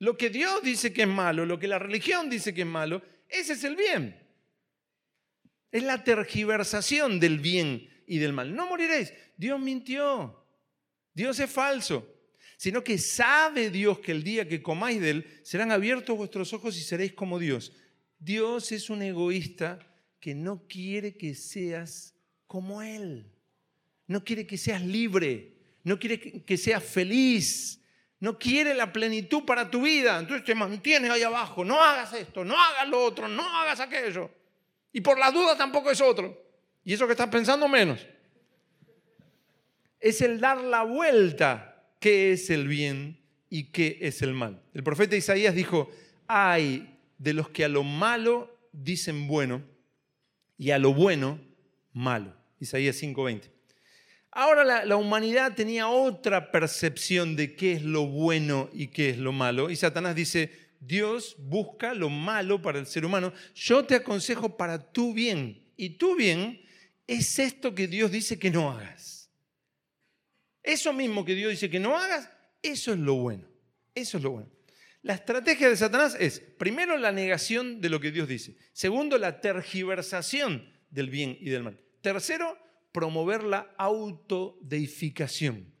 Lo 0.00 0.16
que 0.16 0.28
Dios 0.28 0.62
dice 0.62 0.92
que 0.92 1.02
es 1.02 1.08
malo, 1.08 1.46
lo 1.46 1.58
que 1.58 1.66
la 1.66 1.78
religión 1.78 2.28
dice 2.28 2.52
que 2.52 2.60
es 2.60 2.66
malo, 2.66 3.02
ese 3.28 3.54
es 3.54 3.64
el 3.64 3.76
bien. 3.76 4.23
Es 5.74 5.82
la 5.82 6.04
tergiversación 6.04 7.18
del 7.18 7.40
bien 7.40 7.90
y 8.06 8.18
del 8.18 8.32
mal. 8.32 8.54
No 8.54 8.68
moriréis. 8.68 9.12
Dios 9.36 9.58
mintió. 9.58 10.46
Dios 11.12 11.40
es 11.40 11.50
falso. 11.50 12.08
sino 12.56 12.84
que 12.84 12.96
sabe 12.96 13.70
Dios 13.70 13.98
que 13.98 14.12
el 14.12 14.22
día 14.22 14.46
que 14.46 14.62
comáis 14.62 15.00
de 15.00 15.10
él 15.10 15.40
serán 15.42 15.72
abiertos 15.72 16.16
vuestros 16.16 16.52
ojos 16.52 16.78
y 16.78 16.80
seréis 16.80 17.12
como 17.12 17.40
Dios. 17.40 17.72
Dios 18.20 18.70
es 18.70 18.88
un 18.88 19.02
egoísta 19.02 19.80
que 20.20 20.32
no 20.32 20.68
quiere 20.68 21.16
que 21.16 21.34
seas 21.34 22.14
como 22.46 22.80
Él. 22.80 23.26
No 24.06 24.22
quiere 24.24 24.46
que 24.46 24.56
seas 24.56 24.80
libre, 24.80 25.56
no 25.82 25.98
quiere 25.98 26.44
que 26.44 26.56
seas 26.56 26.84
feliz, 26.84 27.82
no 28.20 28.38
quiere 28.38 28.74
la 28.74 28.92
plenitud 28.92 29.44
para 29.44 29.68
tu 29.68 29.82
vida. 29.82 30.20
Entonces 30.20 30.44
te 30.44 30.54
mantienes 30.54 31.10
ahí 31.10 31.24
abajo. 31.24 31.64
No 31.64 31.82
hagas 31.82 32.12
esto, 32.12 32.44
no 32.44 32.54
hagas 32.56 32.88
lo 32.88 33.04
otro, 33.04 33.26
no 33.26 33.42
hagas 33.42 33.80
aquello. 33.80 34.30
Y 34.94 35.00
por 35.00 35.18
la 35.18 35.32
duda 35.32 35.56
tampoco 35.56 35.90
es 35.90 36.00
otro. 36.00 36.40
Y 36.84 36.94
eso 36.94 37.06
que 37.06 37.12
estás 37.12 37.28
pensando 37.28 37.66
menos. 37.66 38.06
Es 39.98 40.20
el 40.20 40.38
dar 40.38 40.58
la 40.58 40.84
vuelta 40.84 41.84
qué 41.98 42.30
es 42.30 42.48
el 42.48 42.68
bien 42.68 43.20
y 43.50 43.72
qué 43.72 43.98
es 44.02 44.22
el 44.22 44.34
mal. 44.34 44.62
El 44.72 44.84
profeta 44.84 45.16
Isaías 45.16 45.56
dijo, 45.56 45.90
hay 46.28 46.96
de 47.18 47.34
los 47.34 47.48
que 47.48 47.64
a 47.64 47.68
lo 47.68 47.82
malo 47.82 48.56
dicen 48.70 49.26
bueno 49.26 49.62
y 50.56 50.70
a 50.70 50.78
lo 50.78 50.94
bueno 50.94 51.40
malo. 51.92 52.32
Isaías 52.60 53.02
5:20. 53.02 53.50
Ahora 54.30 54.62
la, 54.62 54.84
la, 54.84 54.96
humanidad 54.96 55.54
tenía 55.54 55.88
otra 55.88 56.52
percepción 56.52 57.34
de 57.34 57.56
qué 57.56 57.72
es 57.72 57.82
lo 57.82 58.06
bueno 58.06 58.70
y 58.72 58.88
qué 58.88 59.10
es 59.10 59.18
lo 59.18 59.32
malo. 59.32 59.70
Y 59.70 59.76
Satanás 59.76 60.14
dice, 60.14 60.63
Dios 60.86 61.36
busca 61.38 61.94
lo 61.94 62.10
malo 62.10 62.60
para 62.60 62.78
el 62.78 62.86
ser 62.86 63.04
humano. 63.04 63.32
Yo 63.54 63.84
te 63.84 63.94
aconsejo 63.94 64.56
para 64.56 64.92
tu 64.92 65.14
bien. 65.14 65.62
Y 65.76 65.90
tu 65.90 66.16
bien 66.16 66.60
es 67.06 67.38
esto 67.38 67.74
que 67.74 67.86
Dios 67.86 68.10
dice 68.10 68.38
que 68.38 68.50
no 68.50 68.70
hagas. 68.70 69.30
Eso 70.62 70.92
mismo 70.92 71.24
que 71.24 71.34
Dios 71.34 71.50
dice 71.50 71.68
que 71.68 71.80
no 71.80 71.96
hagas, 71.96 72.30
eso 72.62 72.92
es 72.92 72.98
lo 72.98 73.16
bueno. 73.16 73.46
Eso 73.94 74.16
es 74.16 74.24
lo 74.24 74.30
bueno. 74.30 74.50
La 75.02 75.14
estrategia 75.14 75.68
de 75.68 75.76
Satanás 75.76 76.16
es, 76.18 76.40
primero, 76.40 76.96
la 76.96 77.12
negación 77.12 77.82
de 77.82 77.90
lo 77.90 78.00
que 78.00 78.10
Dios 78.10 78.26
dice. 78.26 78.56
Segundo, 78.72 79.18
la 79.18 79.42
tergiversación 79.42 80.72
del 80.88 81.10
bien 81.10 81.36
y 81.38 81.50
del 81.50 81.62
mal. 81.62 81.78
Tercero, 82.00 82.58
promover 82.90 83.44
la 83.44 83.74
autodeificación. 83.76 85.74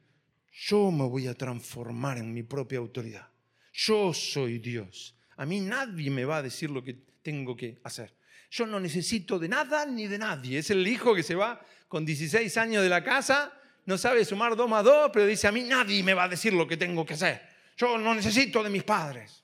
Yo 0.52 0.90
me 0.90 1.04
voy 1.04 1.26
a 1.26 1.34
transformar 1.34 2.18
en 2.18 2.34
mi 2.34 2.42
propia 2.42 2.78
autoridad. 2.78 3.33
Yo 3.74 4.14
soy 4.14 4.58
Dios. 4.58 5.14
A 5.36 5.44
mí 5.44 5.60
nadie 5.60 6.10
me 6.10 6.24
va 6.24 6.38
a 6.38 6.42
decir 6.42 6.70
lo 6.70 6.82
que 6.82 6.94
tengo 7.22 7.54
que 7.54 7.78
hacer. 7.84 8.16
Yo 8.50 8.66
no 8.66 8.80
necesito 8.80 9.38
de 9.38 9.48
nada 9.48 9.84
ni 9.84 10.06
de 10.06 10.16
nadie. 10.16 10.60
Es 10.60 10.70
el 10.70 10.86
hijo 10.86 11.14
que 11.14 11.22
se 11.22 11.34
va 11.34 11.60
con 11.88 12.06
16 12.06 12.56
años 12.56 12.82
de 12.82 12.88
la 12.88 13.04
casa 13.04 13.52
no 13.86 13.98
sabe 13.98 14.24
sumar 14.24 14.56
dos 14.56 14.68
más 14.68 14.84
dos, 14.84 15.10
pero 15.12 15.26
dice, 15.26 15.46
a 15.46 15.52
mí 15.52 15.62
nadie 15.62 16.02
me 16.02 16.14
va 16.14 16.24
a 16.24 16.28
decir 16.28 16.52
lo 16.52 16.66
que 16.66 16.76
tengo 16.76 17.04
que 17.04 17.14
hacer. 17.14 17.42
Yo 17.76 17.98
no 17.98 18.14
necesito 18.14 18.62
de 18.62 18.70
mis 18.70 18.82
padres. 18.82 19.42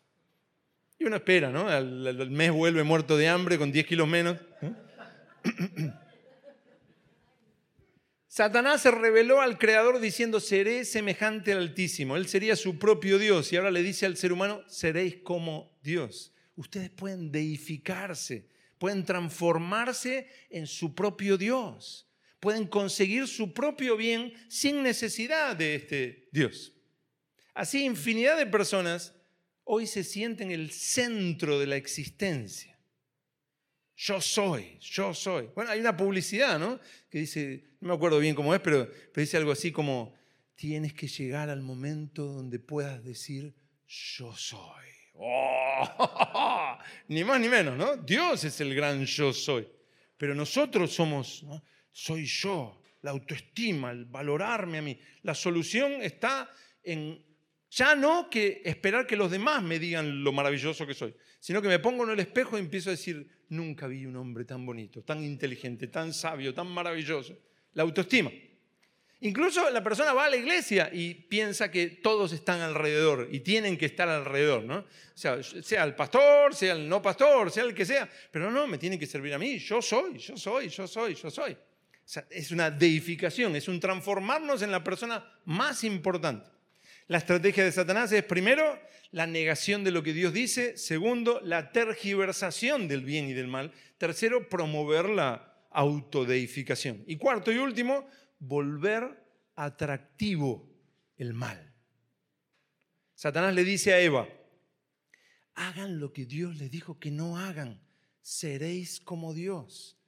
Y 0.99 1.05
uno 1.05 1.17
espera, 1.17 1.51
¿no? 1.51 1.69
Al, 1.69 2.31
mes 2.31 2.51
vuelve 2.51 2.83
muerto 2.83 3.17
de 3.17 3.29
hambre 3.29 3.59
con 3.59 3.71
10 3.73 3.87
kilos 3.87 4.09
menos. 4.09 4.39
Satanás 8.41 8.81
se 8.81 8.91
reveló 8.91 9.43
al 9.43 9.59
Creador 9.59 10.01
diciendo, 10.01 10.41
seré 10.41 10.87
semejante 10.87 11.53
al 11.53 11.59
Altísimo. 11.59 12.17
Él 12.17 12.27
sería 12.27 12.57
su 12.57 12.79
propio 12.79 13.19
Dios. 13.19 13.53
Y 13.53 13.57
ahora 13.57 13.71
le 13.71 13.83
dice 13.83 14.07
al 14.07 14.17
ser 14.17 14.33
humano, 14.33 14.63
seréis 14.67 15.17
como 15.23 15.79
Dios. 15.83 16.33
Ustedes 16.57 16.89
pueden 16.89 17.31
deificarse, 17.31 18.49
pueden 18.79 19.05
transformarse 19.05 20.27
en 20.49 20.67
su 20.67 20.95
propio 20.95 21.37
Dios 21.37 22.07
pueden 22.41 22.67
conseguir 22.67 23.29
su 23.29 23.53
propio 23.53 23.99
bien 23.99 24.33
sin 24.49 24.83
necesidad 24.83 25.55
de 25.55 25.75
este 25.75 26.29
Dios. 26.33 26.73
Así, 27.53 27.85
infinidad 27.85 28.39
de 28.39 28.47
personas 28.47 29.13
hoy 29.65 29.87
se 29.87 30.03
sienten 30.03 30.51
el 30.51 30.71
centro 30.71 31.59
de 31.59 31.67
la 31.67 31.77
existencia. 31.77 32.70
Yo 34.03 34.19
soy, 34.19 34.79
yo 34.81 35.13
soy. 35.13 35.51
Bueno, 35.55 35.73
hay 35.73 35.81
una 35.81 35.95
publicidad, 35.95 36.59
¿no? 36.59 36.81
Que 37.11 37.19
dice, 37.19 37.65
no 37.81 37.89
me 37.89 37.95
acuerdo 37.95 38.19
bien 38.19 38.35
cómo 38.35 38.55
es, 38.55 38.61
pero, 38.63 38.91
dice 39.15 39.37
algo 39.37 39.53
así 39.53 39.73
como, 39.73 40.15
tienes 40.55 40.95
que 40.95 41.07
llegar 41.07 41.51
al 41.51 41.61
momento 41.61 42.25
donde 42.25 42.59
puedas 42.59 43.05
decir, 43.05 43.55
yo 43.87 44.35
soy. 44.35 44.87
¡Oh! 45.13 46.79
ni 47.09 47.25
más 47.25 47.43
ni 47.43 47.51
menos, 47.51 47.77
¿no? 47.77 47.99
Dios 47.99 48.43
es 48.45 48.59
el 48.63 48.75
gran 48.75 49.05
yo 49.05 49.35
soy. 49.35 49.69
Pero 50.17 50.35
nosotros 50.35 50.95
somos, 50.95 51.45
soy 51.93 52.25
yo, 52.25 52.81
la 53.03 53.11
autoestima, 53.11 53.91
el 53.91 54.07
valorarme 54.07 54.79
a 54.79 54.83
mí. 54.83 54.99
La 55.25 55.35
solución 55.35 56.01
está 56.01 56.51
en 56.83 57.23
ya 57.71 57.95
no 57.95 58.29
que 58.29 58.63
esperar 58.65 59.07
que 59.07 59.17
los 59.17 59.31
demás 59.31 59.63
me 59.63 59.79
digan 59.79 60.25
lo 60.25 60.33
maravilloso 60.33 60.87
que 60.87 60.95
soy, 60.95 61.15
sino 61.41 61.61
que 61.61 61.69
me 61.69 61.81
pongo 61.81 62.05
en 62.05 62.11
el 62.11 62.21
espejo 62.21 62.57
y 62.57 62.61
empiezo 62.61 62.91
a 62.91 62.93
decir, 62.93 63.29
nunca 63.49 63.89
vi 63.89 64.07
un 64.07 64.15
hombre 64.15 64.45
tan 64.45 64.65
bonito, 64.65 65.03
tan 65.03 65.25
inteligente, 65.25 65.89
tan 65.89 66.15
sabio, 66.15 66.55
tan 66.55 66.69
maravilloso. 66.69 67.37
La 67.73 67.83
autoestima. 67.83 68.31
Incluso 69.23 69.69
la 69.71 69.83
persona 69.83 70.13
va 70.13 70.27
a 70.27 70.31
la 70.31 70.37
iglesia 70.37 70.89
y 70.93 71.13
piensa 71.15 71.71
que 71.71 71.89
todos 71.89 72.33
están 72.33 72.61
alrededor 72.61 73.29
y 73.31 73.41
tienen 73.41 73.77
que 73.77 73.87
estar 73.87 74.09
alrededor, 74.09 74.63
¿no? 74.63 74.87
Sea 75.15 75.85
el 75.85 75.95
pastor, 75.95 76.55
sea 76.55 76.75
el 76.75 76.89
no 76.89 77.03
pastor, 77.03 77.51
sea 77.51 77.65
el 77.65 77.75
que 77.75 77.85
sea, 77.85 78.09
pero 78.31 78.51
no, 78.51 78.67
me 78.67 78.79
tienen 78.79 78.99
que 78.99 79.07
servir 79.07 79.35
a 79.35 79.39
mí, 79.39 79.59
yo 79.59 79.83
soy, 79.83 80.17
yo 80.17 80.37
soy, 80.39 80.69
yo 80.69 80.87
soy, 80.87 81.15
yo 81.15 81.31
soy 81.31 81.57
es 82.31 82.51
una 82.51 82.71
deificación, 82.71 83.55
es 83.57 83.69
un 83.69 83.79
transformarnos 83.79 84.63
en 84.63 84.73
la 84.73 84.83
persona 84.83 85.25
más 85.45 85.85
importante. 85.85 86.51
La 87.11 87.19
estrategia 87.19 87.65
de 87.65 87.73
Satanás 87.73 88.13
es, 88.13 88.23
primero, 88.23 88.79
la 89.11 89.27
negación 89.27 89.83
de 89.83 89.91
lo 89.91 90.05
que 90.05 90.13
Dios 90.13 90.33
dice. 90.33 90.77
Segundo, 90.77 91.41
la 91.43 91.73
tergiversación 91.73 92.87
del 92.87 93.03
bien 93.03 93.29
y 93.29 93.33
del 93.33 93.49
mal. 93.49 93.73
Tercero, 93.99 94.49
promover 94.49 95.09
la 95.09 95.67
autodeificación. 95.73 97.03
Y 97.09 97.17
cuarto 97.17 97.51
y 97.51 97.59
último, 97.59 98.07
volver 98.39 99.25
atractivo 99.57 100.71
el 101.17 101.35
mal. 101.35 101.75
Satanás 103.17 103.57
le 103.57 103.65
dice 103.65 103.93
a 103.93 103.99
Eva, 103.99 104.29
hagan 105.55 105.99
lo 105.99 106.13
que 106.13 106.27
Dios 106.27 106.59
les 106.59 106.71
dijo 106.71 107.01
que 107.01 107.11
no 107.11 107.39
hagan, 107.39 107.83
seréis 108.23 109.01
como 109.01 109.35
Dios. 109.35 109.99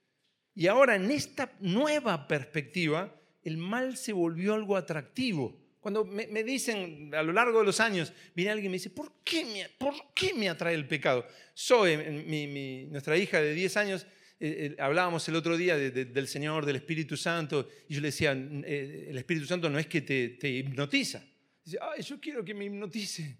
Y 0.54 0.68
ahora 0.68 0.94
en 0.94 1.10
esta 1.10 1.52
nueva 1.58 2.28
perspectiva, 2.28 3.20
el 3.42 3.56
mal 3.56 3.96
se 3.96 4.12
volvió 4.12 4.54
algo 4.54 4.76
atractivo. 4.76 5.61
Cuando 5.82 6.04
me, 6.04 6.44
dicen 6.44 7.12
a 7.12 7.24
lo 7.24 7.32
largo 7.32 7.58
de 7.58 7.64
los 7.64 7.80
años, 7.80 8.12
viene 8.36 8.52
alguien 8.52 8.66
y 8.66 8.68
me 8.68 8.76
dice, 8.76 8.90
¿por 8.90 9.14
qué 9.24 9.44
me, 9.44 9.68
por 9.68 10.14
qué 10.14 10.32
me 10.32 10.48
atrae 10.48 10.76
el 10.76 10.86
pecado? 10.86 11.26
Zoe, 11.58 11.96
mi, 11.98 12.86
nuestra 12.86 13.16
hija 13.16 13.42
de 13.42 13.52
10 13.52 13.76
años, 13.78 14.06
eh, 14.38 14.76
eh, 14.76 14.76
hablábamos 14.78 15.26
el 15.26 15.34
otro 15.34 15.56
día 15.56 15.76
del 15.76 16.28
Señor, 16.28 16.66
del 16.66 16.76
Espíritu 16.76 17.16
Santo, 17.16 17.68
y 17.88 17.94
yo 17.94 18.00
le 18.00 18.08
decía, 18.08 18.30
eh, 18.32 19.08
el 19.10 19.18
Espíritu 19.18 19.44
Santo 19.44 19.68
no 19.68 19.76
es 19.76 19.88
que 19.88 20.02
te, 20.02 20.48
hipnotiza. 20.48 21.20
Dice, 21.64 21.78
ay, 21.82 22.00
yo 22.04 22.20
quiero 22.20 22.44
que 22.44 22.54
me 22.54 22.66
hipnotice. 22.66 23.36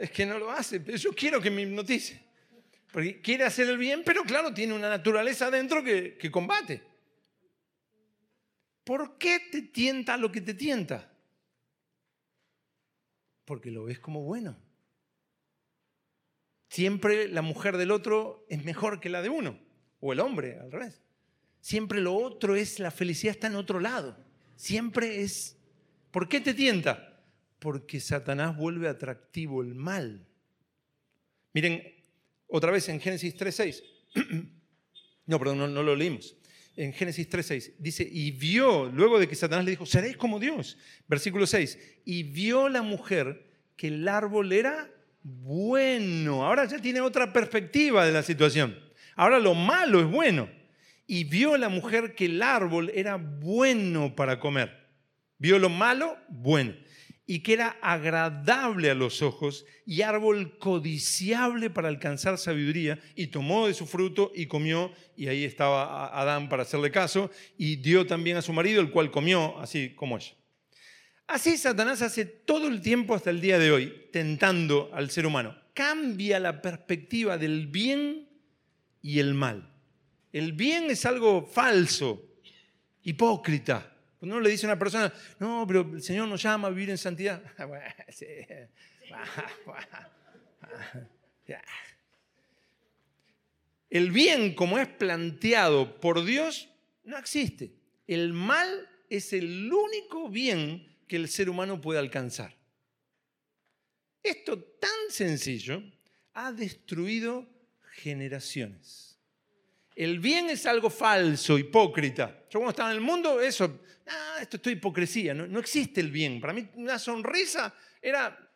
es 0.00 0.10
que 0.12 0.24
no 0.24 0.38
lo 0.38 0.50
hace, 0.50 0.80
pero 0.80 0.96
yo 0.96 1.12
quiero 1.12 1.38
que 1.38 1.50
me 1.50 1.60
hipnotice. 1.60 2.18
Porque 2.90 3.20
quiere 3.20 3.44
hacer 3.44 3.68
el 3.68 3.76
bien, 3.76 4.04
pero 4.06 4.22
claro, 4.22 4.54
tiene 4.54 4.72
una 4.72 4.88
naturaleza 4.88 5.48
adentro 5.48 5.84
que, 5.84 6.16
que 6.16 6.30
combate. 6.30 6.80
¿Por 8.84 9.18
qué 9.18 9.38
te 9.52 9.60
tienta 9.60 10.16
lo 10.16 10.32
que 10.32 10.40
te 10.40 10.54
tienta? 10.54 11.09
Porque 13.50 13.72
lo 13.72 13.82
ves 13.82 13.98
como 13.98 14.22
bueno. 14.22 14.56
Siempre 16.68 17.26
la 17.26 17.42
mujer 17.42 17.78
del 17.78 17.90
otro 17.90 18.46
es 18.48 18.64
mejor 18.64 19.00
que 19.00 19.08
la 19.08 19.22
de 19.22 19.28
uno, 19.28 19.58
o 19.98 20.12
el 20.12 20.20
hombre, 20.20 20.60
al 20.60 20.70
revés. 20.70 21.02
Siempre 21.60 22.00
lo 22.00 22.14
otro 22.14 22.54
es, 22.54 22.78
la 22.78 22.92
felicidad 22.92 23.34
está 23.34 23.48
en 23.48 23.56
otro 23.56 23.80
lado. 23.80 24.16
Siempre 24.54 25.22
es... 25.22 25.58
¿Por 26.12 26.28
qué 26.28 26.40
te 26.40 26.54
tienta? 26.54 27.24
Porque 27.58 27.98
Satanás 27.98 28.56
vuelve 28.56 28.86
atractivo 28.86 29.62
el 29.62 29.74
mal. 29.74 30.28
Miren, 31.52 31.82
otra 32.46 32.70
vez 32.70 32.88
en 32.88 33.00
Génesis 33.00 33.36
3.6. 33.36 33.82
no, 35.26 35.38
perdón, 35.40 35.58
no, 35.58 35.66
no 35.66 35.82
lo 35.82 35.96
leímos. 35.96 36.36
En 36.76 36.92
Génesis 36.92 37.28
3.6 37.28 37.72
dice, 37.78 38.08
y 38.10 38.30
vio, 38.30 38.86
luego 38.86 39.18
de 39.18 39.28
que 39.28 39.34
Satanás 39.34 39.64
le 39.64 39.72
dijo, 39.72 39.86
seréis 39.86 40.16
como 40.16 40.38
Dios. 40.38 40.78
Versículo 41.08 41.46
6, 41.46 41.78
y 42.04 42.22
vio 42.22 42.68
la 42.68 42.82
mujer 42.82 43.46
que 43.76 43.88
el 43.88 44.06
árbol 44.08 44.52
era 44.52 44.90
bueno. 45.22 46.44
Ahora 46.44 46.64
ya 46.66 46.78
tiene 46.78 47.00
otra 47.00 47.32
perspectiva 47.32 48.06
de 48.06 48.12
la 48.12 48.22
situación. 48.22 48.78
Ahora 49.16 49.38
lo 49.38 49.54
malo 49.54 50.00
es 50.00 50.06
bueno. 50.06 50.48
Y 51.06 51.24
vio 51.24 51.56
la 51.56 51.68
mujer 51.68 52.14
que 52.14 52.26
el 52.26 52.40
árbol 52.40 52.90
era 52.94 53.16
bueno 53.16 54.14
para 54.14 54.38
comer. 54.38 54.86
Vio 55.38 55.58
lo 55.58 55.68
malo, 55.68 56.16
bueno 56.28 56.74
y 57.26 57.40
que 57.40 57.52
era 57.52 57.76
agradable 57.80 58.90
a 58.90 58.94
los 58.94 59.22
ojos 59.22 59.64
y 59.86 60.02
árbol 60.02 60.58
codiciable 60.58 61.70
para 61.70 61.88
alcanzar 61.88 62.38
sabiduría, 62.38 62.98
y 63.14 63.28
tomó 63.28 63.66
de 63.66 63.74
su 63.74 63.86
fruto 63.86 64.32
y 64.34 64.46
comió, 64.46 64.92
y 65.16 65.28
ahí 65.28 65.44
estaba 65.44 66.18
Adán 66.20 66.48
para 66.48 66.62
hacerle 66.62 66.90
caso, 66.90 67.30
y 67.56 67.76
dio 67.76 68.06
también 68.06 68.36
a 68.36 68.42
su 68.42 68.52
marido, 68.52 68.80
el 68.80 68.90
cual 68.90 69.10
comió, 69.10 69.58
así 69.60 69.94
como 69.94 70.16
ella. 70.16 70.34
Así 71.26 71.56
Satanás 71.56 72.02
hace 72.02 72.24
todo 72.24 72.66
el 72.66 72.80
tiempo 72.80 73.14
hasta 73.14 73.30
el 73.30 73.40
día 73.40 73.60
de 73.60 73.70
hoy, 73.70 74.08
tentando 74.12 74.90
al 74.92 75.10
ser 75.10 75.26
humano. 75.26 75.56
Cambia 75.74 76.40
la 76.40 76.60
perspectiva 76.60 77.38
del 77.38 77.68
bien 77.68 78.28
y 79.00 79.20
el 79.20 79.34
mal. 79.34 79.72
El 80.32 80.52
bien 80.52 80.90
es 80.90 81.06
algo 81.06 81.46
falso, 81.46 82.24
hipócrita. 83.02 83.89
Cuando 84.20 84.36
uno 84.36 84.44
le 84.44 84.50
dice 84.50 84.66
a 84.66 84.68
una 84.68 84.78
persona, 84.78 85.12
no, 85.38 85.64
pero 85.66 85.80
el 85.94 86.02
Señor 86.02 86.28
nos 86.28 86.42
llama 86.42 86.68
a 86.68 86.70
vivir 86.70 86.90
en 86.90 86.98
santidad. 86.98 87.42
El 93.90 94.12
bien 94.12 94.54
como 94.54 94.78
es 94.78 94.86
planteado 94.86 96.00
por 96.00 96.24
Dios 96.24 96.68
no 97.02 97.18
existe. 97.18 97.72
El 98.06 98.32
mal 98.32 98.88
es 99.08 99.32
el 99.32 99.72
único 99.72 100.28
bien 100.28 100.86
que 101.08 101.16
el 101.16 101.28
ser 101.28 101.50
humano 101.50 101.80
puede 101.80 101.98
alcanzar. 101.98 102.56
Esto 104.22 104.62
tan 104.62 104.90
sencillo 105.08 105.82
ha 106.34 106.52
destruido 106.52 107.48
generaciones. 107.94 109.09
El 110.00 110.18
bien 110.18 110.48
es 110.48 110.64
algo 110.64 110.88
falso, 110.88 111.58
hipócrita. 111.58 112.44
Yo 112.48 112.58
cuando 112.58 112.70
estaba 112.70 112.88
en 112.88 112.96
el 112.96 113.02
mundo, 113.02 113.38
eso, 113.38 113.82
ah, 114.06 114.38
esto 114.40 114.56
es 114.56 114.66
hipocresía, 114.68 115.34
no, 115.34 115.60
existe 115.60 116.00
el 116.00 116.10
bien. 116.10 116.40
Para 116.40 116.54
mí 116.54 116.66
una 116.76 116.98
sonrisa 116.98 117.74
era 118.00 118.50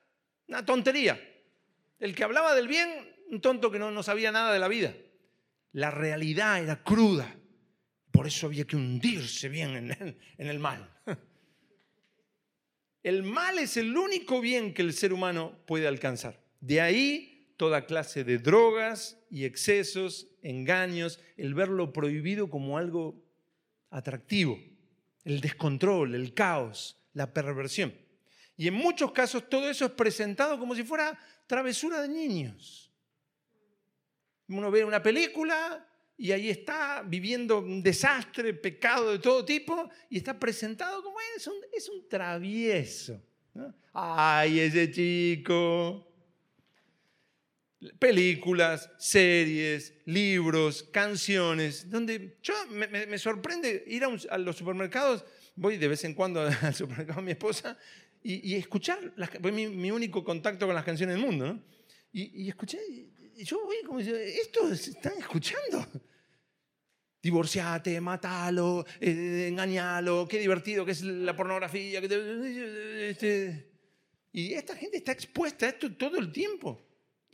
una 0.48 0.64
tontería. 0.64 1.20
El 1.98 2.14
que 2.14 2.24
hablaba 2.24 2.54
del 2.54 2.66
bien, 2.66 2.88
un 3.30 3.42
tonto 3.42 3.70
que 3.70 3.78
no, 3.78 4.02
sabía 4.02 4.32
nada 4.32 4.54
de 4.54 4.58
la 4.58 4.68
vida. 4.68 4.94
La 5.72 5.90
realidad 5.90 6.62
era 6.62 6.82
cruda. 6.82 7.36
Por 8.10 8.26
eso 8.26 8.46
había 8.46 8.64
que 8.64 8.76
hundirse 8.76 9.50
bien 9.50 9.94
en 10.38 10.46
el 10.46 10.58
mal. 10.58 10.90
El 13.02 13.22
mal 13.22 13.58
es 13.58 13.76
el 13.76 13.94
único 13.94 14.40
bien 14.40 14.72
que 14.72 14.80
el 14.80 14.94
ser 14.94 15.12
humano 15.12 15.58
puede 15.66 15.86
alcanzar. 15.86 16.40
De 16.60 16.80
ahí 16.80 17.33
toda 17.56 17.86
clase 17.86 18.24
de 18.24 18.38
drogas 18.38 19.18
y 19.30 19.44
excesos, 19.44 20.28
engaños, 20.42 21.20
el 21.36 21.54
ver 21.54 21.68
lo 21.68 21.92
prohibido 21.92 22.50
como 22.50 22.78
algo 22.78 23.22
atractivo, 23.90 24.58
el 25.24 25.40
descontrol, 25.40 26.14
el 26.14 26.34
caos, 26.34 27.00
la 27.12 27.32
perversión. 27.32 27.94
Y 28.56 28.68
en 28.68 28.74
muchos 28.74 29.12
casos 29.12 29.48
todo 29.48 29.68
eso 29.68 29.84
es 29.84 29.92
presentado 29.92 30.58
como 30.58 30.74
si 30.74 30.84
fuera 30.84 31.18
travesura 31.46 32.02
de 32.02 32.08
niños. 32.08 32.92
Uno 34.48 34.70
ve 34.70 34.84
una 34.84 35.02
película 35.02 35.86
y 36.16 36.30
ahí 36.32 36.50
está 36.50 37.02
viviendo 37.02 37.58
un 37.58 37.82
desastre, 37.82 38.54
pecado 38.54 39.12
de 39.12 39.18
todo 39.18 39.44
tipo, 39.44 39.88
y 40.08 40.18
está 40.18 40.38
presentado 40.38 41.02
como 41.02 41.16
es 41.36 41.46
un, 41.46 41.56
es 41.72 41.88
un 41.88 42.08
travieso. 42.08 43.20
Ay, 43.92 44.60
ese 44.60 44.90
chico. 44.90 46.13
Películas, 47.98 48.90
series, 48.98 49.94
libros, 50.06 50.82
canciones, 50.84 51.90
donde 51.90 52.38
yo 52.42 52.54
me, 52.70 53.18
sorprende 53.18 53.84
ir 53.86 54.04
a, 54.04 54.38
los 54.38 54.56
supermercados, 54.56 55.24
voy 55.56 55.76
de 55.76 55.88
vez 55.88 56.04
en 56.04 56.14
cuando 56.14 56.40
al 56.62 56.74
supermercado 56.74 57.20
de 57.20 57.26
mi 57.26 57.32
esposa 57.32 57.78
y, 58.22 58.54
escuchar, 58.54 59.12
las, 59.16 59.30
mi, 59.40 59.66
mi, 59.68 59.90
único 59.90 60.24
contacto 60.24 60.66
con 60.66 60.74
las 60.74 60.84
canciones 60.84 61.16
del 61.16 61.24
mundo, 61.24 61.46
¿no? 61.46 61.62
y, 62.12 62.44
y 62.44 62.48
escuché, 62.48 62.78
y 63.36 63.44
yo 63.44 63.62
voy 63.64 63.82
como 63.84 64.00
¿esto 64.00 64.72
están 64.72 65.14
escuchando? 65.18 65.86
Divorciate, 67.22 68.00
matalo, 68.00 68.84
eh, 69.00 69.46
engañalo, 69.48 70.26
qué 70.28 70.38
divertido 70.38 70.84
que 70.84 70.92
es 70.92 71.02
la 71.02 71.34
pornografía. 71.34 72.00
Este, 72.00 73.72
y 74.30 74.52
esta 74.52 74.76
gente 74.76 74.98
está 74.98 75.12
expuesta 75.12 75.66
a 75.66 75.70
esto 75.70 75.96
todo 75.96 76.18
el 76.18 76.30
tiempo. 76.32 76.80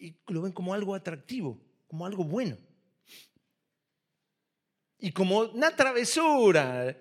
Y 0.00 0.16
lo 0.28 0.42
ven 0.42 0.52
como 0.52 0.72
algo 0.72 0.94
atractivo, 0.94 1.60
como 1.86 2.06
algo 2.06 2.24
bueno. 2.24 2.56
Y 4.98 5.12
como 5.12 5.40
una 5.40 5.76
travesura. 5.76 6.88
Eh, 6.88 6.96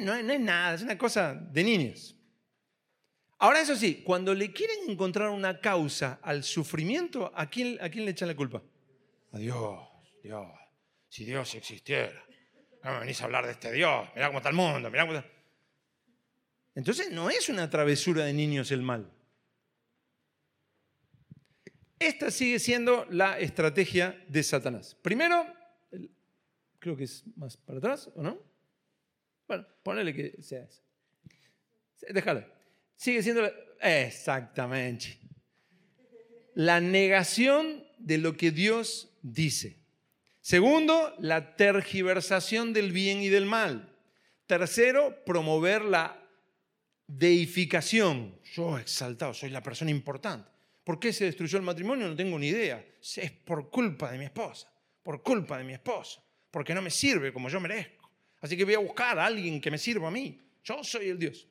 no, 0.00 0.20
no 0.22 0.32
es 0.32 0.40
nada, 0.40 0.74
es 0.74 0.82
una 0.82 0.98
cosa 0.98 1.34
de 1.34 1.62
niños. 1.62 2.16
Ahora, 3.38 3.60
eso 3.60 3.76
sí, 3.76 4.02
cuando 4.04 4.34
le 4.34 4.52
quieren 4.52 4.90
encontrar 4.90 5.30
una 5.30 5.60
causa 5.60 6.18
al 6.22 6.42
sufrimiento, 6.42 7.30
¿a 7.36 7.48
quién, 7.48 7.78
a 7.80 7.88
quién 7.88 8.04
le 8.04 8.10
echan 8.10 8.26
la 8.26 8.34
culpa? 8.34 8.60
A 9.32 9.38
Dios, 9.38 9.78
Dios. 10.22 10.46
Si 11.08 11.24
Dios 11.24 11.54
existiera. 11.54 12.24
No 12.82 12.94
me 12.94 13.00
venís 13.00 13.20
a 13.20 13.24
hablar 13.26 13.46
de 13.46 13.52
este 13.52 13.70
Dios. 13.70 14.08
Mirá 14.14 14.26
cómo 14.26 14.38
está 14.38 14.48
el 14.50 14.56
mundo, 14.56 14.90
mirá 14.90 15.06
cómo 15.06 15.16
está... 15.16 15.30
Entonces 16.74 17.12
no 17.12 17.30
es 17.30 17.48
una 17.48 17.70
travesura 17.70 18.24
de 18.24 18.32
niños 18.32 18.72
el 18.72 18.82
mal. 18.82 19.10
Esta 21.98 22.30
sigue 22.30 22.58
siendo 22.58 23.06
la 23.10 23.38
estrategia 23.38 24.24
de 24.28 24.42
Satanás. 24.42 24.96
Primero, 25.02 25.46
creo 26.78 26.96
que 26.96 27.04
es 27.04 27.24
más 27.36 27.56
para 27.56 27.78
atrás, 27.78 28.10
¿o 28.14 28.22
no? 28.22 28.38
Bueno, 29.46 29.66
ponele 29.82 30.14
que 30.14 30.42
sea 30.42 30.64
eso. 30.64 30.82
Déjalo. 32.10 32.44
Sigue 32.96 33.22
siendo 33.22 33.50
exactamente 33.80 35.18
la 36.54 36.80
negación 36.80 37.84
de 37.98 38.18
lo 38.18 38.36
que 38.36 38.50
Dios 38.50 39.10
dice. 39.22 39.76
Segundo, 40.40 41.14
la 41.18 41.56
tergiversación 41.56 42.72
del 42.72 42.90
bien 42.90 43.22
y 43.22 43.28
del 43.28 43.46
mal. 43.46 43.94
Tercero, 44.46 45.24
promover 45.24 45.84
la 45.84 46.20
deificación. 47.06 48.38
Yo 48.54 48.78
exaltado, 48.78 49.34
soy 49.34 49.50
la 49.50 49.62
persona 49.62 49.90
importante. 49.90 50.50
¿Por 50.88 50.98
qué 50.98 51.12
se 51.12 51.26
destruyó 51.26 51.58
el 51.58 51.64
matrimonio? 51.64 52.08
No 52.08 52.16
tengo 52.16 52.38
ni 52.38 52.46
idea. 52.48 52.82
Es 53.16 53.30
por 53.30 53.68
culpa 53.68 54.10
de 54.10 54.16
mi 54.16 54.24
esposa, 54.24 54.72
por 55.02 55.22
culpa 55.22 55.58
de 55.58 55.64
mi 55.64 55.74
esposo, 55.74 56.24
porque 56.50 56.72
no 56.72 56.80
me 56.80 56.88
sirve 56.88 57.30
como 57.30 57.50
yo 57.50 57.60
merezco. 57.60 58.10
Así 58.40 58.56
que 58.56 58.64
voy 58.64 58.72
a 58.72 58.78
buscar 58.78 59.18
a 59.18 59.26
alguien 59.26 59.60
que 59.60 59.70
me 59.70 59.76
sirva 59.76 60.08
a 60.08 60.10
mí. 60.10 60.40
Yo 60.64 60.82
soy 60.82 61.10
el 61.10 61.18
Dios. 61.18 61.46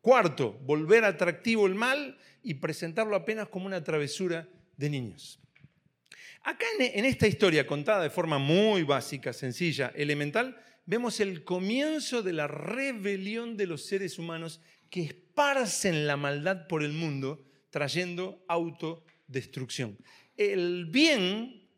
Cuarto, 0.00 0.52
volver 0.62 1.02
atractivo 1.02 1.66
el 1.66 1.74
mal 1.74 2.20
y 2.44 2.54
presentarlo 2.54 3.16
apenas 3.16 3.48
como 3.48 3.66
una 3.66 3.82
travesura 3.82 4.48
de 4.76 4.88
niños. 4.88 5.40
Acá 6.44 6.66
en 6.78 7.04
esta 7.04 7.26
historia 7.26 7.66
contada 7.66 8.04
de 8.04 8.10
forma 8.10 8.38
muy 8.38 8.84
básica, 8.84 9.32
sencilla, 9.32 9.90
elemental, 9.96 10.56
vemos 10.86 11.18
el 11.18 11.42
comienzo 11.42 12.22
de 12.22 12.32
la 12.32 12.46
rebelión 12.46 13.56
de 13.56 13.66
los 13.66 13.86
seres 13.86 14.20
humanos 14.20 14.60
que 14.88 15.02
esparcen 15.02 16.06
la 16.06 16.16
maldad 16.16 16.68
por 16.68 16.84
el 16.84 16.92
mundo 16.92 17.47
trayendo 17.78 18.44
autodestrucción. 18.48 19.96
El 20.36 20.86
bien, 20.86 21.68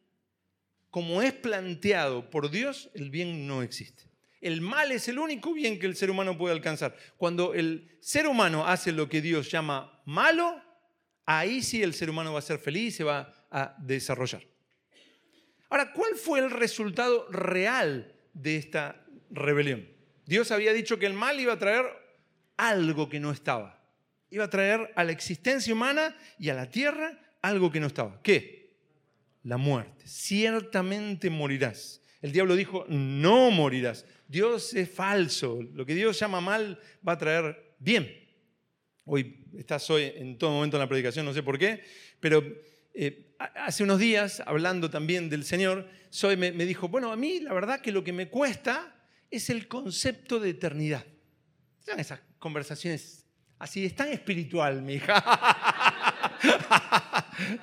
como 0.90 1.20
es 1.20 1.34
planteado 1.34 2.30
por 2.30 2.50
Dios, 2.50 2.88
el 2.94 3.10
bien 3.10 3.46
no 3.46 3.62
existe. 3.62 4.04
El 4.40 4.62
mal 4.62 4.90
es 4.92 5.08
el 5.08 5.18
único 5.18 5.52
bien 5.52 5.78
que 5.78 5.84
el 5.84 5.94
ser 5.94 6.10
humano 6.10 6.38
puede 6.38 6.54
alcanzar. 6.54 6.96
Cuando 7.18 7.52
el 7.52 7.98
ser 8.00 8.26
humano 8.26 8.66
hace 8.66 8.92
lo 8.92 9.10
que 9.10 9.20
Dios 9.20 9.50
llama 9.50 10.02
malo, 10.06 10.62
ahí 11.26 11.60
sí 11.60 11.82
el 11.82 11.92
ser 11.92 12.08
humano 12.08 12.32
va 12.32 12.38
a 12.38 12.42
ser 12.42 12.58
feliz 12.58 12.94
y 12.94 12.96
se 12.96 13.04
va 13.04 13.30
a 13.50 13.76
desarrollar. 13.78 14.42
Ahora, 15.68 15.92
¿cuál 15.92 16.14
fue 16.14 16.38
el 16.38 16.50
resultado 16.50 17.30
real 17.30 18.14
de 18.32 18.56
esta 18.56 19.04
rebelión? 19.28 19.86
Dios 20.24 20.50
había 20.50 20.72
dicho 20.72 20.98
que 20.98 21.04
el 21.04 21.12
mal 21.12 21.38
iba 21.38 21.52
a 21.52 21.58
traer 21.58 21.84
algo 22.56 23.10
que 23.10 23.20
no 23.20 23.32
estaba. 23.32 23.80
Iba 24.31 24.45
a 24.45 24.51
traer 24.51 24.93
a 24.95 25.05
la 25.05 25.12
existencia 25.12 25.73
humana 25.73 26.16
y 26.38 26.49
a 26.49 26.55
la 26.55 26.71
tierra 26.71 27.19
algo 27.43 27.71
que 27.71 27.81
no 27.81 27.88
estaba. 27.88 28.21
¿Qué? 28.23 28.77
La 29.43 29.57
muerte. 29.57 30.07
Ciertamente 30.07 31.31
morirás. 31.31 32.01
El 32.23 32.33
diablo 32.33 32.55
dijo, 32.55 32.85
no 32.88 33.51
morirás. 33.51 34.05
Dios 34.29 34.75
es 34.75 34.90
falso. 34.90 35.61
Lo 35.75 35.85
que 35.85 35.95
Dios 35.95 36.19
llama 36.19 36.40
mal 36.40 36.79
va 37.07 37.12
a 37.12 37.19
traer 37.19 37.75
bien. 37.79 38.21
Hoy 39.05 39.45
estás 39.59 39.88
hoy 39.90 40.12
en 40.14 40.38
todo 40.38 40.51
momento 40.51 40.77
en 40.77 40.83
la 40.83 40.88
predicación, 40.88 41.27
no 41.27 41.35
sé 41.35 41.43
por 41.43 41.59
qué, 41.59 41.83
pero 42.21 42.45
eh, 42.95 43.35
hace 43.38 43.83
unos 43.83 43.99
días, 43.99 44.43
hablando 44.47 44.90
también 44.90 45.29
del 45.29 45.45
Señor, 45.45 45.88
Zoe 46.12 46.37
me, 46.37 46.53
dijo, 46.53 46.88
bueno, 46.88 47.11
a 47.11 47.16
mí 47.16 47.40
la 47.40 47.53
verdad 47.53 47.81
que 47.81 47.93
lo 47.93 48.05
que 48.05 48.12
me 48.12 48.29
cuesta 48.29 48.95
es 49.31 49.51
el 49.51 49.68
concepto 49.68 50.39
de 50.39 50.51
eternidad. 50.51 51.05
Son 51.78 51.99
esas 51.99 52.20
conversaciones 52.39 53.20
así, 53.61 53.86
es 53.86 53.94
tan 53.94 54.08
espiritual, 54.08 54.82
mi 54.82 54.94
hija. 54.94 55.22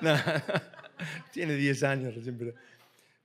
tiene 1.32 1.54
10 1.54 1.82
años 1.82 2.14
recién, 2.14 2.38
pero, 2.38 2.54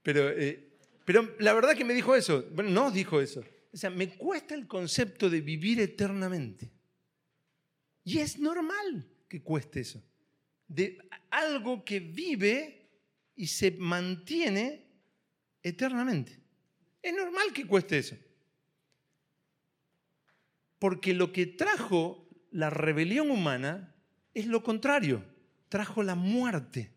pero 0.04 0.30
eh, 0.30 0.74
pero 1.06 1.36
la 1.40 1.54
verdad 1.54 1.76
que 1.76 1.86
me 1.86 1.94
dijo 1.94 2.16
eso, 2.16 2.46
bueno, 2.52 2.70
no 2.70 2.92
dijo 2.92 3.20
eso. 3.20 3.44
O 3.72 3.78
sea, 3.78 3.90
me 3.90 4.16
cuesta 4.16 4.56
el 4.56 4.68
concepto 4.68 5.30
de 5.30 5.42
vivir 5.42 5.80
eternamente. 5.80 6.72
Y 8.04 8.20
es 8.20 8.38
normal 8.40 9.08
que 9.28 9.42
cueste 9.42 9.82
eso. 9.82 10.02
De 10.68 10.98
algo 11.30 11.84
que 11.84 12.00
vive 12.00 12.88
y 13.36 13.48
se 13.48 13.72
mantiene 13.72 14.86
eternamente. 15.62 16.40
Es 17.02 17.14
normal 17.14 17.52
que 17.54 17.66
cueste 17.66 17.98
eso. 17.98 18.16
Porque 20.80 21.14
lo 21.14 21.32
que 21.32 21.48
trajo 21.48 22.30
la 22.54 22.70
rebelión 22.70 23.32
humana 23.32 23.94
es 24.34 24.46
lo 24.46 24.64
contrario, 24.64 25.24
trajo 25.70 26.04
la 26.04 26.16
muerte. 26.16 26.92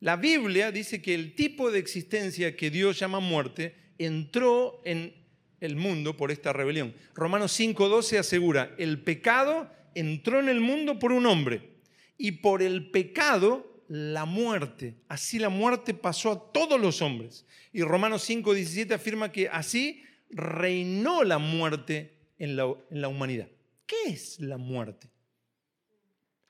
La 0.00 0.14
Biblia 0.14 0.70
dice 0.70 1.02
que 1.02 1.14
el 1.14 1.34
tipo 1.34 1.72
de 1.72 1.80
existencia 1.80 2.56
que 2.56 2.70
Dios 2.70 2.98
llama 2.98 3.18
muerte 3.18 3.74
entró 3.98 4.80
en 4.84 5.12
el 5.60 5.74
mundo 5.74 6.16
por 6.16 6.30
esta 6.30 6.52
rebelión. 6.52 6.94
Romanos 7.14 7.52
5:12 7.58 8.18
asegura, 8.18 8.74
el 8.78 9.02
pecado 9.02 9.68
entró 9.96 10.38
en 10.38 10.48
el 10.48 10.60
mundo 10.60 11.00
por 11.00 11.10
un 11.10 11.26
hombre 11.26 11.70
y 12.16 12.32
por 12.32 12.62
el 12.62 12.90
pecado 12.90 13.82
la 13.88 14.24
muerte. 14.24 14.94
Así 15.08 15.40
la 15.40 15.48
muerte 15.48 15.94
pasó 15.94 16.30
a 16.30 16.52
todos 16.52 16.80
los 16.80 17.02
hombres. 17.02 17.44
Y 17.72 17.82
Romanos 17.82 18.22
5:17 18.22 18.94
afirma 18.94 19.32
que 19.32 19.48
así 19.48 20.04
reinó 20.30 21.24
la 21.24 21.38
muerte 21.38 22.14
en 22.38 22.54
la, 22.54 22.72
en 22.90 23.00
la 23.00 23.08
humanidad. 23.08 23.48
¿Qué 23.88 24.10
es 24.10 24.38
la 24.38 24.58
muerte? 24.58 25.10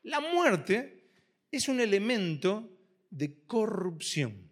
La 0.02 0.18
muerte 0.18 1.12
es 1.52 1.68
un 1.68 1.80
elemento 1.80 2.68
de 3.10 3.44
corrupción. 3.46 4.50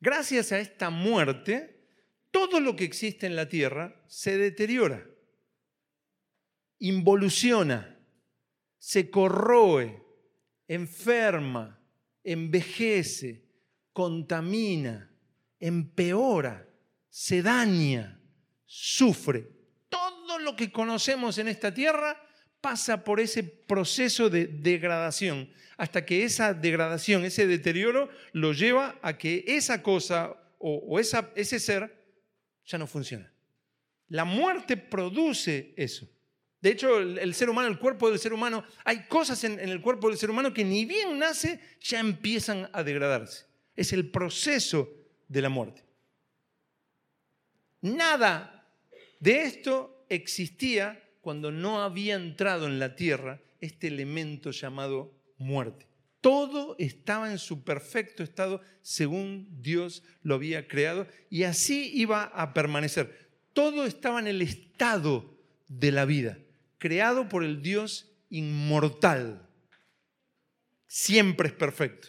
Gracias 0.00 0.50
a 0.52 0.58
esta 0.58 0.88
muerte, 0.88 1.88
todo 2.30 2.58
lo 2.58 2.74
que 2.74 2.84
existe 2.84 3.26
en 3.26 3.36
la 3.36 3.50
tierra 3.50 4.02
se 4.06 4.38
deteriora, 4.38 5.06
involuciona, 6.78 7.98
se 8.78 9.10
corroe, 9.10 10.02
enferma, 10.68 11.78
envejece, 12.24 13.44
contamina, 13.92 15.14
empeora, 15.60 16.66
se 17.10 17.42
daña, 17.42 18.22
sufre. 18.64 19.55
Lo 20.46 20.54
que 20.54 20.70
conocemos 20.70 21.38
en 21.38 21.48
esta 21.48 21.74
tierra 21.74 22.24
pasa 22.60 23.02
por 23.02 23.18
ese 23.18 23.42
proceso 23.42 24.30
de 24.30 24.46
degradación, 24.46 25.50
hasta 25.76 26.06
que 26.06 26.22
esa 26.22 26.54
degradación, 26.54 27.24
ese 27.24 27.48
deterioro, 27.48 28.10
lo 28.30 28.52
lleva 28.52 28.96
a 29.02 29.18
que 29.18 29.42
esa 29.48 29.82
cosa 29.82 30.36
o, 30.60 31.00
ese 31.00 31.58
ser 31.58 32.00
ya 32.64 32.78
no 32.78 32.86
funciona. 32.86 33.28
La 34.06 34.24
muerte 34.24 34.76
produce 34.76 35.74
eso. 35.76 36.08
De 36.60 36.70
hecho, 36.70 36.98
el, 36.98 37.34
ser 37.34 37.50
humano, 37.50 37.66
el 37.66 37.80
cuerpo 37.80 38.08
del 38.08 38.20
ser 38.20 38.32
humano, 38.32 38.64
hay 38.84 39.08
cosas 39.08 39.42
en, 39.42 39.58
en 39.58 39.70
el 39.70 39.80
cuerpo 39.80 40.08
del 40.08 40.16
ser 40.16 40.30
humano 40.30 40.54
que 40.54 40.64
ni 40.64 40.84
bien 40.84 41.18
nace, 41.18 41.58
ya 41.80 41.98
empiezan 41.98 42.70
a 42.72 42.84
degradarse. 42.84 43.46
Es 43.74 43.92
el 43.92 44.12
proceso 44.12 44.88
de 45.26 45.42
la 45.42 45.48
muerte. 45.48 45.82
Nada 47.80 48.64
de 49.18 49.42
esto 49.42 49.95
existía 50.08 51.02
cuando 51.20 51.50
no 51.50 51.82
había 51.82 52.14
entrado 52.14 52.66
en 52.66 52.78
la 52.78 52.94
tierra 52.94 53.40
este 53.60 53.88
elemento 53.88 54.50
llamado 54.50 55.12
muerte. 55.38 55.86
Todo 56.20 56.76
estaba 56.78 57.30
en 57.30 57.38
su 57.38 57.62
perfecto 57.62 58.22
estado 58.22 58.60
según 58.82 59.48
Dios 59.60 60.02
lo 60.22 60.34
había 60.34 60.66
creado 60.66 61.06
y 61.30 61.44
así 61.44 61.90
iba 61.94 62.24
a 62.24 62.52
permanecer. 62.52 63.30
Todo 63.52 63.86
estaba 63.86 64.20
en 64.20 64.26
el 64.26 64.42
estado 64.42 65.38
de 65.68 65.92
la 65.92 66.04
vida, 66.04 66.38
creado 66.78 67.28
por 67.28 67.44
el 67.44 67.62
Dios 67.62 68.12
inmortal. 68.28 69.48
Siempre 70.86 71.48
es 71.48 71.54
perfecto, 71.54 72.08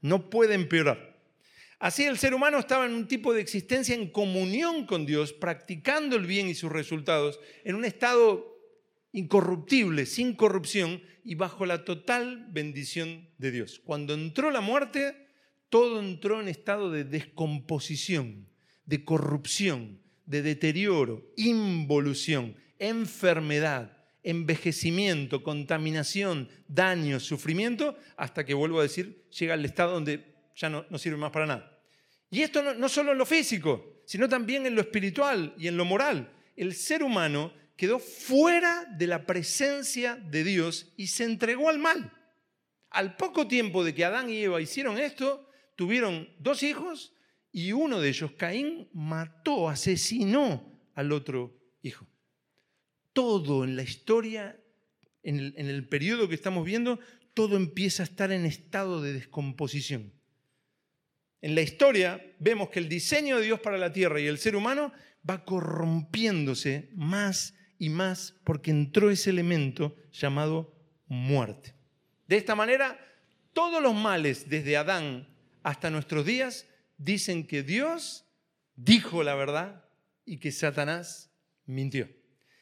no 0.00 0.30
puede 0.30 0.54
empeorar. 0.54 1.13
Así 1.84 2.04
el 2.04 2.16
ser 2.16 2.32
humano 2.32 2.58
estaba 2.58 2.86
en 2.86 2.94
un 2.94 3.06
tipo 3.06 3.34
de 3.34 3.42
existencia 3.42 3.94
en 3.94 4.08
comunión 4.08 4.86
con 4.86 5.04
Dios, 5.04 5.34
practicando 5.34 6.16
el 6.16 6.24
bien 6.24 6.48
y 6.48 6.54
sus 6.54 6.72
resultados, 6.72 7.38
en 7.62 7.74
un 7.74 7.84
estado 7.84 8.58
incorruptible, 9.12 10.06
sin 10.06 10.34
corrupción 10.34 11.02
y 11.24 11.34
bajo 11.34 11.66
la 11.66 11.84
total 11.84 12.46
bendición 12.48 13.28
de 13.36 13.50
Dios. 13.50 13.82
Cuando 13.84 14.14
entró 14.14 14.50
la 14.50 14.62
muerte, 14.62 15.28
todo 15.68 16.00
entró 16.00 16.40
en 16.40 16.48
estado 16.48 16.90
de 16.90 17.04
descomposición, 17.04 18.48
de 18.86 19.04
corrupción, 19.04 20.00
de 20.24 20.40
deterioro, 20.40 21.22
involución, 21.36 22.56
enfermedad, 22.78 23.98
envejecimiento, 24.22 25.42
contaminación, 25.42 26.48
daño, 26.66 27.20
sufrimiento, 27.20 27.98
hasta 28.16 28.46
que, 28.46 28.54
vuelvo 28.54 28.80
a 28.80 28.84
decir, 28.84 29.26
llega 29.38 29.52
al 29.52 29.66
estado 29.66 29.92
donde 29.92 30.32
ya 30.56 30.70
no, 30.70 30.86
sirve 30.96 31.18
más 31.18 31.30
para 31.30 31.44
nada. 31.44 31.73
Y 32.34 32.42
esto 32.42 32.74
no, 32.74 32.88
solo 32.88 33.12
en 33.12 33.18
lo 33.18 33.26
físico, 33.26 34.02
sino 34.04 34.28
también 34.28 34.66
en 34.66 34.74
lo 34.74 34.80
espiritual 34.80 35.54
y 35.56 35.68
en 35.68 35.76
lo 35.76 35.84
moral. 35.84 36.34
El 36.56 36.74
ser 36.74 37.04
humano 37.04 37.52
quedó 37.76 38.00
fuera 38.00 38.84
de 38.86 39.06
la 39.06 39.24
presencia 39.24 40.16
de 40.16 40.42
Dios 40.42 40.92
y 40.96 41.06
se 41.06 41.22
entregó 41.22 41.68
al 41.68 41.78
mal. 41.78 42.12
Al 42.90 43.14
poco 43.14 43.46
tiempo 43.46 43.84
de 43.84 43.94
que 43.94 44.04
Adán 44.04 44.30
y 44.30 44.38
Eva 44.42 44.60
hicieron 44.60 44.98
esto, 44.98 45.48
tuvieron 45.76 46.28
dos 46.40 46.64
hijos 46.64 47.14
y 47.52 47.70
uno 47.70 48.00
de 48.00 48.08
ellos, 48.08 48.32
Caín, 48.32 48.88
mató, 48.92 49.68
asesinó 49.68 50.76
al 50.96 51.12
otro 51.12 51.56
hijo. 51.82 52.04
Todo 53.12 53.62
en 53.62 53.76
la 53.76 53.84
historia, 53.84 54.60
en 55.22 55.38
el, 55.38 55.54
en 55.56 55.68
el 55.68 55.86
periodo 55.86 56.28
que 56.28 56.34
estamos 56.34 56.64
viendo, 56.64 56.98
todo 57.32 57.56
empieza 57.56 58.02
a 58.02 58.06
estar 58.06 58.32
en 58.32 58.44
estado 58.44 59.00
de 59.02 59.12
descomposición. 59.12 60.13
En 61.44 61.54
la 61.54 61.60
historia 61.60 62.24
vemos 62.38 62.70
que 62.70 62.78
el 62.78 62.88
diseño 62.88 63.36
de 63.36 63.44
Dios 63.44 63.60
para 63.60 63.76
la 63.76 63.92
tierra 63.92 64.18
y 64.18 64.26
el 64.26 64.38
ser 64.38 64.56
humano 64.56 64.94
va 65.28 65.44
corrompiéndose 65.44 66.88
más 66.94 67.52
y 67.78 67.90
más 67.90 68.34
porque 68.44 68.70
entró 68.70 69.10
ese 69.10 69.28
elemento 69.28 69.94
llamado 70.10 70.74
muerte. 71.06 71.74
De 72.26 72.38
esta 72.38 72.54
manera, 72.54 72.98
todos 73.52 73.82
los 73.82 73.94
males 73.94 74.48
desde 74.48 74.78
Adán 74.78 75.28
hasta 75.62 75.90
nuestros 75.90 76.24
días 76.24 76.66
dicen 76.96 77.46
que 77.46 77.62
Dios 77.62 78.24
dijo 78.74 79.22
la 79.22 79.34
verdad 79.34 79.84
y 80.24 80.38
que 80.38 80.50
Satanás 80.50 81.30
mintió. 81.66 82.08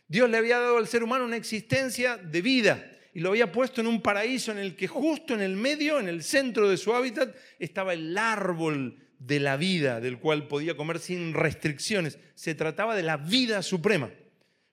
Dios 0.09 0.29
le 0.29 0.39
había 0.39 0.59
dado 0.59 0.79
al 0.79 0.89
ser 0.89 1.05
humano 1.05 1.25
una 1.25 1.37
existencia 1.37 2.17
de 2.17 2.43
vida 2.43 2.92
y 3.15 3.21
lo 3.21 3.31
había 3.31 3.53
puesto 3.53 3.81
en 3.81 3.87
un 3.87 4.01
paraíso 4.01 4.53
en 4.53 4.59
el 4.59 4.75
que 4.75 4.87
justo 4.87 5.35
en 5.35 5.43
el 5.43 5.57
medio, 5.57 6.01
en 6.01 6.09
el 6.09 6.23
centro 6.23 6.69
de 6.69 6.77
su 6.77 6.95
hábitat, 6.95 7.35
estaba 7.59 7.93
el 7.93 8.17
árbol 8.17 8.99
de 9.19 9.39
la 9.39 9.57
vida, 9.57 10.01
del 10.01 10.19
cual 10.19 10.49
podía 10.49 10.77
comer 10.77 10.99
sin 10.99 11.35
restricciones. 11.35 12.19
Se 12.35 12.55
trataba 12.55 12.97
de 12.97 13.03
la 13.03 13.19
vida 13.19 13.63
suprema. 13.63 14.11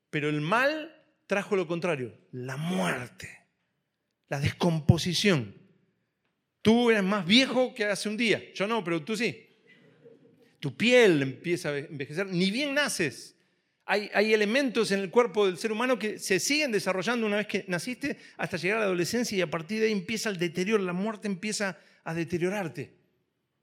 Pero 0.10 0.30
el 0.30 0.42
mal 0.42 0.96
trajo 1.28 1.56
lo 1.56 1.68
contrario, 1.68 2.18
la 2.32 2.58
muerte, 2.58 3.30
la 4.30 4.40
descomposición. 4.40 5.56
Tú 6.62 6.90
eres 6.90 7.04
más 7.04 7.26
viejo 7.26 7.76
que 7.76 7.86
hace 7.86 8.10
un 8.10 8.18
día, 8.18 8.42
yo 8.54 8.68
no, 8.68 8.84
pero 8.84 9.04
tú 9.04 9.16
sí. 9.16 9.48
Tu 10.60 10.76
piel 10.76 11.22
empieza 11.22 11.70
a 11.70 11.78
envejecer, 11.78 12.28
ni 12.28 12.52
bien 12.52 12.74
naces. 12.74 13.36
Hay, 13.92 14.36
elementos 14.36 14.92
en 14.92 15.00
el 15.00 15.10
cuerpo 15.10 15.48
del 15.48 15.58
ser 15.58 15.72
humano 15.72 15.98
que 15.98 16.20
se 16.20 16.40
siguen 16.40 16.72
desarrollando 16.72 17.26
una 17.26 17.38
vez 17.38 17.48
que 17.48 17.66
naciste 17.68 18.20
hasta 18.38 18.58
llegar 18.58 18.78
a 18.78 18.82
la 18.82 18.86
adolescencia 18.86 19.36
y 19.36 19.42
a 19.42 19.50
partir 19.50 19.80
de 19.80 19.88
ahí 19.88 19.92
empieza 19.92 20.30
el 20.30 20.38
deterioro, 20.38 20.84
la 20.84 20.94
muerte 20.94 21.28
empieza 21.28 21.76
a 22.04 22.14
deteriorarte. 22.14 22.94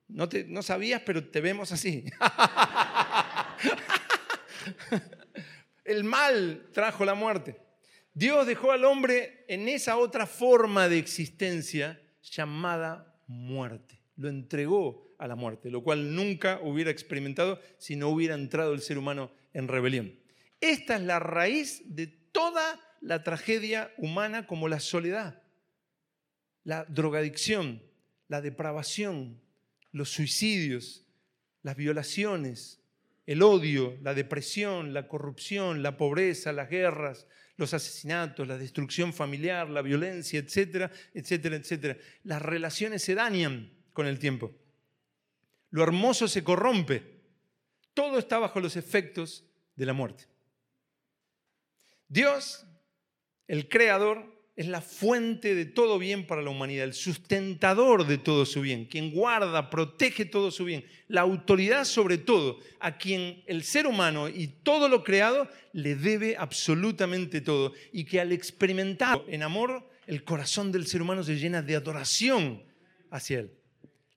No, 0.09 0.29
te, 0.29 0.43
no 0.43 0.65
sabías, 0.65 1.01
pero 1.07 1.29
te 1.29 1.41
vemos 1.41 1.71
así. 1.71 2.07
El 5.85 6.03
mal 6.03 6.71
trajo 6.73 7.05
la 7.05 7.15
muerte. 7.15 7.61
Dios 8.13 8.49
dejó 8.49 8.73
al 8.73 8.85
hombre 8.85 9.45
en 9.47 9.69
esa 9.69 9.97
otra 9.97 10.27
forma 10.27 10.89
de 10.89 10.99
existencia 10.99 12.03
llamada 12.21 13.17
muerte. 13.29 14.03
Lo 14.17 14.29
entregó 14.29 15.15
a 15.21 15.29
la 15.29 15.37
muerte, 15.37 15.71
lo 15.71 15.85
cual 15.85 16.17
nunca 16.17 16.59
hubiera 16.63 16.91
experimentado 16.91 17.61
si 17.79 17.95
no 17.95 18.09
hubiera 18.09 18.35
entrado 18.35 18.73
el 18.73 18.81
ser 18.81 18.99
humano 18.99 19.31
en 19.57 19.69
rebelión. 19.69 20.15
Esta 20.61 20.97
es 20.97 21.03
la 21.03 21.19
raíz 21.19 21.83
de 21.87 22.07
toda 22.07 22.79
la 23.01 23.23
tragedia 23.23 23.91
humana 23.97 24.47
como 24.47 24.69
la 24.69 24.81
soledad, 24.81 25.43
la 26.63 26.85
drogadicción, 26.85 27.83
la 28.29 28.43
depravación, 28.43 29.41
los 29.93 30.11
suicidios, 30.11 31.07
las 31.63 31.75
violaciones, 31.75 32.83
el 33.25 33.43
odio, 33.43 33.97
la 34.03 34.13
depresión, 34.13 34.93
la 34.93 35.09
corrupción, 35.09 35.83
la 35.83 35.97
pobreza, 35.97 36.53
las 36.53 36.69
guerras, 36.69 37.27
los 37.57 37.73
asesinatos, 37.73 38.47
la 38.47 38.59
destrucción 38.59 39.15
familiar, 39.15 39.71
la 39.71 39.81
violencia, 39.81 40.39
etcétera, 40.39 40.91
etcétera, 41.15 41.57
etcétera. 41.57 41.97
Las 42.25 42.43
relaciones 42.43 43.03
se 43.03 43.15
dañan 43.15 43.73
con 43.95 44.07
el 44.07 44.19
tiempo. 44.19 44.55
Lo 45.71 45.83
hermoso 45.83 46.29
se 46.29 46.45
corrompe. 46.45 47.16
Todo 47.97 48.19
está 48.19 48.39
bajo 48.39 48.61
los 48.61 48.77
efectos 48.77 49.43
de 49.75 49.87
la 49.87 49.95
muerte. 49.95 50.25
Dios, 52.09 52.67
el 53.49 53.71
creador, 53.71 54.37
es 54.55 54.69
la 54.69 54.83
fuente 54.83 55.55
de 55.55 55.65
todo 55.65 55.99
bien 55.99 56.27
para 56.27 56.43
la 56.43 56.51
humanidad, 56.51 56.85
el 56.85 56.93
sustentador 56.93 58.07
de 58.07 58.19
todo 58.19 58.45
su 58.45 58.61
bien, 58.61 58.85
quien 58.85 59.13
guarda, 59.13 59.71
protege 59.71 60.27
todo 60.27 60.51
su 60.51 60.67
bien, 60.67 60.85
la 61.09 61.23
autoridad 61.23 61.87
sobre 61.87 62.19
todo, 62.19 62.59
a 62.81 62.99
quien 62.99 63.43
el 63.47 63.65
ser 63.65 63.87
humano 63.87 64.29
y 64.29 64.49
todo 64.49 64.91
lo 64.91 65.03
creado 65.03 65.49
le 65.73 65.97
debe 65.97 66.37
absolutamente 66.37 67.41
todo, 67.41 67.73
y 67.93 68.05
que 68.05 68.21
al 68.21 68.31
experimentar 68.31 69.23
en 69.27 69.43
amor, 69.43 69.89
el 70.07 70.23
corazón 70.23 70.71
del 70.71 70.87
ser 70.87 71.01
humano 71.01 71.25
se 71.25 71.37
llena 71.37 71.63
de 71.63 71.77
adoración 71.77 72.63
hacia 73.11 73.39
él. 73.39 73.53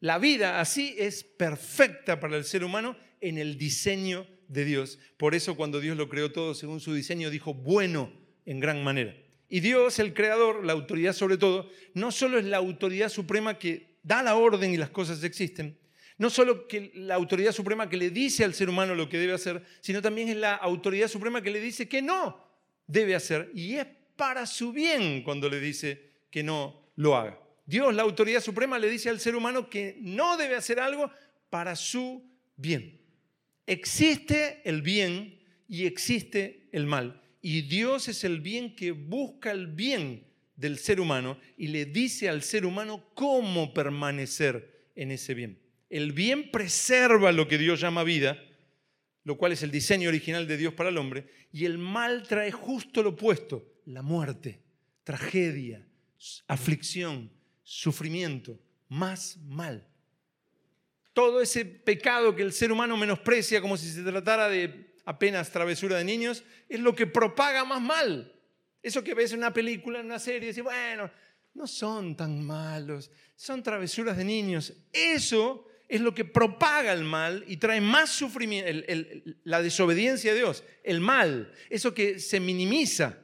La 0.01 0.17
vida 0.17 0.59
así 0.59 0.95
es 0.97 1.23
perfecta 1.23 2.19
para 2.19 2.35
el 2.35 2.43
ser 2.43 2.65
humano 2.65 2.97
en 3.21 3.37
el 3.37 3.57
diseño 3.57 4.27
de 4.47 4.65
Dios. 4.65 4.99
Por 5.17 5.35
eso 5.35 5.55
cuando 5.55 5.79
Dios 5.79 5.97
lo 5.97 6.09
creó 6.09 6.31
todo 6.31 6.53
según 6.53 6.79
su 6.79 6.93
diseño, 6.93 7.29
dijo 7.29 7.53
bueno 7.53 8.11
en 8.45 8.59
gran 8.59 8.83
manera. 8.83 9.15
Y 9.49 9.61
Dios, 9.61 9.99
el 9.99 10.13
creador, 10.13 10.63
la 10.63 10.73
autoridad 10.73 11.13
sobre 11.13 11.37
todo, 11.37 11.69
no 11.93 12.11
solo 12.11 12.37
es 12.37 12.45
la 12.45 12.57
autoridad 12.57 13.09
suprema 13.09 13.57
que 13.57 13.97
da 14.03 14.21
la 14.21 14.35
orden 14.35 14.73
y 14.73 14.77
las 14.77 14.91
cosas 14.91 15.23
existen, 15.23 15.77
no 16.17 16.29
solo 16.29 16.67
que 16.67 16.91
la 16.95 17.15
autoridad 17.15 17.51
suprema 17.51 17.89
que 17.89 17.97
le 17.97 18.09
dice 18.09 18.43
al 18.43 18.53
ser 18.53 18.69
humano 18.69 18.93
lo 18.93 19.09
que 19.09 19.17
debe 19.17 19.33
hacer, 19.33 19.63
sino 19.81 20.01
también 20.01 20.29
es 20.29 20.35
la 20.35 20.55
autoridad 20.55 21.07
suprema 21.07 21.41
que 21.41 21.49
le 21.49 21.61
dice 21.61 21.87
que 21.87 22.01
no 22.01 22.45
debe 22.87 23.15
hacer. 23.15 23.49
Y 23.55 23.75
es 23.75 23.87
para 24.15 24.45
su 24.45 24.73
bien 24.73 25.23
cuando 25.23 25.49
le 25.49 25.59
dice 25.59 26.11
que 26.29 26.43
no 26.43 26.91
lo 26.95 27.15
haga. 27.15 27.39
Dios, 27.65 27.93
la 27.93 28.03
autoridad 28.03 28.41
suprema, 28.41 28.77
le 28.77 28.89
dice 28.89 29.09
al 29.09 29.19
ser 29.19 29.35
humano 29.35 29.69
que 29.69 29.97
no 30.01 30.35
debe 30.35 30.55
hacer 30.55 30.79
algo 30.79 31.09
para 31.49 31.75
su 31.75 32.23
bien. 32.57 32.98
Existe 33.69 34.63
el 34.67 34.81
bien 34.81 35.39
y 35.67 35.85
existe 35.85 36.67
el 36.71 36.87
mal. 36.87 37.21
Y 37.39 37.61
Dios 37.61 38.07
es 38.07 38.23
el 38.23 38.41
bien 38.41 38.75
que 38.75 38.89
busca 38.93 39.51
el 39.51 39.67
bien 39.67 40.25
del 40.55 40.79
ser 40.79 40.99
humano 40.99 41.39
y 41.55 41.67
le 41.67 41.85
dice 41.85 42.29
al 42.29 42.41
ser 42.41 42.65
humano 42.65 43.11
cómo 43.13 43.71
permanecer 43.71 44.89
en 44.95 45.11
ese 45.11 45.35
bien. 45.35 45.59
El 45.87 46.13
bien 46.13 46.49
preserva 46.49 47.31
lo 47.31 47.47
que 47.47 47.59
Dios 47.59 47.79
llama 47.79 48.03
vida, 48.03 48.43
lo 49.23 49.37
cual 49.37 49.51
es 49.51 49.61
el 49.61 49.69
diseño 49.69 50.09
original 50.09 50.47
de 50.47 50.57
Dios 50.57 50.73
para 50.73 50.89
el 50.89 50.97
hombre, 50.97 51.27
y 51.51 51.65
el 51.65 51.77
mal 51.77 52.23
trae 52.27 52.51
justo 52.51 53.03
lo 53.03 53.09
opuesto, 53.09 53.71
la 53.85 54.01
muerte, 54.01 54.63
tragedia, 55.03 55.87
aflicción, 56.47 57.31
sufrimiento, 57.61 58.59
más 58.87 59.37
mal. 59.37 59.88
Todo 61.19 61.41
ese 61.41 61.65
pecado 61.65 62.33
que 62.33 62.43
el 62.43 62.53
ser 62.53 62.71
humano 62.71 62.95
menosprecia 62.95 63.59
como 63.59 63.75
si 63.75 63.91
se 63.91 64.03
tratara 64.03 64.47
de 64.47 64.95
apenas 65.03 65.51
travesura 65.51 65.97
de 65.97 66.05
niños, 66.05 66.45
es 66.69 66.79
lo 66.79 66.95
que 66.95 67.07
propaga 67.07 67.65
más 67.65 67.81
mal. 67.81 68.33
Eso 68.81 69.03
que 69.03 69.13
ves 69.13 69.33
en 69.33 69.39
una 69.39 69.51
película, 69.51 69.99
en 69.99 70.05
una 70.05 70.17
serie, 70.17 70.53
y 70.55 70.61
bueno, 70.61 71.11
no 71.55 71.67
son 71.67 72.15
tan 72.15 72.41
malos, 72.41 73.11
son 73.35 73.61
travesuras 73.61 74.15
de 74.15 74.23
niños. 74.23 74.71
Eso 74.93 75.67
es 75.89 75.99
lo 75.99 76.15
que 76.15 76.23
propaga 76.23 76.93
el 76.93 77.03
mal 77.03 77.43
y 77.49 77.57
trae 77.57 77.81
más 77.81 78.11
sufrimiento, 78.11 78.71
la 79.43 79.61
desobediencia 79.61 80.31
a 80.31 80.35
Dios, 80.35 80.63
el 80.85 81.01
mal, 81.01 81.51
eso 81.69 81.93
que 81.93 82.19
se 82.19 82.39
minimiza, 82.39 83.17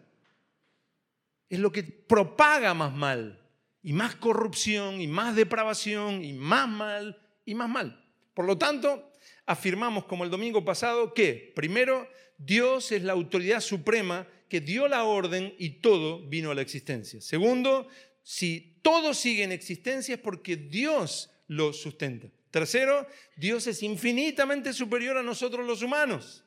es 1.48 1.60
lo 1.60 1.72
que 1.72 1.84
propaga 1.84 2.74
más 2.74 2.94
mal, 2.94 3.42
y 3.82 3.94
más 3.94 4.18
corrupción, 4.18 5.00
y 5.00 5.08
más 5.08 5.34
depravación, 5.34 6.26
y 6.26 6.34
más 6.34 6.68
mal, 6.68 7.22
y 7.46 7.56
más 7.56 7.70
mal. 7.70 8.04
Por 8.34 8.46
lo 8.46 8.58
tanto, 8.58 9.12
afirmamos 9.46 10.06
como 10.06 10.24
el 10.24 10.30
domingo 10.30 10.66
pasado 10.66 11.14
que, 11.14 11.54
primero, 11.56 12.08
Dios 12.38 12.92
es 12.92 13.04
la 13.04 13.14
autoridad 13.14 13.62
suprema 13.62 14.28
que 14.50 14.62
dio 14.62 14.88
la 14.88 15.04
orden 15.04 15.56
y 15.58 15.82
todo 15.82 16.22
vino 16.28 16.52
a 16.52 16.56
la 16.56 16.62
existencia. 16.62 17.22
Segundo, 17.22 17.88
si 18.24 18.78
todo 18.82 19.14
sigue 19.14 19.44
en 19.44 19.52
existencia 19.52 20.16
es 20.16 20.22
porque 20.22 20.58
Dios 20.58 21.32
lo 21.48 21.74
sustenta. 21.74 22.28
Tercero, 22.52 23.08
Dios 23.36 23.68
es 23.68 23.84
infinitamente 23.84 24.74
superior 24.74 25.18
a 25.18 25.24
nosotros 25.24 25.66
los 25.66 25.82
humanos. 25.82 26.44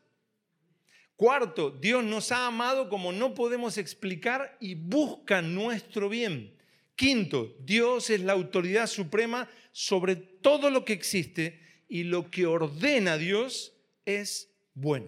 Cuarto, 1.16 1.70
Dios 1.70 2.04
nos 2.04 2.30
ha 2.32 2.46
amado 2.46 2.88
como 2.88 3.12
no 3.12 3.34
podemos 3.34 3.76
explicar 3.76 4.56
y 4.60 4.74
busca 4.74 5.42
nuestro 5.42 6.08
bien. 6.08 6.54
Quinto, 6.94 7.54
Dios 7.60 8.10
es 8.10 8.20
la 8.20 8.32
autoridad 8.32 8.86
suprema 8.86 9.48
sobre 9.78 10.16
todo 10.16 10.70
lo 10.70 10.84
que 10.84 10.92
existe 10.92 11.84
y 11.86 12.02
lo 12.02 12.32
que 12.32 12.46
ordena 12.46 13.16
Dios 13.16 13.76
es 14.04 14.50
bueno. 14.74 15.06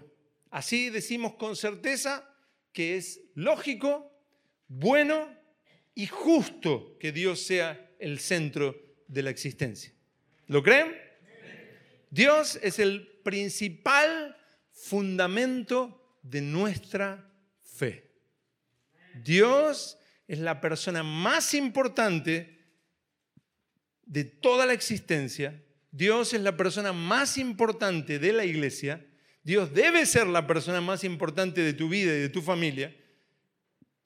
Así 0.49 0.91
decimos 0.91 1.35
con 1.35 1.57
certeza 1.57 2.33
que 2.73 2.97
es 2.97 3.21
lógico, 3.35 4.17
bueno 4.69 5.29
y 5.93 6.07
justo 6.07 6.97
que 7.01 7.11
Dios 7.11 7.43
sea 7.43 7.91
el 7.99 8.21
centro 8.21 8.81
de 9.09 9.25
la 9.25 9.31
existencia. 9.31 9.93
¿Lo 10.47 10.63
creen? 10.63 10.97
Dios 12.09 12.57
es 12.63 12.79
el 12.79 13.09
principal 13.25 14.37
fundamento 14.71 16.17
de 16.23 16.43
nuestra 16.43 17.29
fe. 17.65 18.09
Dios 19.25 19.99
es 20.29 20.39
la 20.39 20.61
persona 20.61 21.03
más 21.03 21.55
importante 21.55 22.60
de 24.11 24.25
toda 24.25 24.67
la 24.67 24.73
existencia 24.73 25.63
Dios 25.93 26.35
es 26.35 26.41
la 26.41 26.57
persona 26.57 26.93
más 26.93 27.37
importante 27.39 28.19
de 28.19 28.33
la 28.33 28.45
iglesia, 28.45 29.05
Dios 29.43 29.75
debe 29.75 30.07
ser 30.07 30.27
la 30.27 30.47
persona 30.47 30.81
más 30.81 31.03
importante 31.05 31.63
de 31.63 31.73
tu 31.73 31.89
vida 31.89 32.17
y 32.17 32.21
de 32.21 32.29
tu 32.29 32.43
familia, 32.43 32.95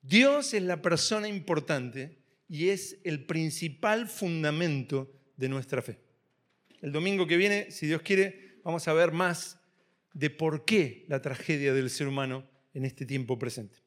Dios 0.00 0.54
es 0.54 0.62
la 0.62 0.80
persona 0.80 1.28
importante 1.28 2.18
y 2.48 2.68
es 2.68 2.98
el 3.04 3.24
principal 3.24 4.06
fundamento 4.06 5.12
de 5.36 5.48
nuestra 5.48 5.82
fe. 5.82 5.98
El 6.80 6.92
domingo 6.92 7.26
que 7.26 7.36
viene, 7.36 7.70
si 7.70 7.86
Dios 7.86 8.02
quiere, 8.02 8.58
vamos 8.62 8.86
a 8.86 8.92
ver 8.92 9.12
más 9.12 9.58
de 10.12 10.30
por 10.30 10.64
qué 10.64 11.04
la 11.08 11.20
tragedia 11.20 11.72
del 11.72 11.90
ser 11.90 12.06
humano 12.06 12.48
en 12.72 12.84
este 12.84 13.06
tiempo 13.06 13.38
presente. 13.38 13.83